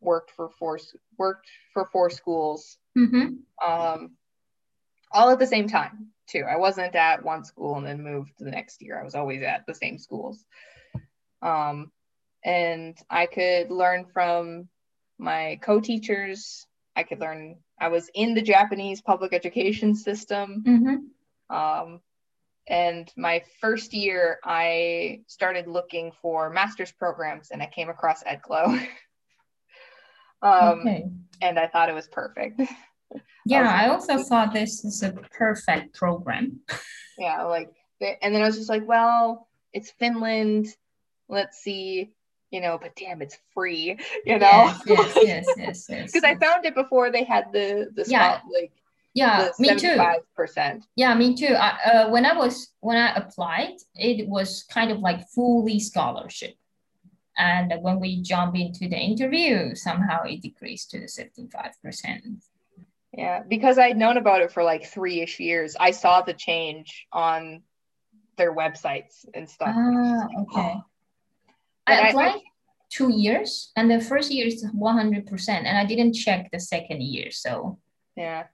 worked 0.01 0.31
for 0.31 0.49
four 0.59 0.79
worked 1.19 1.51
for 1.75 1.91
four 1.93 2.09
schools, 2.09 2.79
mm-hmm. 2.97 3.35
um, 3.71 4.13
all 5.13 5.29
at 5.29 5.39
the 5.39 5.47
same 5.47 5.69
time 5.69 6.07
too. 6.27 6.45
I 6.51 6.57
wasn't 6.57 6.95
at 6.95 7.23
one 7.23 7.45
school 7.45 7.77
and 7.77 7.87
then 7.87 8.03
moved 8.03 8.33
the 8.39 8.51
next 8.51 8.81
year. 8.81 8.99
I 8.99 9.05
was 9.05 9.15
always 9.15 9.43
at 9.43 9.67
the 9.67 9.75
same 9.75 9.99
schools. 9.99 10.43
Um, 11.43 11.93
and 12.45 12.97
I 13.09 13.27
could 13.27 13.71
learn 13.71 14.07
from 14.13 14.69
my 15.19 15.59
co-teachers. 15.63 16.67
I 16.97 17.05
could 17.05 17.21
learn. 17.21 17.57
I 17.81 17.89
was 17.89 18.11
in 18.15 18.35
the 18.35 18.43
Japanese 18.43 19.01
public 19.01 19.33
education 19.33 19.95
system. 19.95 20.63
Mm-hmm. 20.67 21.55
Um, 21.55 22.01
and 22.69 23.11
my 23.17 23.43
first 23.61 23.93
year, 23.93 24.39
I 24.45 25.21
started 25.27 25.67
looking 25.67 26.13
for 26.21 26.51
master's 26.51 26.93
programs, 26.93 27.51
and 27.51 27.63
I 27.63 27.67
came 27.67 27.89
across 27.89 28.23
EdGlo. 28.23 28.67
um, 30.43 30.81
okay. 30.81 31.05
And 31.41 31.59
I 31.59 31.67
thought 31.67 31.89
it 31.89 31.95
was 31.95 32.09
perfect. 32.09 32.61
Yeah, 33.45 33.69
I, 33.69 33.87
I 33.87 33.89
also 33.89 34.23
thought 34.23 34.55
this 34.55 34.85
is 34.85 35.03
a 35.03 35.11
perfect 35.13 35.95
program. 35.95 36.61
yeah, 37.19 37.43
like, 37.43 37.71
and 38.01 38.35
then 38.35 38.41
I 38.41 38.47
was 38.47 38.57
just 38.57 38.71
like, 38.71 38.87
well, 38.87 39.49
it's 39.75 39.91
Finland. 39.91 40.69
Let's 41.29 41.59
see 41.59 42.15
you 42.53 42.61
know, 42.61 42.79
but 42.81 42.95
damn, 42.95 43.23
it's 43.23 43.39
free, 43.55 43.99
you 44.25 44.39
know? 44.39 44.73
Yes, 44.77 44.83
yes, 44.87 45.15
yes, 45.25 45.47
yes. 45.59 45.87
Because 45.87 46.15
yes. 46.15 46.25
I 46.25 46.37
found 46.37 46.65
it 46.65 46.75
before 46.75 47.11
they 47.11 47.25
had 47.25 47.47
the 47.53 47.91
the 47.95 48.05
yeah. 48.07 48.39
spot, 48.39 48.43
like 48.53 48.73
yeah, 49.15 49.51
me 49.59 49.75
too. 49.77 50.01
Percent. 50.35 50.87
Yeah, 50.97 51.15
me 51.15 51.35
too. 51.35 51.55
I, 51.55 51.69
uh, 51.85 52.11
when 52.11 52.25
I 52.25 52.37
was 52.37 52.69
when 52.81 52.97
I 52.97 53.15
applied, 53.15 53.77
it 53.95 54.29
was 54.29 54.65
kind 54.71 54.91
of 54.91 55.01
like 55.01 55.29
fully 55.29 55.81
scholarship, 55.81 56.55
and 57.37 57.73
when 57.81 58.01
we 58.01 58.23
jump 58.23 58.55
into 58.55 58.89
the 58.89 58.97
interview, 58.97 59.75
somehow 59.75 60.23
it 60.25 60.43
decreased 60.43 60.91
to 60.91 61.01
the 61.01 61.09
seventy 61.09 61.49
five 61.49 61.73
percent. 61.83 62.23
Yeah, 63.13 63.43
because 63.47 63.79
I'd 63.79 63.99
known 63.99 64.17
about 64.17 64.41
it 64.41 64.53
for 64.53 64.63
like 64.63 64.87
three 64.87 65.21
ish 65.21 65.41
years. 65.41 65.77
I 65.79 65.91
saw 65.91 66.23
the 66.23 66.33
change 66.33 67.07
on 67.13 67.63
their 68.39 68.55
websites 68.55 69.27
and 69.35 69.49
stuff. 69.49 69.75
Ah, 69.77 70.27
okay. 70.41 70.75
Oh 71.89 71.93
I 71.93 72.09
applied 72.09 72.41
two 72.91 73.11
years, 73.11 73.73
and 73.77 73.91
the 73.91 74.01
first 74.01 74.31
year 74.31 74.47
is 74.47 74.65
one 74.73 74.97
hundred 74.97 75.27
percent, 75.27 75.67
and 75.67 75.77
I 75.77 75.85
didn't 75.85 76.15
check 76.15 76.51
the 76.51 76.61
second 76.61 77.03
year. 77.03 77.31
So 77.31 77.79
yeah, 78.17 78.45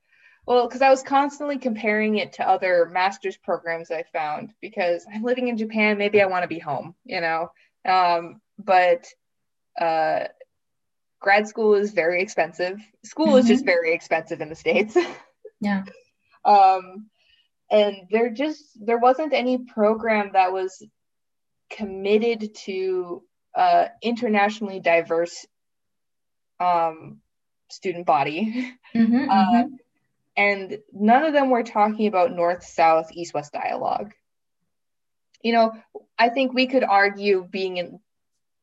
well, 0.47 0.67
because 0.67 0.81
I 0.81 0.89
was 0.89 1.03
constantly 1.03 1.59
comparing 1.59 2.17
it 2.17 2.33
to 2.35 2.49
other 2.49 2.89
master's 2.91 3.37
programs 3.37 3.91
I 3.91 4.05
found 4.13 4.55
because 4.63 5.05
I'm 5.13 5.23
living 5.23 5.49
in 5.49 5.59
Japan. 5.59 5.99
Maybe 5.99 6.23
I 6.23 6.27
want 6.27 6.43
to 6.43 6.49
be 6.49 6.59
home, 6.59 6.95
you 7.05 7.21
know. 7.21 7.51
Um, 7.87 8.41
but 8.59 9.07
uh, 9.79 10.29
grad 11.21 11.49
school 11.49 11.75
is 11.75 11.93
very 11.93 12.23
expensive. 12.23 12.81
School 13.05 13.27
mm-hmm. 13.27 13.39
is 13.39 13.47
just 13.47 13.61
mm-hmm. 13.61 13.73
very 13.73 13.93
expensive 13.93 14.41
in 14.41 14.49
the 14.49 14.55
states. 14.55 14.97
yeah. 15.61 15.85
Um, 16.45 17.11
and 17.71 18.09
there 18.11 18.31
just 18.31 18.65
there 18.81 18.99
wasn't 18.99 19.35
any 19.35 19.59
program 19.59 20.31
that 20.33 20.53
was 20.53 20.83
committed 21.71 22.55
to 22.55 23.23
uh, 23.55 23.87
internationally 24.03 24.81
diverse 24.81 25.47
um, 26.61 27.21
student 27.71 28.07
body. 28.07 28.75
Mm-hmm, 28.95 29.17
uh, 29.31 29.45
mm-hmm. 29.45 29.75
And 30.37 30.79
none 30.93 31.25
of 31.25 31.33
them 31.33 31.51
were 31.51 31.65
talking 31.65 32.07
about 32.07 32.33
North 32.33 32.65
South, 32.65 33.11
East 33.13 33.35
West 33.35 33.53
dialogue. 33.53 34.13
You 35.43 35.53
know, 35.53 35.73
I 36.19 36.29
think 36.29 36.53
we 36.53 36.67
could 36.67 36.85
argue 36.85 37.47
being 37.51 37.77
in 37.77 38.01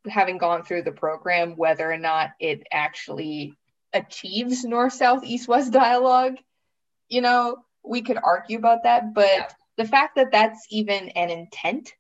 having 0.08 0.38
gone 0.38 0.64
through 0.64 0.84
the 0.84 0.92
program 0.92 1.56
whether 1.56 1.92
or 1.92 1.98
not 1.98 2.32
it 2.40 2.64
actually 2.72 3.54
achieves 3.94 4.64
north 4.64 4.94
south 4.94 5.24
east 5.24 5.48
west 5.48 5.72
dialogue 5.72 6.36
you 7.10 7.22
know 7.22 7.58
we 7.84 8.02
could 8.02 8.18
argue 8.22 8.58
about 8.58 8.84
that 8.84 9.14
but 9.14 9.26
yeah. 9.26 9.48
the 9.78 9.86
fact 9.86 10.16
that 10.16 10.32
that's 10.32 10.68
even 10.70 11.10
an 11.10 11.30
intent 11.30 11.94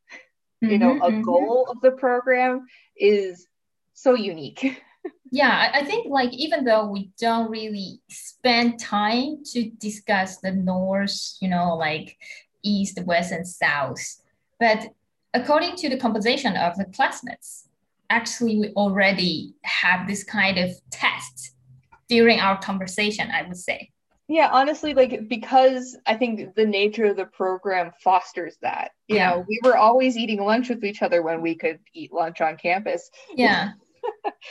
mm-hmm, 0.64 0.72
you 0.72 0.78
know 0.78 0.97
a 0.97 1.12
mm-hmm. 1.12 1.22
goal 1.22 1.68
of 1.70 1.82
the 1.82 1.91
program 1.91 2.66
is 2.95 3.47
so 3.93 4.14
unique 4.14 4.82
yeah 5.32 5.72
I, 5.74 5.84
think 5.84 6.08
like 6.10 6.34
even 6.34 6.66
though 6.66 6.88
we 6.88 7.12
don't 7.20 7.49
really 7.49 8.01
spend 8.10 8.80
time 8.80 9.43
to 9.51 9.70
discuss 9.72 10.38
the 10.38 10.51
north 10.51 11.38
you 11.41 11.49
know 11.49 11.76
like 11.76 12.18
east 12.64 12.99
west 13.06 13.32
and 13.32 13.47
south 13.47 14.03
but 14.60 14.88
according 15.34 15.76
to 15.78 15.89
the 15.89 15.97
composition 15.97 16.56
of 16.56 16.76
the 16.78 16.86
classmates 16.86 17.68
actually 18.10 18.58
we 18.58 18.70
already 18.70 19.53
have 19.64 20.08
this 20.08 20.24
kind 20.24 20.58
of 20.58 20.72
test 20.91 21.56
during 22.08 22.39
our 22.39 22.60
conversation 22.60 23.30
i 23.32 23.43
would 23.43 23.58
say 23.58 23.89
yeah 24.28 24.49
honestly 24.51 24.93
like 24.93 25.28
because 25.28 25.97
i 26.05 26.15
think 26.15 26.55
the 26.55 26.65
nature 26.65 27.05
of 27.05 27.15
the 27.15 27.26
program 27.26 27.91
fosters 28.03 28.57
that 28.61 28.91
you 29.07 29.17
yeah. 29.17 29.30
know 29.30 29.45
we 29.47 29.59
were 29.63 29.78
always 29.78 30.17
eating 30.17 30.43
lunch 30.43 30.69
with 30.69 30.84
each 30.84 31.01
other 31.01 31.21
when 31.21 31.41
we 31.41 31.55
could 31.55 31.80
eat 31.93 32.11
lunch 32.11 32.41
on 32.41 32.57
campus. 32.57 33.09
Yeah. 33.34 33.71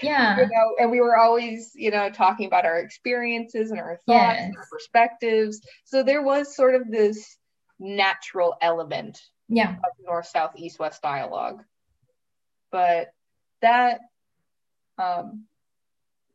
Yeah. 0.02 0.36
You 0.36 0.42
know 0.46 0.74
and 0.80 0.90
we 0.90 1.00
were 1.00 1.16
always 1.16 1.70
you 1.76 1.92
know 1.92 2.10
talking 2.10 2.48
about 2.48 2.64
our 2.64 2.80
experiences 2.80 3.70
and 3.70 3.78
our 3.78 4.00
thoughts 4.04 4.38
yes. 4.38 4.42
and 4.42 4.56
our 4.56 4.66
perspectives. 4.68 5.60
So 5.84 6.02
there 6.02 6.22
was 6.22 6.56
sort 6.56 6.74
of 6.74 6.90
this 6.90 7.36
natural 7.78 8.56
element 8.60 9.20
yeah. 9.48 9.70
of 9.70 9.92
north 10.04 10.26
south 10.26 10.54
east 10.56 10.80
west 10.80 11.02
dialogue. 11.02 11.62
But 12.72 13.12
that 13.62 14.00
um 14.98 15.44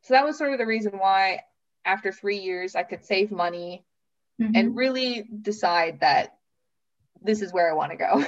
so 0.04 0.14
that 0.14 0.24
was 0.24 0.38
sort 0.38 0.54
of 0.54 0.58
the 0.58 0.66
reason 0.66 0.94
why 0.94 1.42
after 1.86 2.12
three 2.12 2.40
years 2.40 2.76
i 2.76 2.84
could 2.84 3.04
save 3.04 3.32
money 3.32 3.84
mm-hmm. 4.42 4.56
and 4.56 4.76
really 4.76 5.28
decide 5.42 6.00
that 6.00 6.38
this 7.22 7.42
is 7.42 7.54
where 7.54 7.70
i 7.70 7.74
want 7.74 7.92
to 7.92 7.98
go 7.98 8.26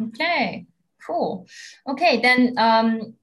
okay 0.08 0.66
cool 1.06 1.46
okay 1.88 2.20
then 2.20 2.54
um 2.58 3.14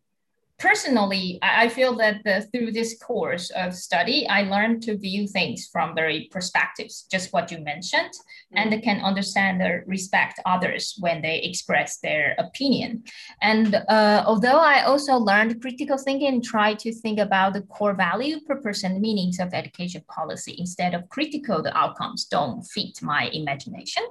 personally, 0.64 1.40
I 1.42 1.68
feel 1.68 1.94
that 1.98 2.24
the, 2.24 2.48
through 2.52 2.72
this 2.72 2.98
course 2.98 3.50
of 3.50 3.76
study, 3.76 4.26
I 4.30 4.44
learned 4.44 4.82
to 4.84 4.98
view 4.98 5.28
things 5.28 5.68
from 5.70 5.94
very 5.94 6.30
perspectives, 6.32 7.06
just 7.12 7.34
what 7.34 7.52
you 7.52 7.60
mentioned, 7.60 8.14
mm-hmm. 8.14 8.72
and 8.72 8.82
can 8.82 9.02
understand 9.02 9.62
or 9.62 9.84
respect 9.86 10.40
others 10.46 10.96
when 11.02 11.22
they 11.22 11.42
express 11.42 11.98
their 11.98 12.36
opinion. 12.40 13.04
And 13.42 13.76
uh, 13.76 14.24
although 14.26 14.62
I 14.74 14.84
also 14.84 15.16
learned 15.18 15.62
critical 15.62 15.98
thinking 15.98 16.30
and 16.36 16.44
try 16.44 16.76
to 16.76 16.94
think 16.94 17.20
about 17.20 17.54
the 17.54 17.64
core 17.64 17.94
value, 17.94 18.40
purpose, 18.48 18.86
and 18.86 19.02
meanings 19.02 19.40
of 19.40 19.54
education 19.54 20.02
policy 20.08 20.56
instead 20.58 20.94
of 20.94 21.10
critical 21.10 21.62
the 21.62 21.76
outcomes 21.78 22.24
don't 22.26 22.64
fit 22.64 23.02
my 23.02 23.30
imagination. 23.34 24.04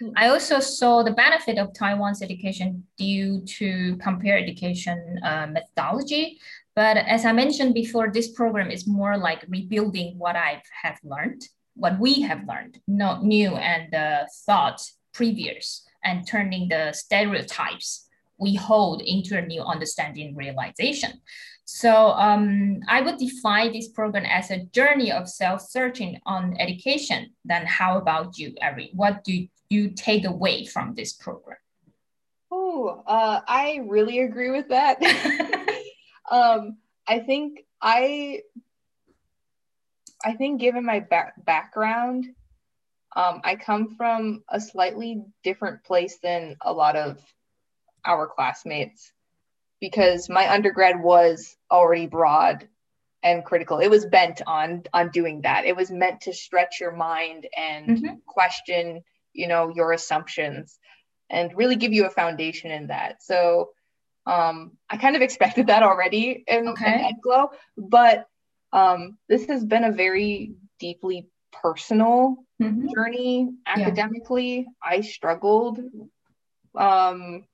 Mm-hmm. 0.00 0.12
I 0.16 0.28
also 0.28 0.60
saw 0.60 1.02
the 1.02 1.16
benefit 1.24 1.58
of 1.58 1.72
Taiwan's 1.74 2.22
education 2.22 2.84
due 2.96 3.40
to 3.58 3.96
compare 3.96 4.38
education 4.38 4.98
uh, 5.24 5.48
methodology 5.50 5.95
technology. 5.98 6.38
But 6.74 6.98
as 6.98 7.24
I 7.24 7.32
mentioned 7.32 7.74
before, 7.74 8.10
this 8.10 8.28
program 8.28 8.70
is 8.70 8.86
more 8.86 9.16
like 9.16 9.44
rebuilding 9.48 10.18
what 10.18 10.36
I 10.36 10.62
have 10.82 10.98
learned, 11.02 11.42
what 11.74 11.98
we 11.98 12.20
have 12.22 12.46
learned, 12.46 12.80
not 12.86 13.24
new 13.24 13.56
and 13.56 13.94
uh, 13.94 14.24
thought 14.44 14.82
previous, 15.14 15.86
and 16.04 16.26
turning 16.26 16.68
the 16.68 16.92
stereotypes 16.92 18.08
we 18.38 18.54
hold 18.54 19.00
into 19.00 19.38
a 19.38 19.46
new 19.46 19.62
understanding 19.62 20.36
realization. 20.36 21.22
So 21.64 22.10
um, 22.12 22.80
I 22.86 23.00
would 23.00 23.16
define 23.16 23.72
this 23.72 23.88
program 23.88 24.26
as 24.26 24.50
a 24.50 24.64
journey 24.66 25.10
of 25.10 25.26
self-searching 25.28 26.20
on 26.26 26.54
education. 26.60 27.30
Then 27.46 27.64
how 27.66 27.96
about 27.96 28.38
you, 28.38 28.54
Ari? 28.62 28.90
What 28.92 29.24
do 29.24 29.46
you 29.70 29.90
take 29.90 30.26
away 30.26 30.66
from 30.66 30.94
this 30.94 31.14
program? 31.14 31.56
Oh, 32.52 33.02
uh, 33.06 33.40
I 33.48 33.80
really 33.86 34.20
agree 34.20 34.50
with 34.50 34.68
that. 34.68 34.98
um, 36.30 36.78
I 37.06 37.20
think 37.20 37.64
I 37.80 38.42
I 40.24 40.34
think 40.34 40.60
given 40.60 40.84
my 40.84 41.00
back- 41.00 41.44
background, 41.44 42.26
um, 43.14 43.40
I 43.44 43.56
come 43.56 43.94
from 43.96 44.42
a 44.48 44.60
slightly 44.60 45.22
different 45.44 45.84
place 45.84 46.18
than 46.22 46.56
a 46.60 46.72
lot 46.72 46.96
of 46.96 47.18
our 48.04 48.26
classmates 48.26 49.12
because 49.80 50.28
my 50.28 50.52
undergrad 50.52 51.02
was 51.02 51.56
already 51.70 52.06
broad 52.06 52.68
and 53.22 53.44
critical. 53.44 53.78
It 53.78 53.90
was 53.90 54.06
bent 54.06 54.42
on 54.46 54.84
on 54.92 55.10
doing 55.10 55.42
that. 55.42 55.64
It 55.64 55.76
was 55.76 55.90
meant 55.90 56.22
to 56.22 56.32
stretch 56.32 56.80
your 56.80 56.92
mind 56.92 57.46
and 57.56 57.88
mm-hmm. 57.88 58.14
question, 58.26 59.02
you 59.32 59.48
know, 59.48 59.72
your 59.74 59.92
assumptions 59.92 60.78
and 61.28 61.56
really 61.56 61.76
give 61.76 61.92
you 61.92 62.06
a 62.06 62.10
foundation 62.10 62.70
in 62.70 62.86
that. 62.88 63.22
So 63.22 63.70
um, 64.26 64.72
I 64.90 64.96
kind 64.96 65.16
of 65.16 65.22
expected 65.22 65.68
that 65.68 65.82
already 65.82 66.44
in, 66.46 66.68
okay. 66.68 67.08
in 67.08 67.16
EdGlo, 67.16 67.48
but 67.76 68.26
um, 68.72 69.18
this 69.28 69.46
has 69.46 69.64
been 69.64 69.84
a 69.84 69.92
very 69.92 70.54
deeply 70.80 71.28
personal 71.52 72.36
mm-hmm. 72.60 72.88
journey 72.94 73.48
academically. 73.66 74.58
Yeah. 74.58 74.64
I 74.82 75.00
struggled 75.00 75.78
um, 76.76 77.44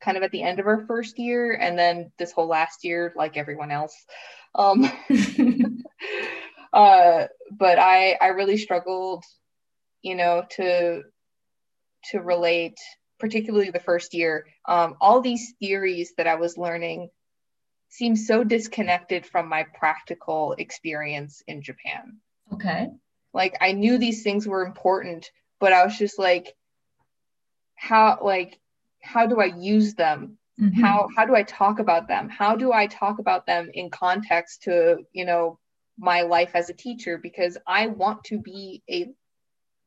kind 0.00 0.16
of 0.16 0.22
at 0.22 0.32
the 0.32 0.42
end 0.42 0.58
of 0.58 0.66
our 0.66 0.84
first 0.86 1.18
year, 1.18 1.54
and 1.54 1.78
then 1.78 2.12
this 2.18 2.32
whole 2.32 2.48
last 2.48 2.84
year, 2.84 3.12
like 3.16 3.36
everyone 3.36 3.70
else. 3.70 3.94
Um, 4.54 4.90
uh, 6.72 7.26
but 7.50 7.78
I 7.78 8.18
I 8.20 8.28
really 8.28 8.58
struggled, 8.58 9.24
you 10.02 10.16
know, 10.16 10.44
to 10.56 11.02
to 12.10 12.18
relate 12.18 12.78
particularly 13.22 13.70
the 13.70 13.78
first 13.78 14.14
year, 14.14 14.46
um, 14.66 14.96
all 15.00 15.20
these 15.20 15.54
theories 15.60 16.12
that 16.16 16.26
I 16.26 16.34
was 16.34 16.58
learning 16.58 17.08
seemed 17.88 18.18
so 18.18 18.42
disconnected 18.42 19.24
from 19.24 19.48
my 19.48 19.62
practical 19.62 20.56
experience 20.58 21.40
in 21.46 21.62
Japan. 21.62 22.16
Okay. 22.52 22.88
Like 23.32 23.56
I 23.60 23.72
knew 23.72 23.96
these 23.96 24.24
things 24.24 24.44
were 24.44 24.66
important, 24.66 25.30
but 25.60 25.72
I 25.72 25.84
was 25.84 25.96
just 25.96 26.18
like, 26.18 26.52
how 27.76 28.18
like 28.22 28.58
how 29.04 29.28
do 29.28 29.40
I 29.40 29.44
use 29.44 29.94
them? 29.94 30.36
Mm-hmm. 30.60 30.80
How 30.80 31.08
how 31.16 31.24
do 31.24 31.36
I 31.36 31.44
talk 31.44 31.78
about 31.78 32.08
them? 32.08 32.28
How 32.28 32.56
do 32.56 32.72
I 32.72 32.88
talk 32.88 33.20
about 33.20 33.46
them 33.46 33.70
in 33.72 33.88
context 33.88 34.64
to, 34.64 35.04
you 35.12 35.24
know, 35.24 35.60
my 35.96 36.22
life 36.22 36.50
as 36.54 36.70
a 36.70 36.74
teacher? 36.74 37.18
Because 37.18 37.56
I 37.68 37.86
want 37.86 38.24
to 38.24 38.40
be 38.40 38.82
a 38.90 39.12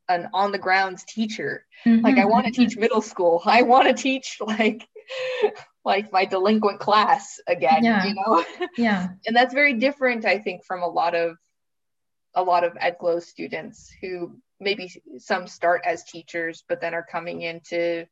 an 0.10 0.30
on 0.34 0.52
the 0.52 0.58
grounds 0.58 1.04
teacher. 1.04 1.66
Mm-hmm. 1.86 2.04
Like 2.04 2.18
I 2.18 2.26
want 2.26 2.46
to 2.46 2.52
teach 2.52 2.78
middle 2.78 3.02
school. 3.02 3.42
I 3.46 3.64
want 3.64 3.88
to 3.88 3.94
teach 3.94 4.38
like 4.40 4.88
like 5.86 6.12
my 6.12 6.26
delinquent 6.26 6.80
class 6.80 7.40
again, 7.48 7.84
yeah. 7.84 8.06
you 8.06 8.16
know? 8.16 8.44
Yeah. 8.78 9.10
and 9.26 9.36
that's 9.36 9.54
very 9.54 9.74
different, 9.74 10.26
I 10.26 10.40
think, 10.40 10.66
from 10.66 10.82
a 10.82 10.88
lot 10.88 11.16
of 11.16 11.38
a 12.34 12.44
lot 12.44 12.64
of 12.64 12.74
EdGlo 12.74 13.22
students 13.22 13.90
who 14.02 14.36
maybe 14.60 14.92
some 15.18 15.48
start 15.48 15.82
as 15.86 16.04
teachers, 16.04 16.64
but 16.68 16.82
then 16.82 16.94
are 16.94 17.06
coming 17.10 17.42
into 17.42 18.06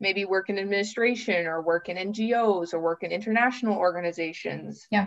maybe 0.00 0.24
work 0.24 0.48
in 0.48 0.58
administration 0.58 1.46
or 1.46 1.60
work 1.60 1.88
in 1.88 1.96
NGOs 1.96 2.72
or 2.72 2.80
work 2.80 3.02
in 3.02 3.10
international 3.10 3.76
organizations. 3.76 4.86
Yeah. 4.90 5.06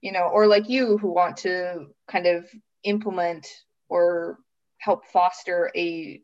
You 0.00 0.10
know, 0.10 0.24
or 0.24 0.48
like 0.48 0.68
you 0.68 0.98
who 0.98 1.12
want 1.12 1.36
to 1.38 1.86
kind 2.08 2.26
of 2.26 2.48
implement 2.82 3.46
or 3.88 4.38
help 4.82 5.06
foster 5.06 5.70
a 5.76 6.20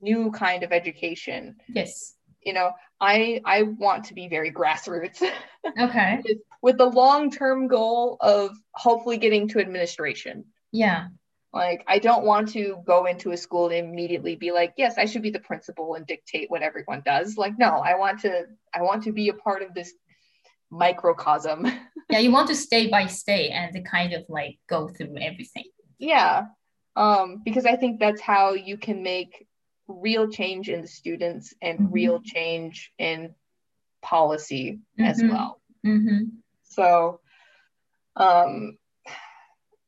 new 0.00 0.30
kind 0.30 0.62
of 0.62 0.72
education. 0.72 1.56
Yes. 1.68 2.14
You 2.42 2.54
know, 2.54 2.72
I 3.00 3.40
I 3.44 3.62
want 3.62 4.06
to 4.06 4.14
be 4.14 4.28
very 4.28 4.50
grassroots. 4.52 5.22
Okay. 5.80 6.20
with, 6.22 6.38
with 6.60 6.76
the 6.76 6.84
long-term 6.84 7.68
goal 7.68 8.18
of 8.20 8.54
hopefully 8.74 9.16
getting 9.16 9.48
to 9.48 9.60
administration. 9.60 10.44
Yeah. 10.72 11.06
Like 11.54 11.82
I 11.88 11.98
don't 12.00 12.26
want 12.26 12.50
to 12.50 12.82
go 12.86 13.06
into 13.06 13.30
a 13.30 13.36
school 13.38 13.70
and 13.70 13.88
immediately 13.88 14.36
be 14.36 14.52
like, 14.52 14.74
yes, 14.76 14.98
I 14.98 15.06
should 15.06 15.22
be 15.22 15.30
the 15.30 15.38
principal 15.38 15.94
and 15.94 16.06
dictate 16.06 16.50
what 16.50 16.60
everyone 16.60 17.00
does. 17.02 17.38
Like, 17.38 17.58
no, 17.58 17.70
I 17.70 17.94
want 17.94 18.20
to 18.20 18.44
I 18.74 18.82
want 18.82 19.04
to 19.04 19.12
be 19.12 19.30
a 19.30 19.34
part 19.34 19.62
of 19.62 19.72
this 19.72 19.94
microcosm. 20.70 21.64
yeah, 22.10 22.18
you 22.18 22.30
want 22.30 22.48
to 22.48 22.54
stay 22.54 22.88
by 22.88 23.06
stay 23.06 23.48
and 23.48 23.72
to 23.72 23.80
kind 23.80 24.12
of 24.12 24.24
like 24.28 24.58
go 24.68 24.88
through 24.88 25.16
everything. 25.18 25.64
Yeah 25.98 26.48
um, 26.96 27.42
because 27.44 27.66
I 27.66 27.76
think 27.76 28.00
that's 28.00 28.20
how 28.20 28.54
you 28.54 28.76
can 28.76 29.02
make 29.02 29.46
real 29.88 30.28
change 30.28 30.68
in 30.68 30.80
the 30.80 30.88
students 30.88 31.54
and 31.60 31.78
mm-hmm. 31.78 31.92
real 31.92 32.20
change 32.22 32.92
in 32.98 33.34
policy 34.02 34.80
mm-hmm. 34.98 35.04
as 35.04 35.22
well. 35.22 35.60
Mm-hmm. 35.84 36.24
So, 36.64 37.20
um, 38.16 38.78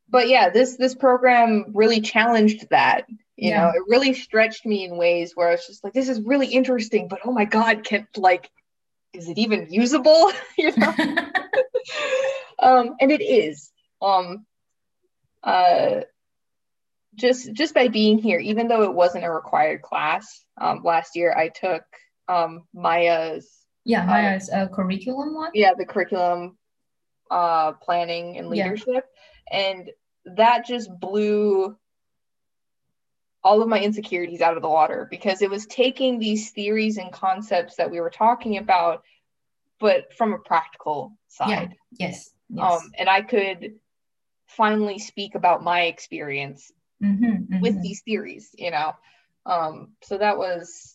but 0.09 0.29
yeah, 0.29 0.51
this 0.51 0.77
this 0.77 0.95
program 0.95 1.67
really 1.75 2.01
challenged 2.01 2.69
that. 2.71 3.07
You 3.37 3.51
yeah. 3.51 3.63
know, 3.63 3.69
it 3.69 3.83
really 3.89 4.15
stretched 4.15 4.65
me 4.65 4.85
in 4.85 4.97
ways 4.97 5.33
where 5.35 5.49
I 5.49 5.53
was 5.53 5.67
just 5.67 5.85
like, 5.85 5.93
this 5.93 6.09
is 6.09 6.23
really 6.23 6.47
interesting, 6.47 7.09
but 7.09 7.21
oh 7.25 7.33
my 7.33 7.45
god, 7.45 7.85
can 7.85 8.07
like 8.17 8.51
is 9.13 9.29
it 9.29 9.39
even 9.39 9.67
usable? 9.71 10.33
you 10.59 10.73
know? 10.77 10.95
um, 12.59 12.97
and 13.01 13.11
it 13.11 13.23
is. 13.23 13.71
Um, 14.03 14.47
uh, 15.43 16.01
just 17.17 17.53
just 17.53 17.75
by 17.75 17.89
being 17.89 18.19
here, 18.19 18.39
even 18.39 18.69
though 18.69 18.83
it 18.83 18.93
wasn't 18.93 19.25
a 19.25 19.31
required 19.31 19.83
class, 19.83 20.45
um, 20.61 20.83
last 20.85 21.17
year 21.17 21.35
I 21.37 21.49
took 21.49 21.83
um, 22.29 22.65
Maya's. 22.75 23.51
Yeah, 23.85 24.03
uh, 24.03 24.07
Maya's 24.07 24.51
uh, 24.51 24.69
curriculum 24.69 25.35
one. 25.35 25.51
Yeah, 25.55 25.73
the 25.77 25.87
curriculum 25.87 26.57
uh, 27.31 27.73
planning 27.73 28.39
and 28.39 28.49
leadership, 28.49 29.05
yeah. 29.51 29.59
and 29.59 29.91
that 30.37 30.67
just 30.67 30.91
blew 31.01 31.77
all 33.47 33.63
of 33.63 33.69
my 33.69 33.81
insecurities 33.81 34.41
out 34.41 34.57
of 34.57 34.63
the 34.63 34.69
water 34.69 35.07
because 35.09 35.41
it 35.41 35.49
was 35.49 35.67
taking 35.67 36.19
these 36.19 36.51
theories 36.51 36.97
and 36.97 37.13
concepts 37.13 37.77
that 37.77 37.89
we 37.89 38.01
were 38.01 38.11
talking 38.11 38.59
about, 38.59 39.05
but 39.79 40.13
from 40.15 40.33
a 40.33 40.39
practical 40.39 41.13
side. 41.29 41.77
Yeah. 41.93 42.09
Yes. 42.09 42.31
yes. 42.49 42.65
Um, 42.73 42.91
and 42.99 43.09
I 43.09 43.23
could 43.23 43.75
finally 44.49 44.99
speak 44.99 45.37
about 45.37 45.63
my 45.63 45.83
experience 45.83 46.73
mm-hmm, 47.03 47.25
mm-hmm. 47.25 47.61
with 47.61 47.81
these 47.83 48.03
theories, 48.03 48.51
you 48.57 48.71
know. 48.71 48.95
Um, 49.45 49.93
so 50.03 50.19
that 50.19 50.39
was 50.39 50.95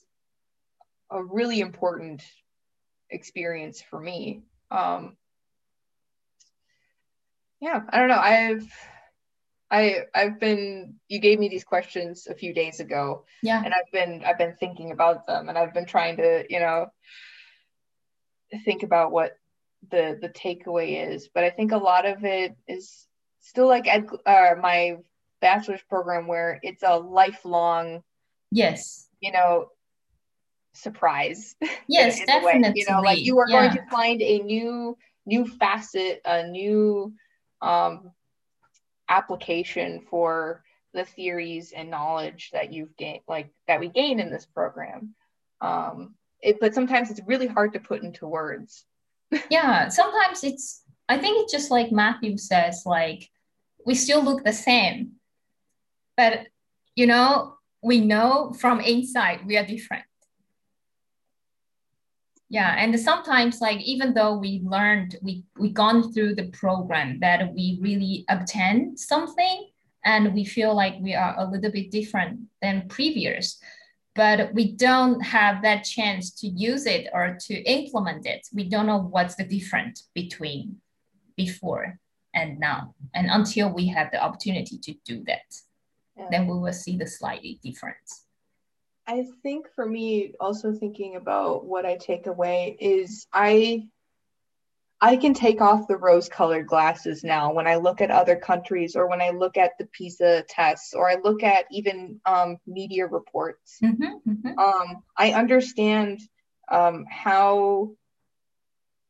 a 1.10 1.24
really 1.24 1.60
important 1.60 2.24
experience 3.10 3.82
for 3.82 4.00
me. 4.00 4.44
Um, 4.70 5.18
yeah, 7.60 7.82
I 7.90 8.00
don't 8.00 8.10
know. 8.10 8.16
I've 8.16 8.68
I 9.70 10.06
I've 10.14 10.40
been 10.40 10.96
you 11.08 11.20
gave 11.20 11.40
me 11.40 11.48
these 11.48 11.64
questions 11.64 12.28
a 12.28 12.36
few 12.36 12.54
days 12.54 12.80
ago. 12.80 13.26
Yeah. 13.42 13.62
And 13.64 13.74
I've 13.74 13.92
been 13.94 14.24
I've 14.26 14.38
been 14.38 14.56
thinking 14.60 14.92
about 14.92 15.28
them 15.28 15.48
and 15.48 15.58
I've 15.58 15.74
been 15.74 15.86
trying 15.86 16.18
to, 16.18 16.44
you 16.50 16.60
know, 16.60 16.88
think 18.66 18.84
about 18.84 19.12
what 19.12 19.38
the 19.90 20.18
the 20.20 20.30
takeaway 20.30 21.14
is. 21.14 21.30
But 21.34 21.44
I 21.44 21.52
think 21.52 21.72
a 21.72 21.78
lot 21.78 22.06
of 22.06 22.26
it 22.26 22.56
is 22.68 23.08
still 23.40 23.68
like 23.68 23.88
ed, 23.88 24.08
uh, 24.26 24.56
my 24.60 24.98
bachelor's 25.42 25.82
program 25.90 26.28
where 26.28 26.60
it's 26.64 26.84
a 26.84 26.98
lifelong 26.98 28.04
yes. 28.52 29.08
you 29.20 29.32
know 29.32 29.68
surprise. 30.74 31.56
Yes 31.88 32.16
in, 32.16 32.22
in 32.22 32.28
definitely 32.28 32.82
you 32.82 32.86
know 32.90 33.02
like 33.02 33.20
you 33.20 33.38
are 33.40 33.50
yeah. 33.50 33.68
going 33.68 33.78
to 33.78 33.90
find 33.92 34.22
a 34.22 34.40
new 34.40 34.98
new 35.26 35.46
facet 35.46 36.22
a 36.26 36.48
new 36.48 37.14
um 37.62 38.12
application 39.10 40.02
for 40.10 40.64
the 40.94 41.04
theories 41.04 41.74
and 41.76 41.90
knowledge 41.90 42.50
that 42.54 42.72
you've 42.72 42.96
gained 42.98 43.22
like 43.28 43.50
that 43.68 43.80
we 43.80 43.90
gain 43.90 44.20
in 44.20 44.32
this 44.32 44.46
program. 44.46 45.14
Um 45.60 46.16
it, 46.42 46.60
but 46.60 46.74
sometimes 46.74 47.12
it's 47.12 47.22
really 47.28 47.48
hard 47.48 47.74
to 47.74 47.80
put 47.80 48.04
into 48.04 48.28
words. 48.28 48.86
Yeah 49.50 49.90
sometimes 49.90 50.44
it's 50.44 50.84
i 51.08 51.18
think 51.18 51.42
it's 51.42 51.54
just 51.54 51.72
like 51.72 51.92
matthew 51.92 52.38
says 52.38 52.84
like 52.86 53.30
we 53.86 53.96
still 53.96 54.22
look 54.24 54.44
the 54.44 54.52
same 54.52 55.14
but 56.18 56.48
you 56.96 57.08
know 57.08 57.56
we 57.84 58.00
know 58.00 58.54
from 58.60 58.80
inside 58.80 59.40
we 59.46 59.58
are 59.58 59.66
different 59.66 60.04
yeah 62.50 62.76
and 62.78 62.98
sometimes 63.00 63.62
like 63.62 63.80
even 63.82 64.14
though 64.14 64.38
we 64.38 64.62
learned 64.64 65.18
we 65.22 65.44
we 65.58 65.70
gone 65.70 66.12
through 66.14 66.36
the 66.36 66.50
program 66.50 67.20
that 67.20 67.54
we 67.54 67.78
really 67.82 68.26
obtain 68.30 68.96
something 68.98 69.70
and 70.04 70.34
we 70.34 70.44
feel 70.44 70.76
like 70.76 70.96
we 71.00 71.14
are 71.14 71.36
a 71.38 71.50
little 71.50 71.72
bit 71.72 71.92
different 71.92 72.40
than 72.62 72.88
previous 72.88 73.60
but 74.14 74.54
we 74.54 74.74
don't 74.74 75.22
have 75.22 75.62
that 75.62 75.84
chance 75.84 76.32
to 76.32 76.48
use 76.48 76.86
it 76.86 77.08
or 77.14 77.38
to 77.40 77.54
implement 77.64 78.26
it 78.26 78.48
we 78.54 78.68
don't 78.68 78.88
know 78.88 79.00
what's 79.00 79.36
the 79.36 79.46
difference 79.46 80.10
between 80.14 80.76
before 81.38 81.98
and 82.34 82.60
now 82.60 82.94
and 83.14 83.28
until 83.30 83.74
we 83.74 83.88
have 83.88 84.12
the 84.12 84.22
opportunity 84.22 84.78
to 84.78 84.94
do 85.06 85.24
that. 85.26 85.44
Then 86.30 86.48
we 86.48 86.58
will 86.58 86.74
see 86.74 86.98
the 86.98 87.08
slightly 87.08 87.60
difference 87.64 88.26
I 89.08 89.26
think 89.44 89.68
for 89.76 89.86
me, 89.86 90.34
also 90.40 90.74
thinking 90.74 91.16
about 91.16 91.66
what 91.66 91.86
I 91.86 91.98
take 91.98 92.28
away 92.28 92.78
is 92.80 93.28
I 93.34 93.88
I 95.04 95.18
can 95.18 95.34
take 95.34 95.62
off 95.62 95.88
the 95.88 95.98
rose-colored 95.98 96.68
glasses 96.68 97.24
now 97.24 97.52
when 97.52 97.66
I 97.66 97.78
look 97.78 98.02
at 98.02 98.12
other 98.12 98.36
countries 98.36 98.96
or 98.96 99.08
when 99.08 99.20
I 99.20 99.32
look 99.32 99.58
at 99.58 99.72
the 99.80 99.88
PISA 99.88 100.46
tests 100.48 100.94
or 100.94 101.10
I 101.10 101.16
look 101.16 101.42
at 101.42 101.66
even 101.72 102.22
um, 102.24 102.58
media 102.68 103.08
reports. 103.08 103.80
Mm-hmm, 103.84 104.30
mm-hmm. 104.32 104.60
Um, 104.60 105.04
I 105.18 105.34
understand 105.34 106.22
um, 106.72 107.06
how 107.10 107.96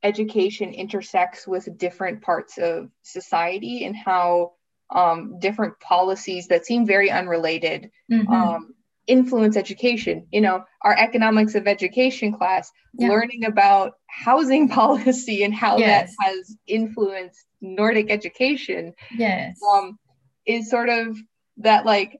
education 0.01 0.74
intersects 0.74 1.45
with 1.45 1.78
different 1.78 2.22
parts 2.22 2.57
of 2.57 2.89
society 3.03 3.84
and 3.84 3.95
how 3.95 4.53
um, 4.91 5.39
different 5.39 5.79
policies 5.79 6.47
that 6.47 6.65
seem 6.65 6.85
very 6.85 7.09
unrelated 7.09 7.91
mm-hmm. 8.11 8.31
Um, 8.31 8.75
influence 9.07 9.57
education 9.57 10.27
you 10.31 10.41
know 10.41 10.63
our 10.83 10.95
economics 10.97 11.55
of 11.55 11.67
education 11.67 12.31
class 12.31 12.71
yeah. 12.93 13.09
learning 13.09 13.45
about 13.45 13.93
housing 14.07 14.69
policy 14.79 15.43
and 15.43 15.53
how 15.53 15.77
yes. 15.77 16.15
that 16.17 16.25
has 16.25 16.55
influenced 16.67 17.45
nordic 17.61 18.11
education 18.11 18.93
yes 19.17 19.59
um 19.73 19.97
is 20.45 20.69
sort 20.69 20.89
of 20.89 21.17
that 21.57 21.85
like 21.85 22.19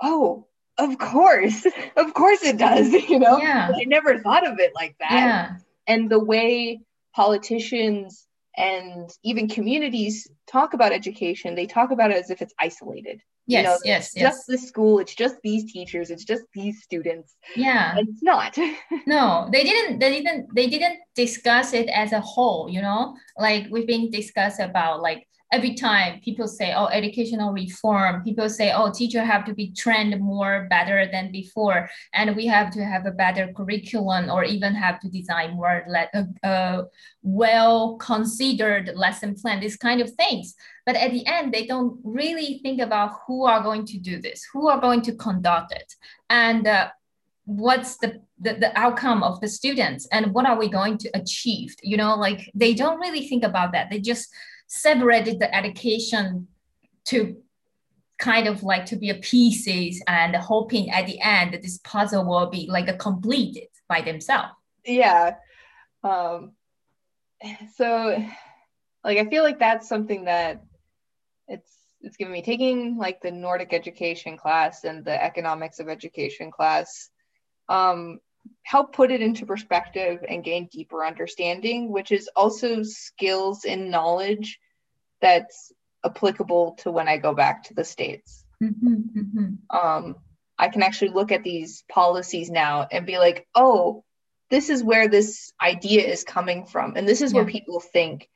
oh 0.00 0.46
of 0.78 0.98
course 0.98 1.66
of 1.96 2.14
course 2.14 2.42
it 2.42 2.56
does 2.56 2.90
you 3.08 3.18
know 3.18 3.38
yeah. 3.38 3.70
i 3.74 3.84
never 3.84 4.18
thought 4.18 4.46
of 4.46 4.58
it 4.58 4.72
like 4.74 4.96
that 4.98 5.12
yeah. 5.12 5.56
and 5.86 6.10
the 6.10 6.18
way 6.18 6.80
politicians 7.14 8.26
and 8.60 9.10
even 9.24 9.48
communities 9.48 10.28
talk 10.46 10.74
about 10.74 10.92
education 10.92 11.54
they 11.54 11.66
talk 11.66 11.90
about 11.90 12.10
it 12.10 12.16
as 12.16 12.30
if 12.30 12.42
it's 12.42 12.54
isolated 12.60 13.20
Yes, 13.50 13.62
you 13.62 13.68
know, 13.68 13.78
yes, 13.84 14.06
it's 14.06 14.16
yes. 14.16 14.22
just 14.22 14.46
the 14.46 14.58
school. 14.58 14.98
It's 15.00 15.14
just 15.14 15.36
these 15.42 15.72
teachers. 15.72 16.10
It's 16.10 16.24
just 16.24 16.44
these 16.54 16.82
students. 16.82 17.34
Yeah, 17.56 17.96
and 17.96 18.08
it's 18.08 18.22
not. 18.22 18.56
no, 19.06 19.48
they 19.50 19.64
didn't. 19.64 19.98
They 19.98 20.22
didn't. 20.22 20.54
They 20.54 20.68
didn't 20.68 21.00
discuss 21.16 21.72
it 21.72 21.88
as 21.88 22.12
a 22.12 22.20
whole. 22.20 22.68
You 22.70 22.80
know, 22.80 23.16
like 23.38 23.66
we've 23.68 23.88
been 23.88 24.08
discussed 24.10 24.60
about 24.60 25.02
like 25.02 25.26
every 25.52 25.74
time 25.74 26.20
people 26.20 26.46
say 26.46 26.72
oh 26.74 26.86
educational 26.86 27.52
reform 27.52 28.22
people 28.22 28.48
say 28.48 28.72
oh 28.72 28.90
teacher 28.90 29.24
have 29.24 29.44
to 29.44 29.52
be 29.52 29.72
trained 29.72 30.18
more 30.20 30.66
better 30.70 31.08
than 31.10 31.32
before 31.32 31.88
and 32.14 32.36
we 32.36 32.46
have 32.46 32.70
to 32.70 32.84
have 32.84 33.04
a 33.06 33.10
better 33.10 33.52
curriculum 33.56 34.30
or 34.30 34.44
even 34.44 34.74
have 34.74 35.00
to 35.00 35.08
design 35.08 35.54
more 35.54 35.84
le- 35.88 36.08
uh, 36.14 36.46
uh, 36.46 36.84
well 37.22 37.96
considered 37.96 38.92
lesson 38.94 39.34
plan 39.34 39.60
these 39.60 39.76
kind 39.76 40.00
of 40.00 40.10
things. 40.12 40.54
But 40.86 40.96
at 40.96 41.10
the 41.10 41.26
end 41.26 41.52
they 41.52 41.66
don't 41.66 41.98
really 42.04 42.60
think 42.62 42.80
about 42.80 43.12
who 43.26 43.44
are 43.44 43.62
going 43.62 43.86
to 43.86 43.98
do 43.98 44.20
this 44.20 44.46
who 44.52 44.68
are 44.68 44.80
going 44.80 45.02
to 45.02 45.14
conduct 45.14 45.72
it 45.72 45.94
and 46.28 46.66
uh, 46.66 46.90
what's 47.44 47.96
the, 47.96 48.20
the 48.38 48.54
the 48.54 48.78
outcome 48.78 49.24
of 49.24 49.40
the 49.40 49.48
students 49.48 50.06
and 50.12 50.32
what 50.32 50.46
are 50.46 50.58
we 50.58 50.68
going 50.68 50.98
to 50.98 51.10
achieve? 51.14 51.74
You 51.82 51.96
know 51.96 52.14
like 52.14 52.50
they 52.54 52.74
don't 52.74 53.00
really 53.00 53.26
think 53.28 53.42
about 53.42 53.72
that. 53.72 53.90
They 53.90 54.00
just 54.00 54.28
separated 54.72 55.40
the 55.40 55.52
education 55.52 56.46
to 57.04 57.36
kind 58.18 58.46
of 58.46 58.62
like 58.62 58.86
to 58.86 58.96
be 58.96 59.10
a 59.10 59.14
pieces 59.14 60.00
and 60.06 60.36
hoping 60.36 60.90
at 60.90 61.06
the 61.06 61.20
end 61.20 61.52
that 61.52 61.62
this 61.62 61.80
puzzle 61.82 62.24
will 62.24 62.46
be 62.46 62.68
like 62.70 62.88
a 62.88 62.94
completed 62.94 63.66
by 63.88 64.00
themselves. 64.00 64.54
Yeah. 64.84 65.34
Um 66.04 66.52
so 67.76 68.22
like 69.04 69.18
i 69.18 69.24
feel 69.26 69.42
like 69.42 69.58
that's 69.58 69.88
something 69.88 70.24
that 70.24 70.62
it's 71.48 71.72
it's 72.02 72.16
given 72.16 72.32
me 72.32 72.42
taking 72.42 72.96
like 72.96 73.20
the 73.20 73.30
nordic 73.30 73.72
education 73.72 74.36
class 74.36 74.84
and 74.84 75.04
the 75.04 75.24
economics 75.24 75.80
of 75.80 75.88
education 75.88 76.50
class 76.50 77.10
um 77.68 78.18
help 78.62 78.94
put 78.94 79.10
it 79.10 79.20
into 79.20 79.46
perspective 79.46 80.20
and 80.28 80.44
gain 80.44 80.68
deeper 80.70 81.04
understanding, 81.04 81.90
which 81.90 82.12
is 82.12 82.30
also 82.36 82.82
skills 82.82 83.64
and 83.64 83.90
knowledge 83.90 84.60
that's 85.20 85.72
applicable 86.04 86.76
to 86.78 86.90
when 86.90 87.08
I 87.08 87.16
go 87.16 87.34
back 87.34 87.64
to 87.64 87.74
the 87.74 87.84
States. 87.84 88.44
Mm-hmm, 88.62 88.94
mm-hmm. 88.94 89.76
Um, 89.76 90.16
I 90.58 90.68
can 90.68 90.82
actually 90.82 91.10
look 91.10 91.32
at 91.32 91.42
these 91.42 91.82
policies 91.90 92.50
now 92.50 92.86
and 92.90 93.06
be 93.06 93.18
like, 93.18 93.46
oh, 93.54 94.04
this 94.50 94.68
is 94.68 94.84
where 94.84 95.08
this 95.08 95.52
idea 95.60 96.02
is 96.06 96.22
coming 96.22 96.66
from. 96.66 96.94
And 96.96 97.08
this 97.08 97.22
is 97.22 97.32
yeah. 97.32 97.40
where 97.40 97.46
people 97.46 97.80
think. 97.80 98.28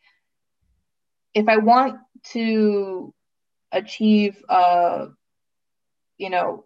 If 1.32 1.48
I 1.48 1.58
want 1.58 1.98
to 2.32 3.12
achieve, 3.70 4.42
uh, 4.48 5.06
you 6.16 6.30
know, 6.30 6.64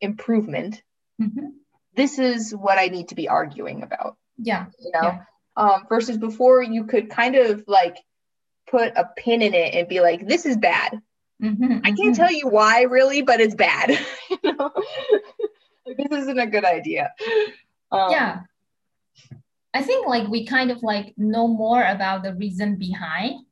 improvement, 0.00 0.82
mm-hmm 1.20 1.59
this 1.94 2.18
is 2.18 2.54
what 2.54 2.78
I 2.78 2.86
need 2.86 3.08
to 3.08 3.14
be 3.14 3.28
arguing 3.28 3.82
about. 3.82 4.16
Yeah. 4.38 4.66
You 4.78 4.90
know, 4.92 5.02
yeah. 5.02 5.24
Um, 5.56 5.86
versus 5.88 6.16
before 6.16 6.62
you 6.62 6.84
could 6.84 7.10
kind 7.10 7.36
of 7.36 7.64
like 7.66 7.96
put 8.70 8.92
a 8.96 9.08
pin 9.16 9.42
in 9.42 9.52
it 9.54 9.74
and 9.74 9.88
be 9.88 10.00
like, 10.00 10.26
this 10.26 10.46
is 10.46 10.56
bad. 10.56 11.00
Mm-hmm, 11.42 11.78
I 11.84 11.88
can't 11.88 11.98
mm-hmm. 11.98 12.12
tell 12.12 12.32
you 12.32 12.48
why 12.48 12.82
really, 12.82 13.22
but 13.22 13.40
it's 13.40 13.54
bad. 13.54 13.90
you 14.30 14.38
know, 14.44 14.70
like, 15.86 15.96
this 15.96 16.22
isn't 16.22 16.38
a 16.38 16.46
good 16.46 16.64
idea. 16.64 17.12
Um, 17.90 18.10
yeah. 18.10 18.40
I 19.72 19.82
think 19.82 20.06
like 20.06 20.28
we 20.28 20.46
kind 20.46 20.70
of 20.70 20.82
like 20.82 21.14
know 21.16 21.48
more 21.48 21.82
about 21.82 22.22
the 22.22 22.34
reason 22.34 22.76
behind 22.76 23.44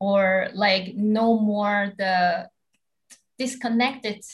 or 0.00 0.48
like 0.54 0.94
know 0.94 1.38
more 1.38 1.92
the 1.96 2.48
disconnected 3.38 4.24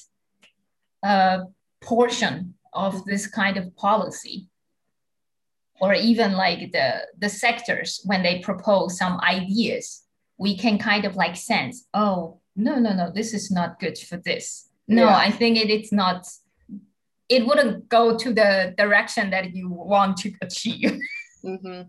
uh, 1.02 1.44
portion 1.80 2.54
of 2.72 3.04
this 3.04 3.26
kind 3.26 3.56
of 3.56 3.74
policy 3.76 4.48
or 5.80 5.94
even 5.94 6.32
like 6.32 6.72
the 6.72 7.06
the 7.18 7.28
sectors 7.28 8.00
when 8.04 8.22
they 8.22 8.40
propose 8.40 8.96
some 8.96 9.18
ideas 9.20 10.04
we 10.38 10.56
can 10.56 10.78
kind 10.78 11.04
of 11.04 11.16
like 11.16 11.36
sense 11.36 11.86
oh 11.94 12.38
no 12.56 12.76
no 12.76 12.92
no 12.94 13.10
this 13.10 13.34
is 13.34 13.50
not 13.50 13.80
good 13.80 13.98
for 13.98 14.16
this 14.18 14.68
no 14.86 15.04
yeah. 15.04 15.16
i 15.16 15.30
think 15.30 15.56
it, 15.56 15.70
it's 15.70 15.92
not 15.92 16.26
it 17.28 17.46
wouldn't 17.46 17.88
go 17.88 18.16
to 18.16 18.32
the 18.32 18.74
direction 18.76 19.30
that 19.30 19.54
you 19.54 19.68
want 19.70 20.16
to 20.16 20.32
achieve 20.42 20.98
mm-hmm. 21.44 21.82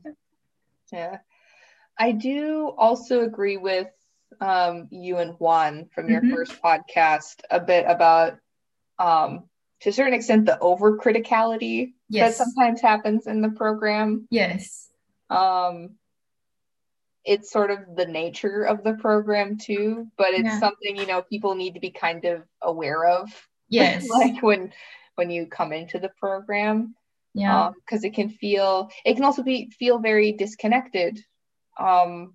yeah 0.91 1.17
i 1.99 2.11
do 2.11 2.73
also 2.77 3.21
agree 3.21 3.57
with 3.57 3.87
um, 4.39 4.87
you 4.89 5.17
and 5.17 5.35
juan 5.39 5.87
from 5.93 6.09
your 6.09 6.21
mm-hmm. 6.21 6.33
first 6.33 6.59
podcast 6.63 7.41
a 7.51 7.59
bit 7.59 7.85
about 7.87 8.37
um, 8.97 9.43
to 9.81 9.89
a 9.89 9.93
certain 9.93 10.13
extent 10.13 10.45
the 10.45 10.59
over 10.59 10.97
criticality 10.97 11.93
yes. 12.07 12.37
that 12.37 12.45
sometimes 12.45 12.81
happens 12.81 13.27
in 13.27 13.41
the 13.41 13.49
program. 13.49 14.27
Yes. 14.29 14.89
Um, 15.29 15.95
it's 17.23 17.51
sort 17.51 17.71
of 17.71 17.79
the 17.95 18.05
nature 18.05 18.63
of 18.63 18.83
the 18.83 18.93
program 18.93 19.57
too, 19.57 20.07
but 20.17 20.29
it's 20.29 20.43
yeah. 20.43 20.59
something 20.59 20.95
you 20.95 21.05
know 21.05 21.21
people 21.21 21.55
need 21.55 21.75
to 21.75 21.79
be 21.79 21.91
kind 21.91 22.25
of 22.25 22.43
aware 22.61 23.05
of. 23.05 23.29
Yes. 23.69 24.07
like 24.09 24.41
when 24.41 24.71
when 25.15 25.29
you 25.29 25.47
come 25.47 25.73
into 25.73 25.99
the 25.99 26.11
program. 26.19 26.95
Yeah. 27.33 27.71
Because 27.85 28.03
um, 28.03 28.07
it 28.07 28.13
can 28.13 28.29
feel 28.29 28.89
it 29.05 29.15
can 29.15 29.23
also 29.23 29.43
be 29.43 29.71
feel 29.71 29.99
very 29.99 30.33
disconnected. 30.33 31.19
Um, 31.79 32.33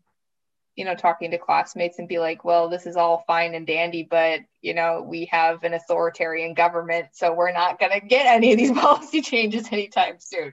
you 0.77 0.85
know, 0.85 0.95
talking 0.95 1.31
to 1.31 1.39
classmates 1.39 1.99
and 1.99 2.07
be 2.07 2.19
like, 2.19 2.45
well, 2.45 2.69
this 2.69 2.87
is 2.87 2.97
all 2.97 3.25
fine 3.27 3.55
and 3.55 3.67
dandy, 3.67 4.07
but, 4.09 4.41
you 4.61 4.75
know, 4.75 5.05
we 5.07 5.25
have 5.27 5.65
an 5.65 5.73
authoritarian 5.73 6.53
government, 6.53 7.09
so 7.13 7.33
we're 7.33 7.53
not 7.53 7.81
going 7.81 7.99
to 7.99 8.07
get 8.07 8.27
any 8.27 8.53
of 8.53 8.59
these 8.59 8.73
policy 8.79 9.23
changes 9.23 9.67
anytime 9.73 10.17
soon. 10.19 10.53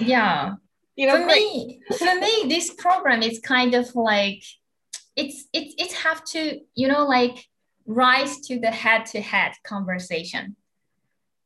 Yeah. 0.00 0.54
You 0.96 1.06
know, 1.06 1.20
for 1.20 1.26
me, 1.26 1.80
for 1.96 2.14
me, 2.16 2.46
this 2.48 2.74
program 2.74 3.22
is 3.22 3.38
kind 3.38 3.74
of 3.74 3.94
like, 3.94 4.42
it's, 5.14 5.44
it's, 5.52 5.74
it 5.78 5.92
have 5.98 6.24
to, 6.26 6.58
you 6.74 6.88
know, 6.88 7.06
like 7.06 7.46
rise 7.86 8.40
to 8.40 8.58
the 8.58 8.70
head 8.70 9.06
to 9.06 9.20
head 9.20 9.52
conversation 9.64 10.56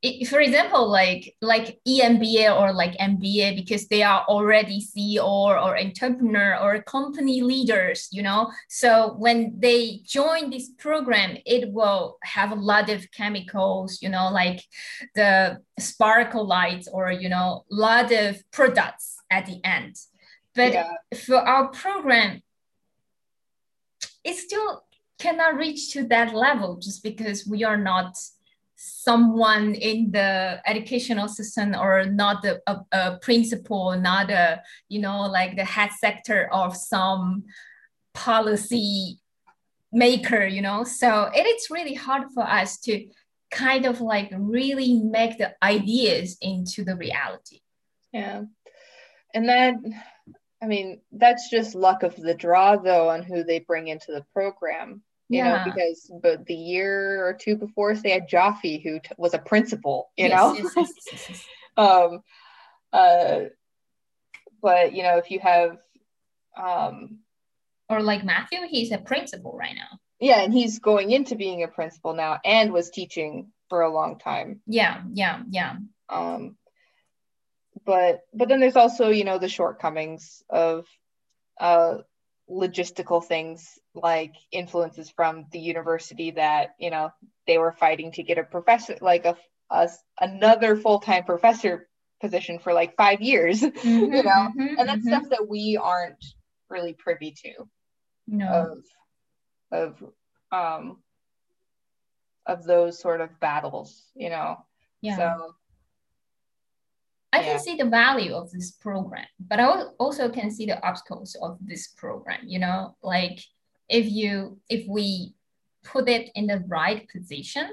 it, 0.03 0.26
for 0.26 0.40
example, 0.40 0.90
like 0.90 1.36
like 1.40 1.78
EMBA 1.86 2.61
or 2.61 2.72
like 2.72 2.98
MBA, 2.98 3.55
because 3.55 3.86
they 3.86 4.03
are 4.03 4.24
already 4.28 4.80
CEO 4.80 5.24
or, 5.24 5.78
entrepreneur 5.78 6.59
or 6.59 6.82
company 6.82 7.40
leaders, 7.40 8.09
you 8.11 8.22
know. 8.22 8.50
So 8.68 9.14
when 9.18 9.55
they 9.59 10.00
join 10.05 10.50
this 10.50 10.70
program, 10.70 11.38
it 11.46 11.70
will 11.70 12.18
have 12.24 12.50
a 12.50 12.57
lot 12.57 12.90
of 12.90 13.11
chemicals, 13.12 14.03
you 14.03 14.09
know, 14.09 14.28
like 14.30 14.64
the 15.14 15.61
sparkle 15.78 16.46
lights 16.46 16.88
or 16.92 17.12
you 17.12 17.28
know, 17.28 17.64
a 17.70 17.74
lot 17.74 18.11
of 18.11 18.42
products 18.50 19.18
at 19.30 19.46
the 19.46 19.61
end. 19.64 19.96
But 20.55 20.72
yeah. 20.72 20.90
for 21.26 21.36
our 21.36 21.68
program, 21.68 22.42
it 24.24 24.34
still 24.34 24.82
cannot 25.20 25.55
reach 25.55 25.92
to 25.92 26.05
that 26.09 26.34
level 26.34 26.76
just 26.76 27.05
because 27.05 27.46
we 27.46 27.62
are 27.62 27.76
not 27.76 28.16
someone 28.84 29.76
in 29.76 30.10
the 30.10 30.60
educational 30.66 31.28
system 31.28 31.72
or 31.74 32.04
not 32.04 32.44
a, 32.44 32.60
a, 32.90 33.16
principal, 33.18 33.96
not 33.96 34.28
a, 34.28 34.60
you 34.88 35.00
know, 35.00 35.20
like 35.22 35.54
the 35.54 35.64
head 35.64 35.90
sector 35.96 36.48
of 36.52 36.76
some 36.76 37.44
policy 38.12 39.20
maker, 39.92 40.44
you 40.44 40.60
know. 40.60 40.82
So 40.82 41.30
it 41.32 41.46
is 41.46 41.70
really 41.70 41.94
hard 41.94 42.24
for 42.34 42.42
us 42.42 42.78
to 42.80 43.06
kind 43.52 43.86
of 43.86 44.00
like 44.00 44.32
really 44.36 44.94
make 44.94 45.38
the 45.38 45.54
ideas 45.62 46.36
into 46.40 46.82
the 46.82 46.96
reality. 46.96 47.60
Yeah. 48.12 48.42
And 49.32 49.48
then, 49.48 49.94
I 50.60 50.66
mean, 50.66 51.02
that's 51.12 51.48
just 51.50 51.76
luck 51.76 52.02
of 52.02 52.16
the 52.16 52.34
draw 52.34 52.76
though 52.76 53.10
on 53.10 53.22
who 53.22 53.44
they 53.44 53.60
bring 53.60 53.86
into 53.86 54.10
the 54.10 54.24
program 54.32 55.02
you 55.32 55.38
yeah. 55.38 55.64
know, 55.64 55.72
because 55.72 56.12
but 56.22 56.44
the 56.44 56.54
year 56.54 57.26
or 57.26 57.32
two 57.32 57.56
before, 57.56 57.94
they 57.94 58.10
had 58.10 58.28
Jaffe, 58.28 58.82
who 58.82 59.00
t- 59.00 59.08
was 59.16 59.32
a 59.32 59.38
principal, 59.38 60.10
you 60.14 60.28
yes, 60.28 60.36
know. 60.38 60.70
Yes, 60.76 60.92
yes, 61.10 61.46
um, 61.78 62.22
uh, 62.92 63.40
but 64.60 64.94
you 64.94 65.02
know, 65.02 65.16
if 65.16 65.30
you 65.30 65.40
have, 65.40 65.78
um, 66.54 67.20
or 67.88 68.02
like 68.02 68.24
Matthew, 68.24 68.58
he's 68.68 68.92
a 68.92 68.98
principal 68.98 69.56
right 69.56 69.74
now. 69.74 69.98
Yeah, 70.20 70.42
and 70.42 70.52
he's 70.52 70.80
going 70.80 71.10
into 71.10 71.34
being 71.34 71.62
a 71.62 71.68
principal 71.68 72.12
now, 72.12 72.38
and 72.44 72.70
was 72.70 72.90
teaching 72.90 73.52
for 73.70 73.80
a 73.80 73.92
long 73.92 74.18
time. 74.18 74.60
Yeah, 74.66 75.00
yeah, 75.14 75.40
yeah. 75.48 75.76
Um, 76.10 76.58
but 77.86 78.20
but 78.34 78.50
then 78.50 78.60
there's 78.60 78.76
also 78.76 79.08
you 79.08 79.24
know 79.24 79.38
the 79.38 79.48
shortcomings 79.48 80.42
of 80.50 80.86
uh 81.58 81.98
logistical 82.50 83.24
things 83.24 83.78
like 83.95 84.34
influences 84.51 85.11
from 85.11 85.47
the 85.53 85.59
university 85.59 86.30
that 86.30 86.74
you 86.78 86.90
know 86.90 87.11
they 87.47 87.59
were 87.59 87.72
fighting 87.72 88.11
to 88.12 88.22
get 88.22 88.38
a 88.38 88.43
professor 88.43 88.97
like 89.01 89.24
a, 89.24 89.36
a 89.70 89.88
another 90.20 90.76
full-time 90.76 91.24
professor 91.24 91.88
position 92.20 92.59
for 92.59 92.72
like 92.72 92.97
five 92.97 93.20
years 93.20 93.61
mm-hmm, 93.62 93.88
you 93.88 94.22
know 94.22 94.49
mm-hmm, 94.49 94.78
and 94.78 94.88
that's 94.88 95.01
mm-hmm. 95.01 95.09
stuff 95.09 95.24
that 95.30 95.47
we 95.49 95.78
aren't 95.80 96.24
really 96.70 96.95
privy 96.95 97.32
to 97.32 97.53
no 98.26 98.78
of 99.72 100.01
of 100.01 100.12
um 100.53 100.99
of 102.47 102.64
those 102.64 102.99
sort 102.99 103.20
of 103.20 103.28
battles 103.40 104.05
you 104.14 104.30
know 104.30 104.57
yeah 105.03 105.16
so 105.16 105.55
I 107.34 107.40
yeah. 107.40 107.53
can 107.53 107.61
see 107.61 107.76
the 107.76 107.86
value 107.86 108.34
of 108.34 108.51
this 108.51 108.72
program, 108.72 109.24
but 109.40 109.59
I 109.59 109.84
also 109.99 110.28
can 110.28 110.51
see 110.51 110.66
the 110.66 110.86
obstacles 110.86 111.34
of 111.40 111.57
this 111.62 111.88
program. 111.88 112.40
You 112.45 112.59
know, 112.59 112.95
like 113.03 113.40
if 113.88 114.10
you 114.10 114.58
if 114.68 114.86
we 114.88 115.34
put 115.84 116.08
it 116.08 116.30
in 116.34 116.46
the 116.46 116.64
right 116.68 117.08
position, 117.08 117.68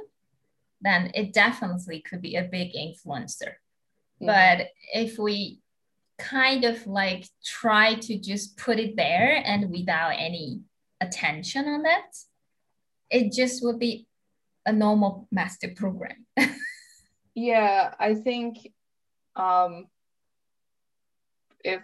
then 0.81 1.11
it 1.13 1.33
definitely 1.33 2.01
could 2.01 2.21
be 2.21 2.35
a 2.35 2.43
big 2.43 2.73
influencer. 2.73 3.55
Mm-hmm. 4.21 4.25
But 4.25 4.67
if 4.93 5.17
we 5.17 5.59
kind 6.17 6.65
of 6.65 6.85
like 6.85 7.25
try 7.43 7.95
to 7.95 8.19
just 8.19 8.57
put 8.57 8.79
it 8.79 8.95
there 8.95 9.41
and 9.43 9.71
without 9.71 10.13
any 10.17 10.61
attention 11.01 11.67
on 11.67 11.83
that, 11.83 12.15
it 13.09 13.31
just 13.31 13.63
would 13.63 13.79
be 13.79 14.05
a 14.65 14.71
normal 14.71 15.27
master 15.31 15.69
program. 15.75 16.25
yeah, 17.33 17.93
I 17.99 18.15
think 18.15 18.71
um, 19.35 19.87
if 21.63 21.81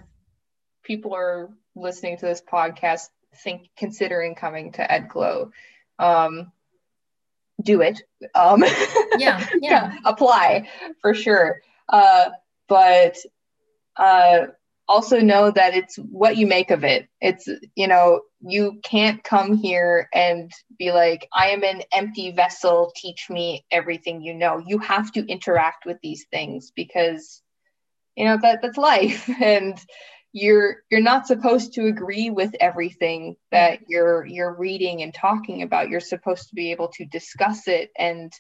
people 0.84 1.16
are 1.16 1.50
listening 1.76 2.18
to 2.18 2.26
this 2.26 2.42
podcast, 2.42 3.10
think 3.38 3.70
considering 3.78 4.36
coming 4.36 4.72
to 4.74 4.88
EdGlo, 4.88 5.52
um, 6.00 6.52
do 7.62 7.82
it. 7.82 8.02
Um, 8.34 8.64
yeah, 9.18 9.46
yeah. 9.62 9.96
apply 10.04 10.70
for 11.02 11.14
sure. 11.14 11.62
Uh, 11.88 12.30
but 12.68 13.18
uh, 13.98 14.48
also 14.88 15.20
know 15.20 15.52
that 15.52 15.76
it's 15.76 15.96
what 15.98 16.38
you 16.38 16.48
make 16.48 16.72
of 16.72 16.84
it. 16.84 17.08
It's, 17.22 17.48
you 17.76 17.88
know, 17.88 18.22
you 18.42 18.80
can't 18.84 19.24
come 19.24 19.56
here 19.58 20.10
and 20.14 20.52
be 20.78 20.92
like, 20.92 21.28
I 21.34 21.50
am 21.50 21.64
an 21.64 21.82
empty 21.92 22.32
vessel, 22.32 22.92
teach 22.96 23.30
me 23.30 23.66
everything 23.72 24.22
you 24.22 24.34
know. 24.34 24.62
You 24.66 24.80
have 24.80 25.12
to 25.14 25.26
interact 25.26 25.86
with 25.86 25.98
these 26.02 26.26
things 26.32 26.72
because, 26.76 27.42
you 28.16 28.26
know, 28.26 28.38
that 28.42 28.62
that's 28.62 28.78
life. 28.78 29.30
And 29.42 29.78
you're 30.36 30.84
you're 30.92 31.00
not 31.02 31.26
supposed 31.26 31.72
to 31.76 31.88
agree 31.88 32.30
with 32.30 32.54
everything 32.60 33.38
that 33.52 33.80
you're 33.88 34.26
you're 34.26 34.54
reading 34.54 35.02
and 35.02 35.14
talking 35.14 35.62
about. 35.62 35.88
You're 35.88 36.02
supposed 36.02 36.50
to 36.50 36.56
be 36.56 36.74
able 36.74 36.90
to 36.90 37.06
discuss 37.06 37.70
it 37.70 37.90
and 37.98 38.34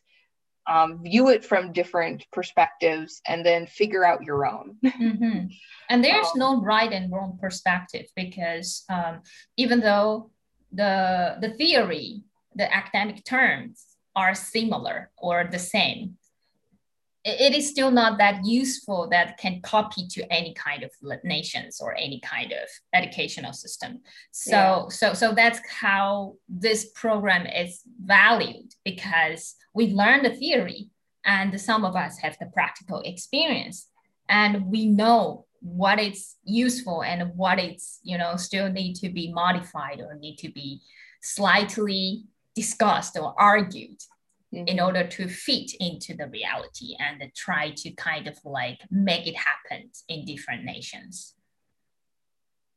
um, 0.67 1.01
view 1.01 1.29
it 1.29 1.45
from 1.45 1.71
different 1.71 2.25
perspectives 2.33 3.21
and 3.25 3.45
then 3.45 3.65
figure 3.65 4.03
out 4.03 4.23
your 4.23 4.45
own. 4.45 4.75
mm-hmm. 4.85 5.45
And 5.89 6.03
there's 6.03 6.27
um, 6.27 6.39
no 6.39 6.61
right 6.61 6.91
and 6.91 7.09
wrong 7.09 7.39
perspective 7.41 8.07
because 8.13 8.83
um, 8.89 9.21
even 9.55 9.79
though 9.79 10.31
the 10.73 11.37
the 11.39 11.51
theory, 11.51 12.23
the 12.55 12.75
academic 12.75 13.23
terms 13.23 13.85
are 14.17 14.35
similar 14.35 15.11
or 15.17 15.47
the 15.49 15.59
same, 15.59 16.17
it 17.25 17.55
is 17.55 17.67
still 17.67 17.89
not 17.89 18.19
that 18.19 18.45
useful 18.45 19.09
that 19.09 19.37
can 19.37 19.59
copy 19.61 20.07
to 20.07 20.31
any 20.31 20.53
kind 20.53 20.83
of 20.83 20.91
nations 21.23 21.81
or 21.81 21.95
any 21.97 22.19
kind 22.19 22.51
of 22.51 22.69
educational 22.93 23.51
system 23.51 23.99
so 24.31 24.51
yeah. 24.51 24.87
so 24.89 25.13
so 25.13 25.33
that's 25.33 25.59
how 25.67 26.35
this 26.47 26.91
program 26.93 27.47
is 27.47 27.81
valued 28.03 28.71
because 28.83 29.55
we 29.73 29.87
learn 29.87 30.21
the 30.21 30.35
theory 30.35 30.89
and 31.25 31.59
some 31.59 31.83
of 31.83 31.95
us 31.95 32.19
have 32.19 32.37
the 32.39 32.45
practical 32.47 33.01
experience 33.01 33.87
and 34.29 34.67
we 34.67 34.85
know 34.85 35.45
what 35.61 35.99
it's 35.99 36.35
useful 36.43 37.01
and 37.01 37.35
what 37.35 37.57
it's 37.57 37.99
you 38.03 38.19
know 38.19 38.35
still 38.35 38.71
need 38.71 38.93
to 38.93 39.09
be 39.09 39.33
modified 39.33 39.99
or 39.99 40.15
need 40.15 40.37
to 40.37 40.51
be 40.51 40.79
slightly 41.21 42.23
discussed 42.53 43.17
or 43.17 43.33
argued 43.37 43.97
mm-hmm. 44.55 44.67
in 44.67 44.79
order 44.79 45.05
to 45.05 45.27
fit 45.27 45.71
into 45.79 46.15
the 46.15 46.27
reality 46.27 46.95
and 46.99 47.21
try 47.35 47.71
to 47.77 47.91
kind 47.91 48.27
of 48.27 48.37
like 48.45 48.79
make 48.89 49.27
it 49.27 49.35
happen 49.35 49.89
in 50.07 50.25
different 50.25 50.63
nations. 50.63 51.33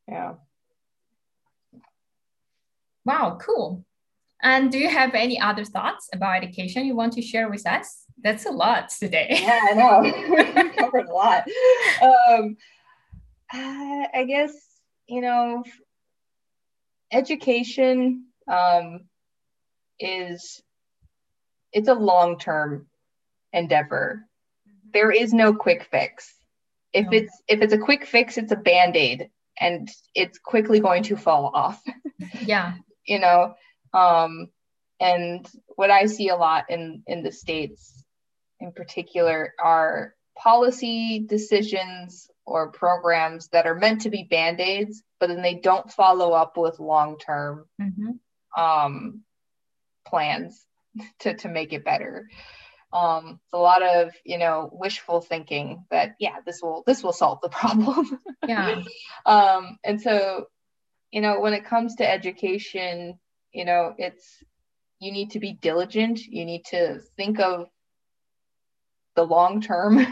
Yeah. 0.09 0.35
Wow, 3.05 3.39
cool. 3.41 3.85
And 4.43 4.71
do 4.71 4.79
you 4.79 4.89
have 4.89 5.15
any 5.15 5.41
other 5.41 5.65
thoughts 5.65 6.09
about 6.13 6.37
education 6.37 6.85
you 6.85 6.95
want 6.95 7.15
to 7.15 7.23
share 7.23 7.49
with 7.49 7.67
us? 7.67 8.05
That's 8.23 8.47
a 8.47 8.51
lot 8.51 8.91
today. 8.91 9.29
Yeah, 9.31 9.61
I 9.71 9.75
know. 9.75 10.01
we 10.03 10.71
covered 10.77 11.09
a 11.09 11.13
lot. 11.13 11.45
Um, 12.03 12.57
I 13.53 14.25
guess, 14.29 14.53
you 15.09 15.21
know, 15.21 15.65
education 17.13 18.27
um, 18.47 19.01
is 19.99 20.63
it's 21.73 21.89
a 21.89 21.95
long-term 21.95 22.87
endeavor. 23.53 24.25
There 24.93 25.11
is 25.11 25.33
no 25.33 25.55
quick 25.55 25.89
fix. 25.91 26.35
If 26.93 27.07
no. 27.07 27.19
it's 27.19 27.43
if 27.47 27.61
it's 27.61 27.73
a 27.73 27.79
quick 27.79 28.07
fix, 28.07 28.39
it's 28.39 28.53
a 28.53 28.57
band-aid 28.57 29.31
and 29.61 29.89
it's 30.15 30.39
quickly 30.39 30.81
going 30.81 31.05
to 31.05 31.17
fall 31.17 31.51
off. 31.55 31.83
Yeah. 32.45 32.75
you 33.07 33.21
know, 33.21 33.55
um, 33.95 34.49
and 34.99 35.49
what 35.77 35.93
I 35.93 36.07
see 36.07 36.31
a 36.31 36.37
lot 36.37 36.65
in 36.69 37.05
in 37.07 37.23
the 37.23 37.31
states 37.31 38.03
in 38.59 38.73
particular 38.73 39.55
are 39.63 40.15
policy 40.37 41.21
decisions 41.21 42.29
or 42.45 42.73
programs 42.73 43.49
that 43.49 43.67
are 43.67 43.75
meant 43.75 44.01
to 44.01 44.11
be 44.11 44.25
band-aids, 44.25 45.03
but 45.21 45.29
then 45.29 45.43
they 45.43 45.55
don't 45.55 45.93
follow 45.93 46.33
up 46.33 46.57
with 46.57 46.81
long-term 46.81 47.67
mm-hmm. 47.81 48.61
um, 48.61 49.23
plans 50.07 50.67
to, 51.21 51.35
to 51.35 51.49
make 51.49 51.73
it 51.73 51.85
better. 51.85 52.29
Um, 52.93 53.41
it's 53.45 53.53
a 53.53 53.59
lot 53.59 53.83
of 53.83 54.13
you 54.25 54.39
know 54.39 54.71
wishful 54.73 55.21
thinking 55.21 55.85
that 55.91 56.15
yeah 56.19 56.37
this 56.47 56.61
will 56.63 56.83
this 56.87 57.03
will 57.03 57.13
solve 57.13 57.41
the 57.43 57.49
problem. 57.51 58.19
yeah. 58.47 58.83
um, 59.27 59.79
and 59.85 60.01
so 60.01 60.47
you 61.11 61.21
know 61.21 61.41
when 61.41 61.53
it 61.53 61.65
comes 61.65 61.97
to 61.97 62.11
education, 62.11 63.19
you 63.53 63.65
know 63.65 63.95
it's 63.99 64.43
you 65.01 65.13
need 65.13 65.33
to 65.33 65.41
be 65.41 65.53
diligent. 65.53 66.25
You 66.27 66.45
need 66.45 66.65
to 66.67 67.01
think 67.17 67.39
of 67.41 67.69
the 69.17 69.23
long 69.25 69.61
term. 69.61 70.05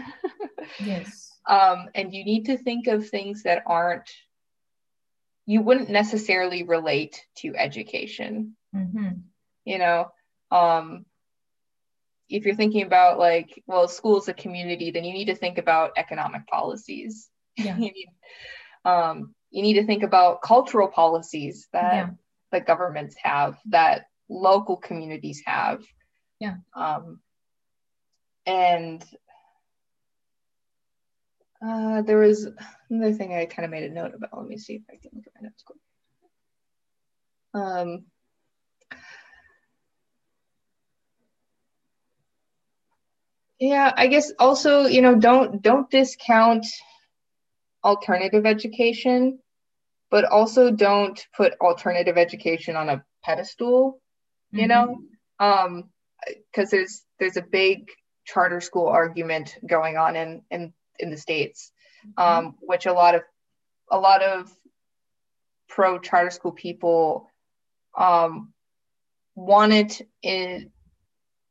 yes. 0.81 1.31
Um, 1.49 1.89
and 1.95 2.13
you 2.13 2.25
need 2.25 2.47
to 2.47 2.59
think 2.59 2.89
of 2.89 3.09
things 3.09 3.45
that 3.45 3.63
aren't 3.67 4.11
you 5.47 5.63
wouldn't 5.63 5.89
necessarily 5.89 6.65
relate 6.65 7.25
to 7.37 7.55
education. 7.57 8.57
Mm-hmm. 8.75 9.21
You 9.65 9.79
know, 9.79 10.11
um, 10.51 11.05
if 12.29 12.45
you're 12.45 12.57
thinking 12.57 12.83
about 12.83 13.19
like, 13.19 13.63
well, 13.67 13.89
school 13.89 14.19
is 14.19 14.29
a 14.29 14.35
community, 14.35 14.91
then 14.91 15.05
you 15.05 15.13
need 15.13 15.27
to 15.27 15.35
think 15.35 15.59
about 15.59 15.93
economic 15.97 16.47
policies. 16.47 17.29
Yeah. 17.57 17.77
you 17.79 17.93
need, 17.93 18.09
um, 18.85 19.35
you 19.51 19.63
need 19.63 19.75
to 19.75 19.87
think 19.87 20.03
about 20.03 20.43
cultural 20.43 20.89
policies 20.89 21.69
that 21.73 21.95
yeah. 21.95 22.11
the 22.53 22.61
governments 22.61 23.17
have, 23.23 23.59
that 23.67 24.07
local 24.29 24.77
communities 24.77 25.43
have. 25.47 25.83
Yeah. 26.41 26.57
Um, 26.75 27.21
and 28.45 29.05
uh, 31.65 32.03
there 32.03 32.19
was 32.19 32.47
another 32.91 33.15
thing 33.15 33.35
I 33.35 33.47
kind 33.47 33.65
of 33.65 33.71
made 33.71 33.85
a 33.85 33.95
note 33.95 34.15
about. 34.15 34.37
Let 34.37 34.47
me 34.47 34.59
see 34.59 34.75
if 34.75 34.83
I 34.91 34.97
can 34.97 35.11
look 35.15 35.27
at 35.27 35.43
my 35.43 35.49
notes 35.49 35.63
quick. 35.65 35.79
Um, 37.55 38.05
yeah 43.59 43.93
i 43.97 44.07
guess 44.07 44.33
also 44.39 44.87
you 44.87 45.01
know 45.01 45.15
don't 45.15 45.63
don't 45.63 45.91
discount 45.91 46.67
alternative 47.85 48.47
education 48.47 49.39
but 50.11 50.25
also 50.25 50.71
don't 50.71 51.27
put 51.37 51.55
alternative 51.61 52.17
education 52.17 52.77
on 52.77 52.89
a 52.89 53.05
pedestal 53.25 54.01
you 54.51 54.67
mm-hmm. 54.67 54.69
know 54.69 54.99
um 55.39 55.85
because 56.53 56.71
there's 56.71 57.05
there's 57.19 57.37
a 57.37 57.43
big 57.43 57.89
charter 58.25 58.61
school 58.61 58.89
argument 58.89 59.57
going 59.67 59.97
on 59.97 60.17
in 60.17 60.43
in 60.51 60.73
in 60.99 61.11
the 61.11 61.17
states 61.17 61.73
mm-hmm. 62.07 62.47
um 62.47 62.55
which 62.61 62.87
a 62.87 62.93
lot 62.93 63.15
of 63.15 63.23
a 63.91 63.99
lot 63.99 64.23
of 64.23 64.53
pro 65.69 65.99
charter 65.99 66.31
school 66.31 66.53
people 66.53 67.31
um 67.97 68.53
wanted 69.35 69.95
in 70.23 70.71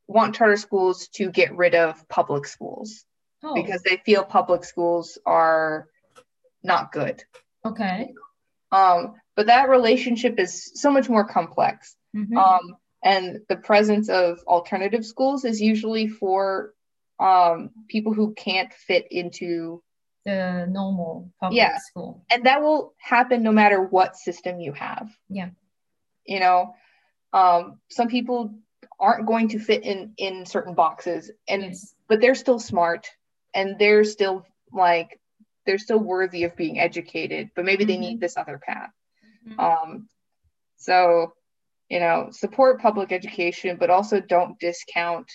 want 0.07 0.35
charter 0.35 0.57
schools 0.57 1.07
to 1.15 1.31
get 1.31 1.55
rid 1.55 1.75
of 1.75 2.07
public 2.07 2.45
schools 2.45 3.05
oh. 3.43 3.53
because 3.53 3.81
they 3.81 3.97
feel 4.05 4.23
public 4.23 4.63
schools 4.63 5.17
are 5.25 5.87
not 6.63 6.91
good. 6.91 7.23
Okay. 7.65 8.13
Um, 8.71 9.15
but 9.35 9.47
that 9.47 9.69
relationship 9.69 10.39
is 10.39 10.71
so 10.75 10.91
much 10.91 11.09
more 11.09 11.25
complex. 11.25 11.95
Mm-hmm. 12.15 12.37
Um, 12.37 12.77
and 13.03 13.41
the 13.49 13.57
presence 13.57 14.09
of 14.09 14.39
alternative 14.47 15.05
schools 15.05 15.45
is 15.45 15.61
usually 15.61 16.07
for 16.07 16.73
um, 17.19 17.69
people 17.87 18.13
who 18.13 18.33
can't 18.33 18.73
fit 18.73 19.07
into 19.11 19.81
the 20.25 20.65
normal 20.67 21.31
public 21.39 21.57
yeah. 21.57 21.77
school. 21.77 22.25
And 22.31 22.45
that 22.45 22.61
will 22.61 22.93
happen 22.97 23.43
no 23.43 23.51
matter 23.51 23.81
what 23.81 24.15
system 24.15 24.59
you 24.59 24.73
have. 24.73 25.09
Yeah. 25.29 25.49
You 26.25 26.39
know, 26.39 26.73
um, 27.31 27.79
some 27.89 28.07
people 28.07 28.55
aren't 28.99 29.27
going 29.27 29.49
to 29.49 29.59
fit 29.59 29.83
in 29.83 30.13
in 30.17 30.45
certain 30.45 30.73
boxes 30.73 31.31
and 31.47 31.63
yes. 31.63 31.93
but 32.07 32.21
they're 32.21 32.35
still 32.35 32.59
smart 32.59 33.07
and 33.53 33.77
they're 33.79 34.03
still 34.03 34.45
like 34.71 35.19
they're 35.65 35.77
still 35.77 35.99
worthy 35.99 36.43
of 36.43 36.55
being 36.55 36.79
educated 36.79 37.49
but 37.55 37.65
maybe 37.65 37.83
mm-hmm. 37.83 37.91
they 37.91 37.97
need 37.97 38.13
mm-hmm. 38.13 38.19
this 38.21 38.37
other 38.37 38.57
path 38.57 38.91
mm-hmm. 39.47 39.59
um 39.59 40.07
so 40.77 41.33
you 41.89 41.99
know 41.99 42.29
support 42.31 42.81
public 42.81 43.11
education 43.11 43.77
but 43.79 43.89
also 43.89 44.19
don't 44.19 44.59
discount 44.59 45.29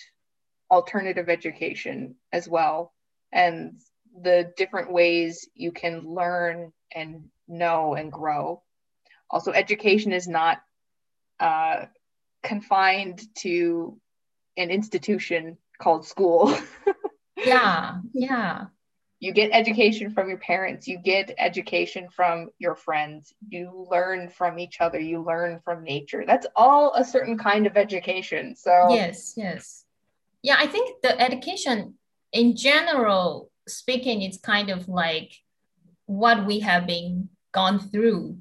alternative 0.69 1.29
education 1.29 2.15
as 2.31 2.47
well 2.47 2.93
and 3.31 3.79
the 4.21 4.51
different 4.57 4.91
ways 4.91 5.47
you 5.53 5.71
can 5.71 6.01
learn 6.01 6.71
and 6.93 7.25
know 7.47 7.93
and 7.93 8.11
grow 8.11 8.61
also 9.29 9.51
education 9.51 10.11
is 10.11 10.27
not 10.27 10.61
uh, 11.39 11.85
confined 12.43 13.23
to 13.35 13.97
an 14.57 14.69
institution 14.69 15.57
called 15.81 16.05
school. 16.05 16.55
yeah, 17.37 17.99
yeah. 18.13 18.65
You 19.19 19.33
get 19.33 19.51
education 19.53 20.09
from 20.11 20.29
your 20.29 20.39
parents, 20.39 20.87
you 20.87 20.97
get 20.97 21.31
education 21.37 22.07
from 22.09 22.49
your 22.57 22.75
friends, 22.75 23.31
you 23.47 23.87
learn 23.91 24.29
from 24.29 24.57
each 24.57 24.81
other, 24.81 24.99
you 24.99 25.23
learn 25.23 25.59
from 25.63 25.83
nature. 25.83 26.23
That's 26.25 26.47
all 26.55 26.93
a 26.95 27.05
certain 27.05 27.37
kind 27.37 27.67
of 27.67 27.77
education. 27.77 28.55
So, 28.55 28.87
yes, 28.89 29.33
yes. 29.37 29.85
Yeah, 30.41 30.55
I 30.57 30.65
think 30.65 31.03
the 31.03 31.21
education 31.21 31.95
in 32.31 32.55
general 32.55 33.51
speaking, 33.67 34.21
it's 34.21 34.37
kind 34.37 34.69
of 34.69 34.87
like 34.87 35.33
what 36.05 36.45
we 36.45 36.59
have 36.59 36.87
been 36.87 37.29
gone 37.51 37.79
through 37.79 38.37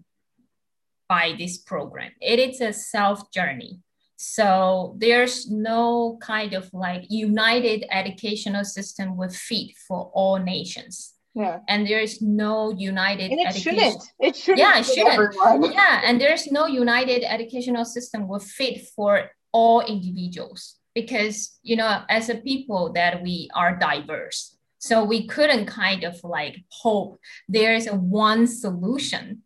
by 1.08 1.34
this 1.36 1.58
program. 1.58 2.12
It 2.20 2.38
is 2.38 2.60
a 2.60 2.72
self 2.72 3.30
journey. 3.32 3.80
So 4.22 4.96
there's 4.98 5.50
no 5.50 6.18
kind 6.20 6.52
of 6.52 6.68
like 6.74 7.06
united 7.08 7.86
educational 7.90 8.64
system 8.64 9.16
with 9.16 9.34
fit 9.34 9.70
for 9.88 10.10
all 10.12 10.38
nations. 10.38 11.14
Yeah. 11.34 11.60
And 11.68 11.86
there's 11.86 12.20
no 12.20 12.70
united 12.70 13.30
and 13.30 13.40
it 13.40 13.46
education. 13.46 13.78
Shouldn't. 13.78 14.02
It 14.20 14.36
shouldn't. 14.36 14.58
Yeah, 14.58 14.78
it 14.78 14.84
shouldn't. 14.84 15.72
Yeah, 15.72 16.02
and 16.04 16.20
there's 16.20 16.52
no 16.52 16.66
united 16.66 17.24
educational 17.24 17.86
system 17.86 18.28
with 18.28 18.44
fit 18.44 18.88
for 18.94 19.30
all 19.52 19.80
individuals 19.80 20.76
because 20.94 21.58
you 21.62 21.76
know 21.76 22.02
as 22.10 22.28
a 22.28 22.34
people 22.34 22.92
that 22.92 23.22
we 23.22 23.48
are 23.54 23.74
diverse. 23.74 24.54
So 24.80 25.02
we 25.02 25.26
couldn't 25.28 25.64
kind 25.64 26.04
of 26.04 26.22
like 26.22 26.62
hope 26.68 27.18
there's 27.48 27.86
a 27.86 27.94
one 27.94 28.46
solution 28.46 29.44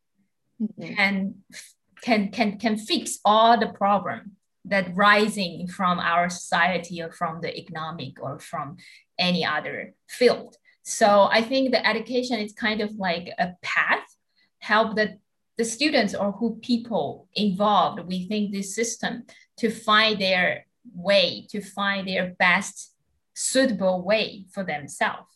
mm-hmm. 0.61 0.95
and 0.99 1.35
can 2.01 2.33
can 2.33 2.59
can 2.59 2.77
fix 2.77 3.21
all 3.25 3.57
the 3.57 3.69
problem 3.69 4.33
that 4.65 4.95
rising 4.95 5.69
from 5.69 5.99
our 5.99 6.31
society 6.31 7.03
or 7.03 7.13
from 7.13 7.41
the 7.41 7.57
economic 7.57 8.21
or 8.21 8.39
from 8.39 8.77
any 9.19 9.45
other 9.45 9.95
field. 10.09 10.57
So 10.83 11.29
I 11.31 11.43
think 11.43 11.71
the 11.71 11.87
education 11.87 12.39
is 12.39 12.53
kind 12.53 12.81
of 12.81 12.93
like 12.93 13.29
a 13.39 13.53
path, 13.63 14.05
help 14.59 14.97
the, 14.97 15.19
the 15.57 15.65
students 15.65 16.15
or 16.15 16.33
who 16.33 16.57
people 16.63 17.29
involved 17.35 18.01
within 18.01 18.51
this 18.51 18.75
system 18.75 19.25
to 19.59 19.71
find 19.71 20.21
their 20.21 20.67
way, 20.95 21.47
to 21.51 21.61
find 21.61 22.09
their 22.09 22.35
best 22.39 22.93
suitable 23.35 24.03
way 24.03 24.47
for 24.53 24.65
themselves. 24.65 25.31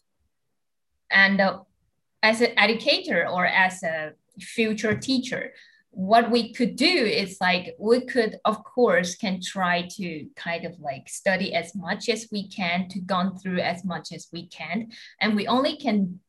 And 1.11 1.41
uh, 1.41 1.61
as 2.23 2.41
an 2.41 2.53
educator 2.59 3.27
or 3.27 3.47
as 3.47 3.83
a 3.83 4.13
future 4.39 4.95
teacher 4.95 5.53
what 5.99 6.31
we 6.31 6.53
could 6.53 6.77
do 6.77 6.87
is 6.87 7.39
like 7.41 7.75
we 7.77 8.01
could 8.03 8.39
of 8.45 8.63
course 8.63 9.17
can 9.17 9.41
try 9.43 9.83
to 9.91 10.29
kind 10.37 10.65
of 10.65 10.79
like 10.79 11.09
study 11.09 11.53
as 11.53 11.75
much 11.75 12.09
as 12.09 12.29
we 12.31 12.47
can 12.49 12.89
to 12.89 13.01
gone 13.01 13.37
through 13.37 13.59
as 13.59 13.85
much 13.85 14.13
as 14.13 14.29
we 14.33 14.47
can 14.47 14.87
and 15.21 15.35
we 15.35 15.49
only 15.49 15.77
can 15.77 16.21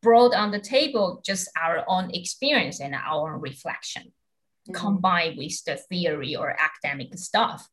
brought 0.00 0.32
on 0.32 0.52
the 0.52 0.60
table 0.60 1.20
just 1.26 1.50
our 1.60 1.82
own 1.88 2.08
experience 2.12 2.78
and 2.78 2.94
our 2.94 3.34
own 3.34 3.40
reflection 3.40 4.04
mm-hmm. 4.04 4.74
combined 4.74 5.36
with 5.36 5.60
the 5.64 5.74
theory 5.74 6.36
or 6.36 6.54
academic 6.60 7.12
stuff 7.18 7.68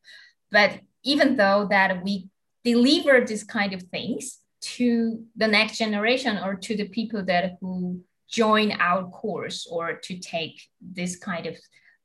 but 0.51 0.79
even 1.03 1.35
though 1.35 1.67
that 1.69 2.03
we 2.03 2.27
deliver 2.63 3.21
this 3.21 3.43
kind 3.43 3.73
of 3.75 3.83
things 3.83 4.39
to 4.59 5.23
the 5.35 5.47
next 5.47 5.77
generation 5.77 6.39
or 6.43 6.55
to 6.55 6.75
the 6.75 6.87
people 6.89 7.23
that 7.23 7.57
who 7.61 8.01
join 8.29 8.71
our 8.79 9.07
course 9.09 9.67
or 9.71 9.93
to 9.93 10.17
take 10.19 10.61
this 10.81 11.15
kind 11.15 11.45
of 11.45 11.55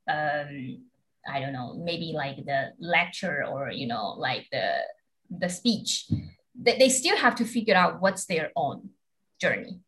um, 0.09 0.79
i 1.29 1.41
don't 1.41 1.53
know 1.53 1.75
maybe 1.75 2.13
like 2.15 2.37
the 2.45 2.73
lecture 2.79 3.45
or 3.49 3.71
you 3.71 3.87
know 3.87 4.15
like 4.19 4.47
the 4.51 4.77
the 5.39 5.49
speech 5.49 6.07
they, 6.55 6.79
they 6.79 6.89
still 6.89 7.17
have 7.17 7.35
to 7.37 7.45
figure 7.45 7.75
out 7.75 8.01
what's 8.01 8.27
their 8.27 8.51
own 8.57 8.91
journey. 9.41 9.81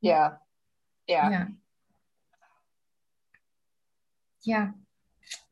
Yeah. 0.00 0.32
Yeah. 1.06 1.30
Yeah. 1.30 1.46
Yeah. 4.44 4.70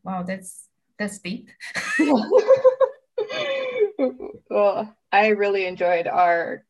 Wow 0.02 0.22
that's 0.22 0.68
that's 0.98 1.18
deep. 1.18 1.48
Well 4.50 4.94
i 5.10 5.28
really 5.28 5.66
enjoyed 5.66 6.06
our 6.06 6.64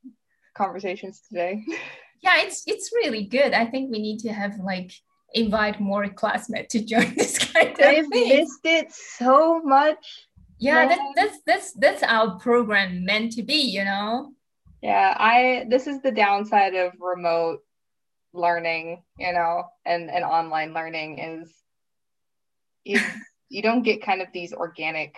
conversations 0.55 1.21
today 1.29 1.65
yeah, 2.25 2.37
it's 2.39 2.63
it's 2.67 2.91
really 2.93 3.25
good. 3.25 3.53
I 3.53 3.67
think 3.67 3.91
we 3.91 3.99
need 3.99 4.21
to 4.21 4.33
have 4.33 4.59
like 4.59 4.93
invite 5.35 5.79
more 5.79 6.09
classmates 6.09 6.73
to 6.73 6.85
join 6.85 7.15
this 7.17 7.39
kind 7.39 7.79
of 7.79 7.85
I've 7.85 8.09
thing. 8.09 8.29
missed 8.29 8.65
it 8.65 8.93
so 8.93 9.61
much. 9.63 10.27
Yeah, 10.59 10.89
that, 10.89 10.99
that's 11.17 11.39
that's 11.47 11.73
that's 11.75 12.03
our 12.03 12.39
program 12.39 13.05
meant 13.05 13.33
to 13.33 13.43
be, 13.43 13.71
you 13.71 13.85
know. 13.85 14.33
Yeah, 14.81 15.15
I 15.19 15.67
this 15.69 15.87
is 15.87 16.01
the 16.01 16.13
downside 16.13 16.75
of 16.75 16.93
remote 16.99 17.61
learning, 18.33 19.03
you 19.19 19.33
know, 19.33 19.65
and 19.85 20.11
and 20.11 20.25
online 20.25 20.73
learning 20.73 21.19
is 21.19 21.53
you 22.85 23.01
you 23.51 23.61
don't 23.61 23.83
get 23.83 24.03
kind 24.03 24.23
of 24.23 24.29
these 24.33 24.55
organic 24.55 25.15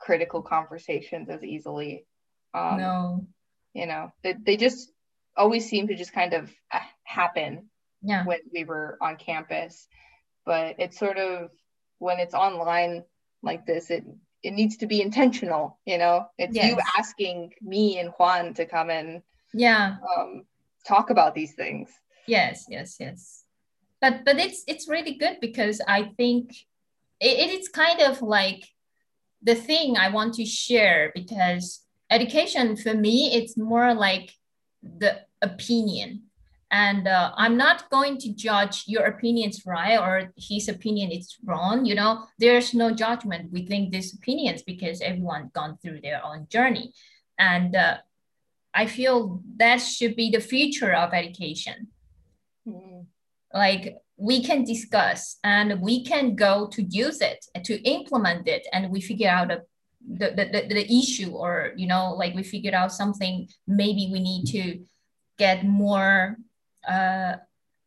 critical 0.00 0.42
conversations 0.42 1.28
as 1.28 1.44
easily. 1.44 2.04
Um, 2.52 2.78
no. 2.78 3.26
You 3.74 3.86
know, 3.86 4.10
they, 4.24 4.34
they 4.44 4.56
just 4.56 4.90
always 5.38 5.68
seemed 5.68 5.88
to 5.88 5.94
just 5.94 6.12
kind 6.12 6.34
of 6.34 6.52
uh, 6.70 6.80
happen 7.04 7.70
yeah. 8.02 8.24
when 8.24 8.40
we 8.52 8.64
were 8.64 8.98
on 9.00 9.16
campus. 9.16 9.86
But 10.44 10.76
it's 10.78 10.98
sort 10.98 11.18
of 11.18 11.50
when 11.98 12.18
it's 12.18 12.34
online 12.34 13.04
like 13.42 13.66
this, 13.66 13.90
it 13.90 14.04
it 14.42 14.52
needs 14.52 14.76
to 14.78 14.86
be 14.86 15.02
intentional, 15.02 15.78
you 15.84 15.98
know. 15.98 16.26
It's 16.38 16.54
yes. 16.54 16.70
you 16.70 16.78
asking 16.96 17.54
me 17.62 17.98
and 17.98 18.10
Juan 18.18 18.54
to 18.54 18.66
come 18.66 18.90
and 18.90 19.22
yeah 19.54 19.96
um, 20.16 20.44
talk 20.86 21.10
about 21.10 21.34
these 21.34 21.54
things. 21.54 21.90
Yes, 22.26 22.66
yes, 22.68 22.96
yes. 23.00 23.44
But 24.00 24.24
but 24.24 24.38
it's 24.38 24.64
it's 24.66 24.88
really 24.88 25.14
good 25.14 25.38
because 25.40 25.80
I 25.86 26.12
think 26.16 26.50
it, 27.20 27.50
it's 27.50 27.68
kind 27.68 28.00
of 28.00 28.22
like 28.22 28.64
the 29.42 29.54
thing 29.54 29.96
I 29.96 30.10
want 30.10 30.34
to 30.34 30.44
share 30.44 31.12
because 31.14 31.84
education 32.10 32.76
for 32.76 32.94
me 32.94 33.34
it's 33.34 33.56
more 33.56 33.94
like 33.94 34.32
the 34.82 35.20
opinion. 35.42 36.22
And 36.70 37.08
uh, 37.08 37.32
i'm 37.36 37.56
not 37.56 37.88
going 37.88 38.18
to 38.18 38.34
judge 38.34 38.84
your 38.86 39.04
opinions 39.06 39.62
right 39.64 39.96
or 39.96 40.34
his 40.36 40.68
opinion 40.68 41.10
is 41.10 41.34
wrong 41.46 41.86
you 41.86 41.94
know? 41.94 42.24
There's 42.38 42.74
no 42.74 42.90
judgment 42.90 43.50
within 43.50 43.90
these 43.90 44.12
opinions 44.12 44.62
because 44.62 45.00
everyone 45.00 45.50
gone 45.54 45.78
through 45.80 46.02
their 46.02 46.20
own 46.24 46.46
journey. 46.50 46.92
And 47.38 47.74
uh, 47.74 47.98
i 48.74 48.84
feel 48.86 49.42
that 49.56 49.78
should 49.78 50.14
be 50.14 50.30
the 50.30 50.40
future 50.40 50.92
of 50.92 51.14
education. 51.14 51.88
Mm. 52.68 53.06
like 53.54 53.96
we 54.18 54.42
can 54.42 54.64
discuss 54.64 55.38
and 55.44 55.80
we 55.80 56.04
can 56.04 56.34
go 56.34 56.66
to 56.66 56.82
use 56.82 57.20
it 57.20 57.46
to 57.64 57.80
implement 57.82 58.46
it 58.48 58.66
and 58.72 58.90
we 58.90 59.00
figure 59.00 59.30
out 59.30 59.50
a 59.50 59.62
the, 60.10 60.28
the, 60.36 60.74
the 60.74 60.98
issue 61.00 61.30
or 61.30 61.72
you 61.76 61.86
know 61.86 62.14
like 62.14 62.34
we 62.34 62.42
figured 62.42 62.74
out 62.74 62.92
something 62.92 63.48
maybe 63.66 64.08
we 64.12 64.20
need 64.20 64.44
to 64.46 64.80
get 65.38 65.64
more 65.64 66.36
uh, 66.88 67.36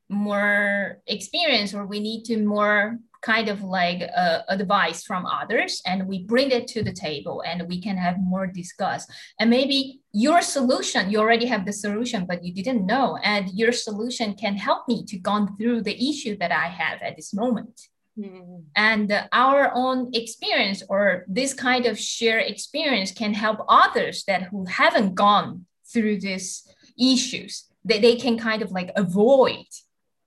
more 0.10 1.02
experience 1.08 1.74
or 1.74 1.86
we 1.86 2.00
need 2.00 2.24
to 2.26 2.38
more 2.38 3.00
kind 3.22 3.50
of 3.50 3.64
like 3.64 4.02
uh, 4.16 4.40
advice 4.50 5.04
from 5.04 5.26
others 5.26 5.82
and 5.86 6.08
we 6.08 6.24
bring 6.24 6.52
it 6.52 6.68
to 6.68 6.84
the 6.84 6.92
table 6.92 7.44
and 7.46 7.68
we 7.68 7.80
can 7.80 7.96
have 7.96 8.18
more 8.20 8.48
discuss 8.48 9.06
and 9.40 9.50
maybe 9.50 10.02
your 10.12 10.42
solution 10.42 11.10
you 11.10 11.20
already 11.20 11.46
have 11.46 11.66
the 11.66 11.74
solution 11.74 12.26
but 12.26 12.44
you 12.44 12.52
didn't 12.54 12.86
know 12.86 13.18
and 13.24 13.50
your 13.54 13.72
solution 13.72 14.34
can 14.34 14.56
help 14.56 14.88
me 14.88 15.06
to 15.06 15.18
gone 15.18 15.56
through 15.58 15.82
the 15.82 16.10
issue 16.10 16.36
that 16.38 16.52
i 16.52 16.68
have 16.68 17.00
at 17.02 17.16
this 17.16 17.34
moment 17.34 17.90
mm-hmm. 18.20 18.62
and 18.76 19.12
uh, 19.12 19.28
our 19.32 19.72
own 19.76 20.10
experience 20.14 20.82
or 20.90 21.24
this 21.28 21.54
kind 21.54 21.86
of 21.86 21.98
shared 21.98 22.46
experience 22.48 23.12
can 23.12 23.34
help 23.34 23.60
others 23.70 24.24
that 24.26 24.44
who 24.44 24.66
haven't 24.66 25.14
gone 25.14 25.66
through 25.94 26.20
this 26.20 26.68
issues 27.02 27.66
that 27.86 28.02
they 28.02 28.16
can 28.16 28.38
kind 28.38 28.62
of 28.62 28.72
like 28.72 28.92
avoid 28.96 29.66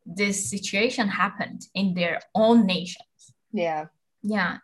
this 0.04 0.50
situation 0.50 1.08
happened 1.08 1.62
in 1.74 1.94
their 1.94 2.20
own 2.34 2.66
nations. 2.66 3.32
Yeah. 3.52 3.86
Yeah. 4.22 4.58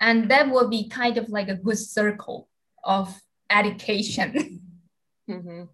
And 0.00 0.30
that 0.30 0.50
will 0.50 0.68
be 0.68 0.88
kind 0.88 1.18
of 1.18 1.28
like 1.28 1.48
a 1.48 1.56
good 1.56 1.78
circle 1.78 2.48
of 2.84 3.14
education. 3.50 4.60
Mm-hmm. 5.28 5.64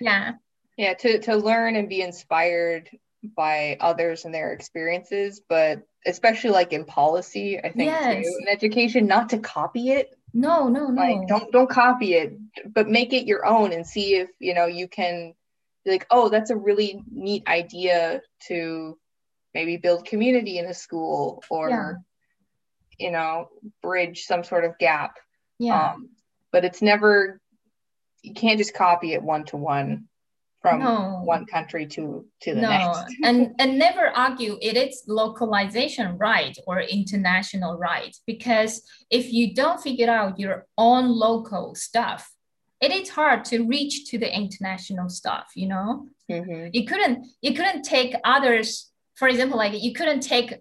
yeah. 0.00 0.32
Yeah 0.76 0.94
to, 0.94 1.20
to 1.20 1.36
learn 1.36 1.76
and 1.76 1.88
be 1.88 2.02
inspired 2.02 2.90
by 3.36 3.76
others 3.80 4.24
and 4.24 4.34
their 4.34 4.52
experiences 4.52 5.40
but 5.48 5.82
especially 6.04 6.50
like 6.50 6.72
in 6.72 6.84
policy 6.84 7.58
i 7.58 7.70
think 7.70 7.90
yes. 7.90 8.24
too 8.24 8.38
in 8.40 8.48
education 8.48 9.06
not 9.06 9.28
to 9.28 9.38
copy 9.38 9.90
it 9.90 10.15
no, 10.36 10.68
no, 10.68 10.88
no. 10.88 11.02
Like 11.02 11.26
don't 11.26 11.50
don't 11.50 11.70
copy 11.70 12.12
it, 12.12 12.36
but 12.66 12.88
make 12.88 13.14
it 13.14 13.26
your 13.26 13.46
own 13.46 13.72
and 13.72 13.86
see 13.86 14.16
if 14.16 14.28
you 14.38 14.52
know 14.52 14.66
you 14.66 14.86
can 14.86 15.32
be 15.82 15.92
like, 15.92 16.06
oh, 16.10 16.28
that's 16.28 16.50
a 16.50 16.56
really 16.56 17.02
neat 17.10 17.48
idea 17.48 18.20
to 18.48 18.98
maybe 19.54 19.78
build 19.78 20.04
community 20.04 20.58
in 20.58 20.66
a 20.66 20.74
school 20.74 21.42
or 21.48 21.70
yeah. 21.70 21.92
you 22.98 23.10
know 23.10 23.48
bridge 23.82 24.24
some 24.24 24.44
sort 24.44 24.66
of 24.66 24.76
gap. 24.76 25.16
Yeah. 25.58 25.92
Um, 25.92 26.10
but 26.52 26.66
it's 26.66 26.82
never 26.82 27.40
you 28.22 28.34
can't 28.34 28.58
just 28.58 28.74
copy 28.74 29.14
it 29.14 29.22
one 29.22 29.44
to 29.46 29.56
one 29.56 30.06
from 30.70 30.80
no. 30.80 31.20
one 31.24 31.46
country 31.46 31.86
to 31.86 32.24
to 32.42 32.54
the 32.54 32.60
no. 32.60 32.68
next. 32.68 33.14
and 33.22 33.54
and 33.58 33.78
never 33.78 34.08
argue 34.08 34.58
it 34.60 34.76
is 34.76 35.04
localization 35.06 36.16
right 36.18 36.56
or 36.66 36.80
international 36.80 37.76
right 37.78 38.16
because 38.26 38.82
if 39.10 39.32
you 39.32 39.54
don't 39.54 39.80
figure 39.80 40.10
out 40.10 40.38
your 40.38 40.66
own 40.76 41.08
local 41.08 41.74
stuff, 41.74 42.30
it 42.80 42.92
is 42.92 43.08
hard 43.10 43.44
to 43.46 43.66
reach 43.66 44.10
to 44.10 44.18
the 44.18 44.34
international 44.34 45.08
stuff. 45.08 45.46
You 45.54 45.68
know, 45.68 46.08
mm-hmm. 46.30 46.68
you 46.72 46.84
couldn't 46.86 47.26
you 47.40 47.54
couldn't 47.54 47.82
take 47.82 48.14
others. 48.24 48.90
For 49.14 49.28
example, 49.28 49.58
like 49.58 49.82
you 49.82 49.92
couldn't 49.94 50.20
take 50.20 50.54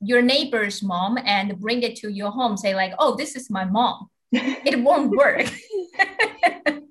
your 0.00 0.22
neighbor's 0.22 0.82
mom 0.82 1.18
and 1.24 1.58
bring 1.58 1.82
it 1.82 1.96
to 1.96 2.10
your 2.10 2.30
home. 2.30 2.56
Say 2.56 2.74
like, 2.74 2.94
oh, 2.98 3.16
this 3.16 3.34
is 3.36 3.50
my 3.50 3.64
mom. 3.64 4.08
it 4.32 4.78
won't 4.80 5.10
work. 5.10 5.46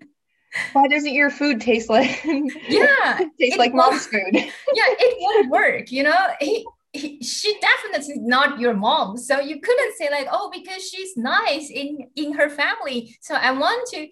why 0.74 0.88
doesn't 0.88 1.14
your 1.14 1.30
food 1.30 1.62
taste 1.62 1.89
like 1.89 2.24
yeah 2.70 3.20
taste 3.39 3.58
like 3.58 3.74
mom's 3.74 4.05
food? 4.08 4.22
Yeah 4.34 4.49
it 4.74 5.18
won't 5.20 5.49
work 5.49 5.91
you 5.91 6.03
know? 6.03 6.28
He, 6.39 6.66
he, 6.93 7.22
she 7.22 7.60
definitely 7.60 8.20
not 8.20 8.60
your 8.60 8.74
mom 8.74 9.18
so 9.18 9.39
you 9.39 9.60
couldn't 9.60 9.95
say 9.97 10.10
like 10.10 10.28
oh 10.32 10.49
because 10.53 10.88
she's 10.88 11.16
nice 11.18 11.70
in 11.70 11.99
in 12.16 12.34
her 12.34 12.49
family. 12.49 13.18
So 13.22 13.36
i 13.36 13.51
want 13.51 13.88
to 13.89 14.08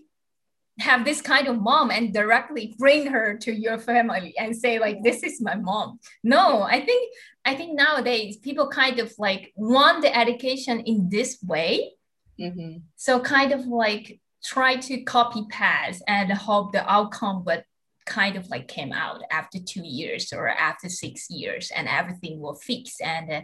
have 0.80 1.06
this 1.06 1.22
kind 1.22 1.48
of 1.48 1.62
mom 1.62 1.90
and 1.90 2.14
directly 2.14 2.76
bring 2.78 3.08
her 3.08 3.38
to 3.38 3.54
your 3.54 3.78
family 3.78 4.34
and 4.38 4.54
say 4.54 4.78
like 4.78 5.02
this 5.04 5.24
is 5.24 5.42
my 5.42 5.56
mom. 5.56 6.00
No 6.24 6.64
i 6.64 6.82
think 6.82 7.14
i 7.46 7.56
think 7.56 7.76
nowadays 7.76 8.38
people 8.38 8.68
kind 8.68 9.00
of 9.00 9.14
like 9.18 9.54
want 9.56 10.02
the 10.02 10.16
education 10.16 10.82
in 10.82 11.10
this 11.10 11.38
way. 11.44 11.92
Mm-hmm. 12.38 12.80
so 12.98 13.22
kind 13.22 13.54
of 13.54 13.66
like 13.66 14.20
try 14.46 14.76
to 14.76 15.02
copy 15.04 15.46
paste 15.50 16.04
and 16.08 16.32
hope 16.32 16.72
the 16.72 16.92
outcome 16.92 17.44
would 17.46 17.64
kind 18.06 18.36
of 18.36 18.48
like 18.50 18.68
came 18.68 18.94
out 18.94 19.22
after 19.32 19.58
two 19.60 19.84
years 19.84 20.32
or 20.32 20.48
after 20.48 20.88
six 20.88 21.30
years 21.30 21.72
and 21.76 21.88
everything 21.88 22.40
will 22.40 22.54
fix 22.54 23.02
and 23.02 23.32
uh, 23.32 23.42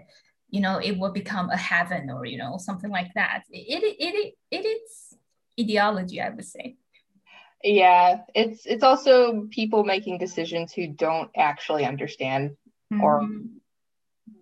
you 0.49 0.61
know 0.61 0.77
it 0.77 0.97
will 0.99 1.11
become 1.11 1.49
a 1.49 1.57
heaven 1.57 2.11
or 2.11 2.25
you 2.25 2.37
know 2.37 2.57
something 2.59 2.91
like 2.91 3.11
that 3.15 3.43
it 3.49 3.81
it, 3.83 3.95
it, 3.99 4.33
it 4.51 4.65
is 4.67 5.17
ideology 5.59 6.21
i 6.21 6.29
would 6.29 6.45
say 6.45 6.75
Yeah, 7.63 8.21
it's 8.33 8.65
it's 8.65 8.83
also 8.83 9.47
people 9.51 9.83
making 9.83 10.17
decisions 10.17 10.73
who 10.73 10.87
don't 10.87 11.29
actually 11.35 11.85
understand 11.85 12.57
mm-hmm. 12.91 13.03
or 13.03 13.29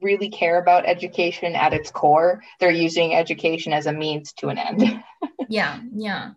really 0.02 0.30
care 0.30 0.60
about 0.60 0.88
education 0.88 1.56
at 1.56 1.74
its 1.74 1.92
core. 1.92 2.42
They're 2.60 2.72
using 2.72 3.14
education 3.14 3.74
as 3.74 3.88
a 3.88 3.94
means 3.94 4.34
to 4.34 4.48
an 4.48 4.58
end. 4.58 5.04
yeah, 5.50 5.82
yeah. 5.94 6.32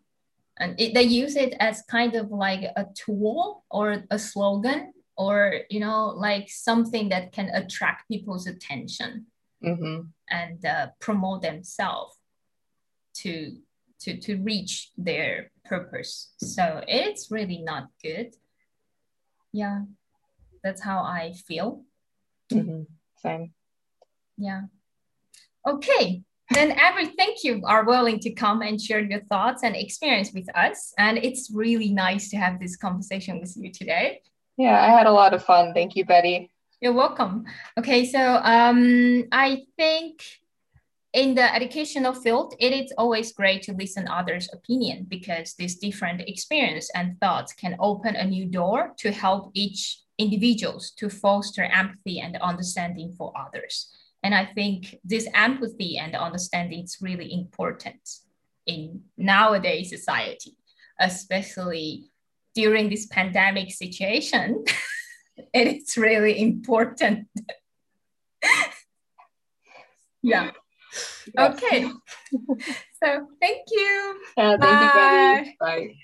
And 0.62 0.80
it, 0.80 0.94
they 0.94 1.02
use 1.02 1.34
it 1.34 1.56
as 1.58 1.82
kind 1.90 2.14
of 2.14 2.30
like 2.30 2.62
a 2.76 2.86
tool 2.94 3.64
or 3.68 4.04
a 4.10 4.18
slogan 4.18 4.92
or, 5.16 5.62
you 5.68 5.80
know, 5.80 6.14
like 6.16 6.48
something 6.48 7.08
that 7.08 7.32
can 7.32 7.48
attract 7.48 8.06
people's 8.06 8.46
attention 8.46 9.26
mm-hmm. 9.60 10.02
and 10.30 10.64
uh, 10.64 10.86
promote 11.00 11.42
themselves 11.42 12.16
to, 13.14 13.56
to, 14.02 14.16
to 14.20 14.36
reach 14.36 14.92
their 14.96 15.50
purpose. 15.64 16.32
So 16.38 16.84
it's 16.86 17.32
really 17.32 17.58
not 17.58 17.88
good. 18.00 18.30
Yeah, 19.52 19.82
that's 20.62 20.80
how 20.80 21.00
I 21.02 21.34
feel. 21.48 21.82
Mm-hmm. 22.52 22.82
Same. 23.18 23.52
Yeah. 24.38 24.62
Okay. 25.66 26.22
Then 26.53 26.72
Avery 26.72 27.07
thank 27.16 27.44
you 27.44 27.62
are 27.64 27.84
willing 27.84 28.18
to 28.20 28.30
come 28.30 28.61
and 28.61 28.80
share 28.80 29.00
your 29.00 29.20
thoughts 29.22 29.62
and 29.62 29.74
experience 29.74 30.32
with 30.34 30.55
us. 30.55 30.92
And 30.98 31.16
it's 31.16 31.50
really 31.50 31.90
nice 31.90 32.28
to 32.28 32.36
have 32.36 32.61
this 32.61 32.76
conversation 32.76 33.40
with 33.40 33.57
you 33.57 33.72
today. 33.72 34.20
Yeah, 34.59 34.78
I 34.78 34.88
had 34.88 35.07
a 35.07 35.12
lot 35.12 35.32
of 35.32 35.42
fun. 35.42 35.72
Thank 35.72 35.96
you, 35.96 36.05
Betty. 36.05 36.50
You're 36.82 36.92
welcome. 36.92 37.46
Okay, 37.78 38.05
so 38.05 38.40
um, 38.42 39.24
I 39.32 39.62
think 39.78 40.22
in 41.14 41.34
the 41.34 41.55
educational 41.55 42.12
field, 42.12 42.55
it 42.59 42.72
is 42.72 42.92
always 42.98 43.32
great 43.32 43.62
to 43.62 43.72
listen 43.72 44.07
others' 44.09 44.50
opinion 44.53 45.07
because 45.09 45.55
this 45.55 45.76
different 45.76 46.20
experience 46.22 46.90
and 46.94 47.18
thoughts 47.18 47.55
can 47.55 47.76
open 47.80 48.14
a 48.14 48.26
new 48.26 48.44
door 48.44 48.92
to 48.98 49.11
help 49.11 49.53
each 49.55 50.00
individuals 50.18 50.90
to 50.98 51.09
foster 51.09 51.64
empathy 51.64 52.20
and 52.20 52.36
understanding 52.36 53.14
for 53.16 53.32
others. 53.38 53.88
And 54.22 54.34
I 54.34 54.46
think 54.46 54.96
this 55.04 55.28
empathy 55.34 55.98
and 55.98 56.14
understanding 56.14 56.84
is 56.84 56.98
really 57.00 57.32
important 57.32 58.08
in 58.66 59.02
nowadays 59.16 59.90
society, 59.90 60.56
especially 61.00 62.04
during 62.54 62.88
this 62.88 63.06
pandemic 63.06 63.72
situation. 63.72 64.64
it's 65.54 65.96
really 65.96 66.40
important. 66.40 67.28
yeah. 70.22 70.50
Yes. 71.36 71.56
Okay. 71.56 71.84
so 73.02 73.26
thank 73.40 73.62
you. 73.70 74.20
Uh, 74.36 74.56
thank 74.58 74.92
Bye. 74.92 75.42
you, 75.44 75.52
Bye. 75.58 75.94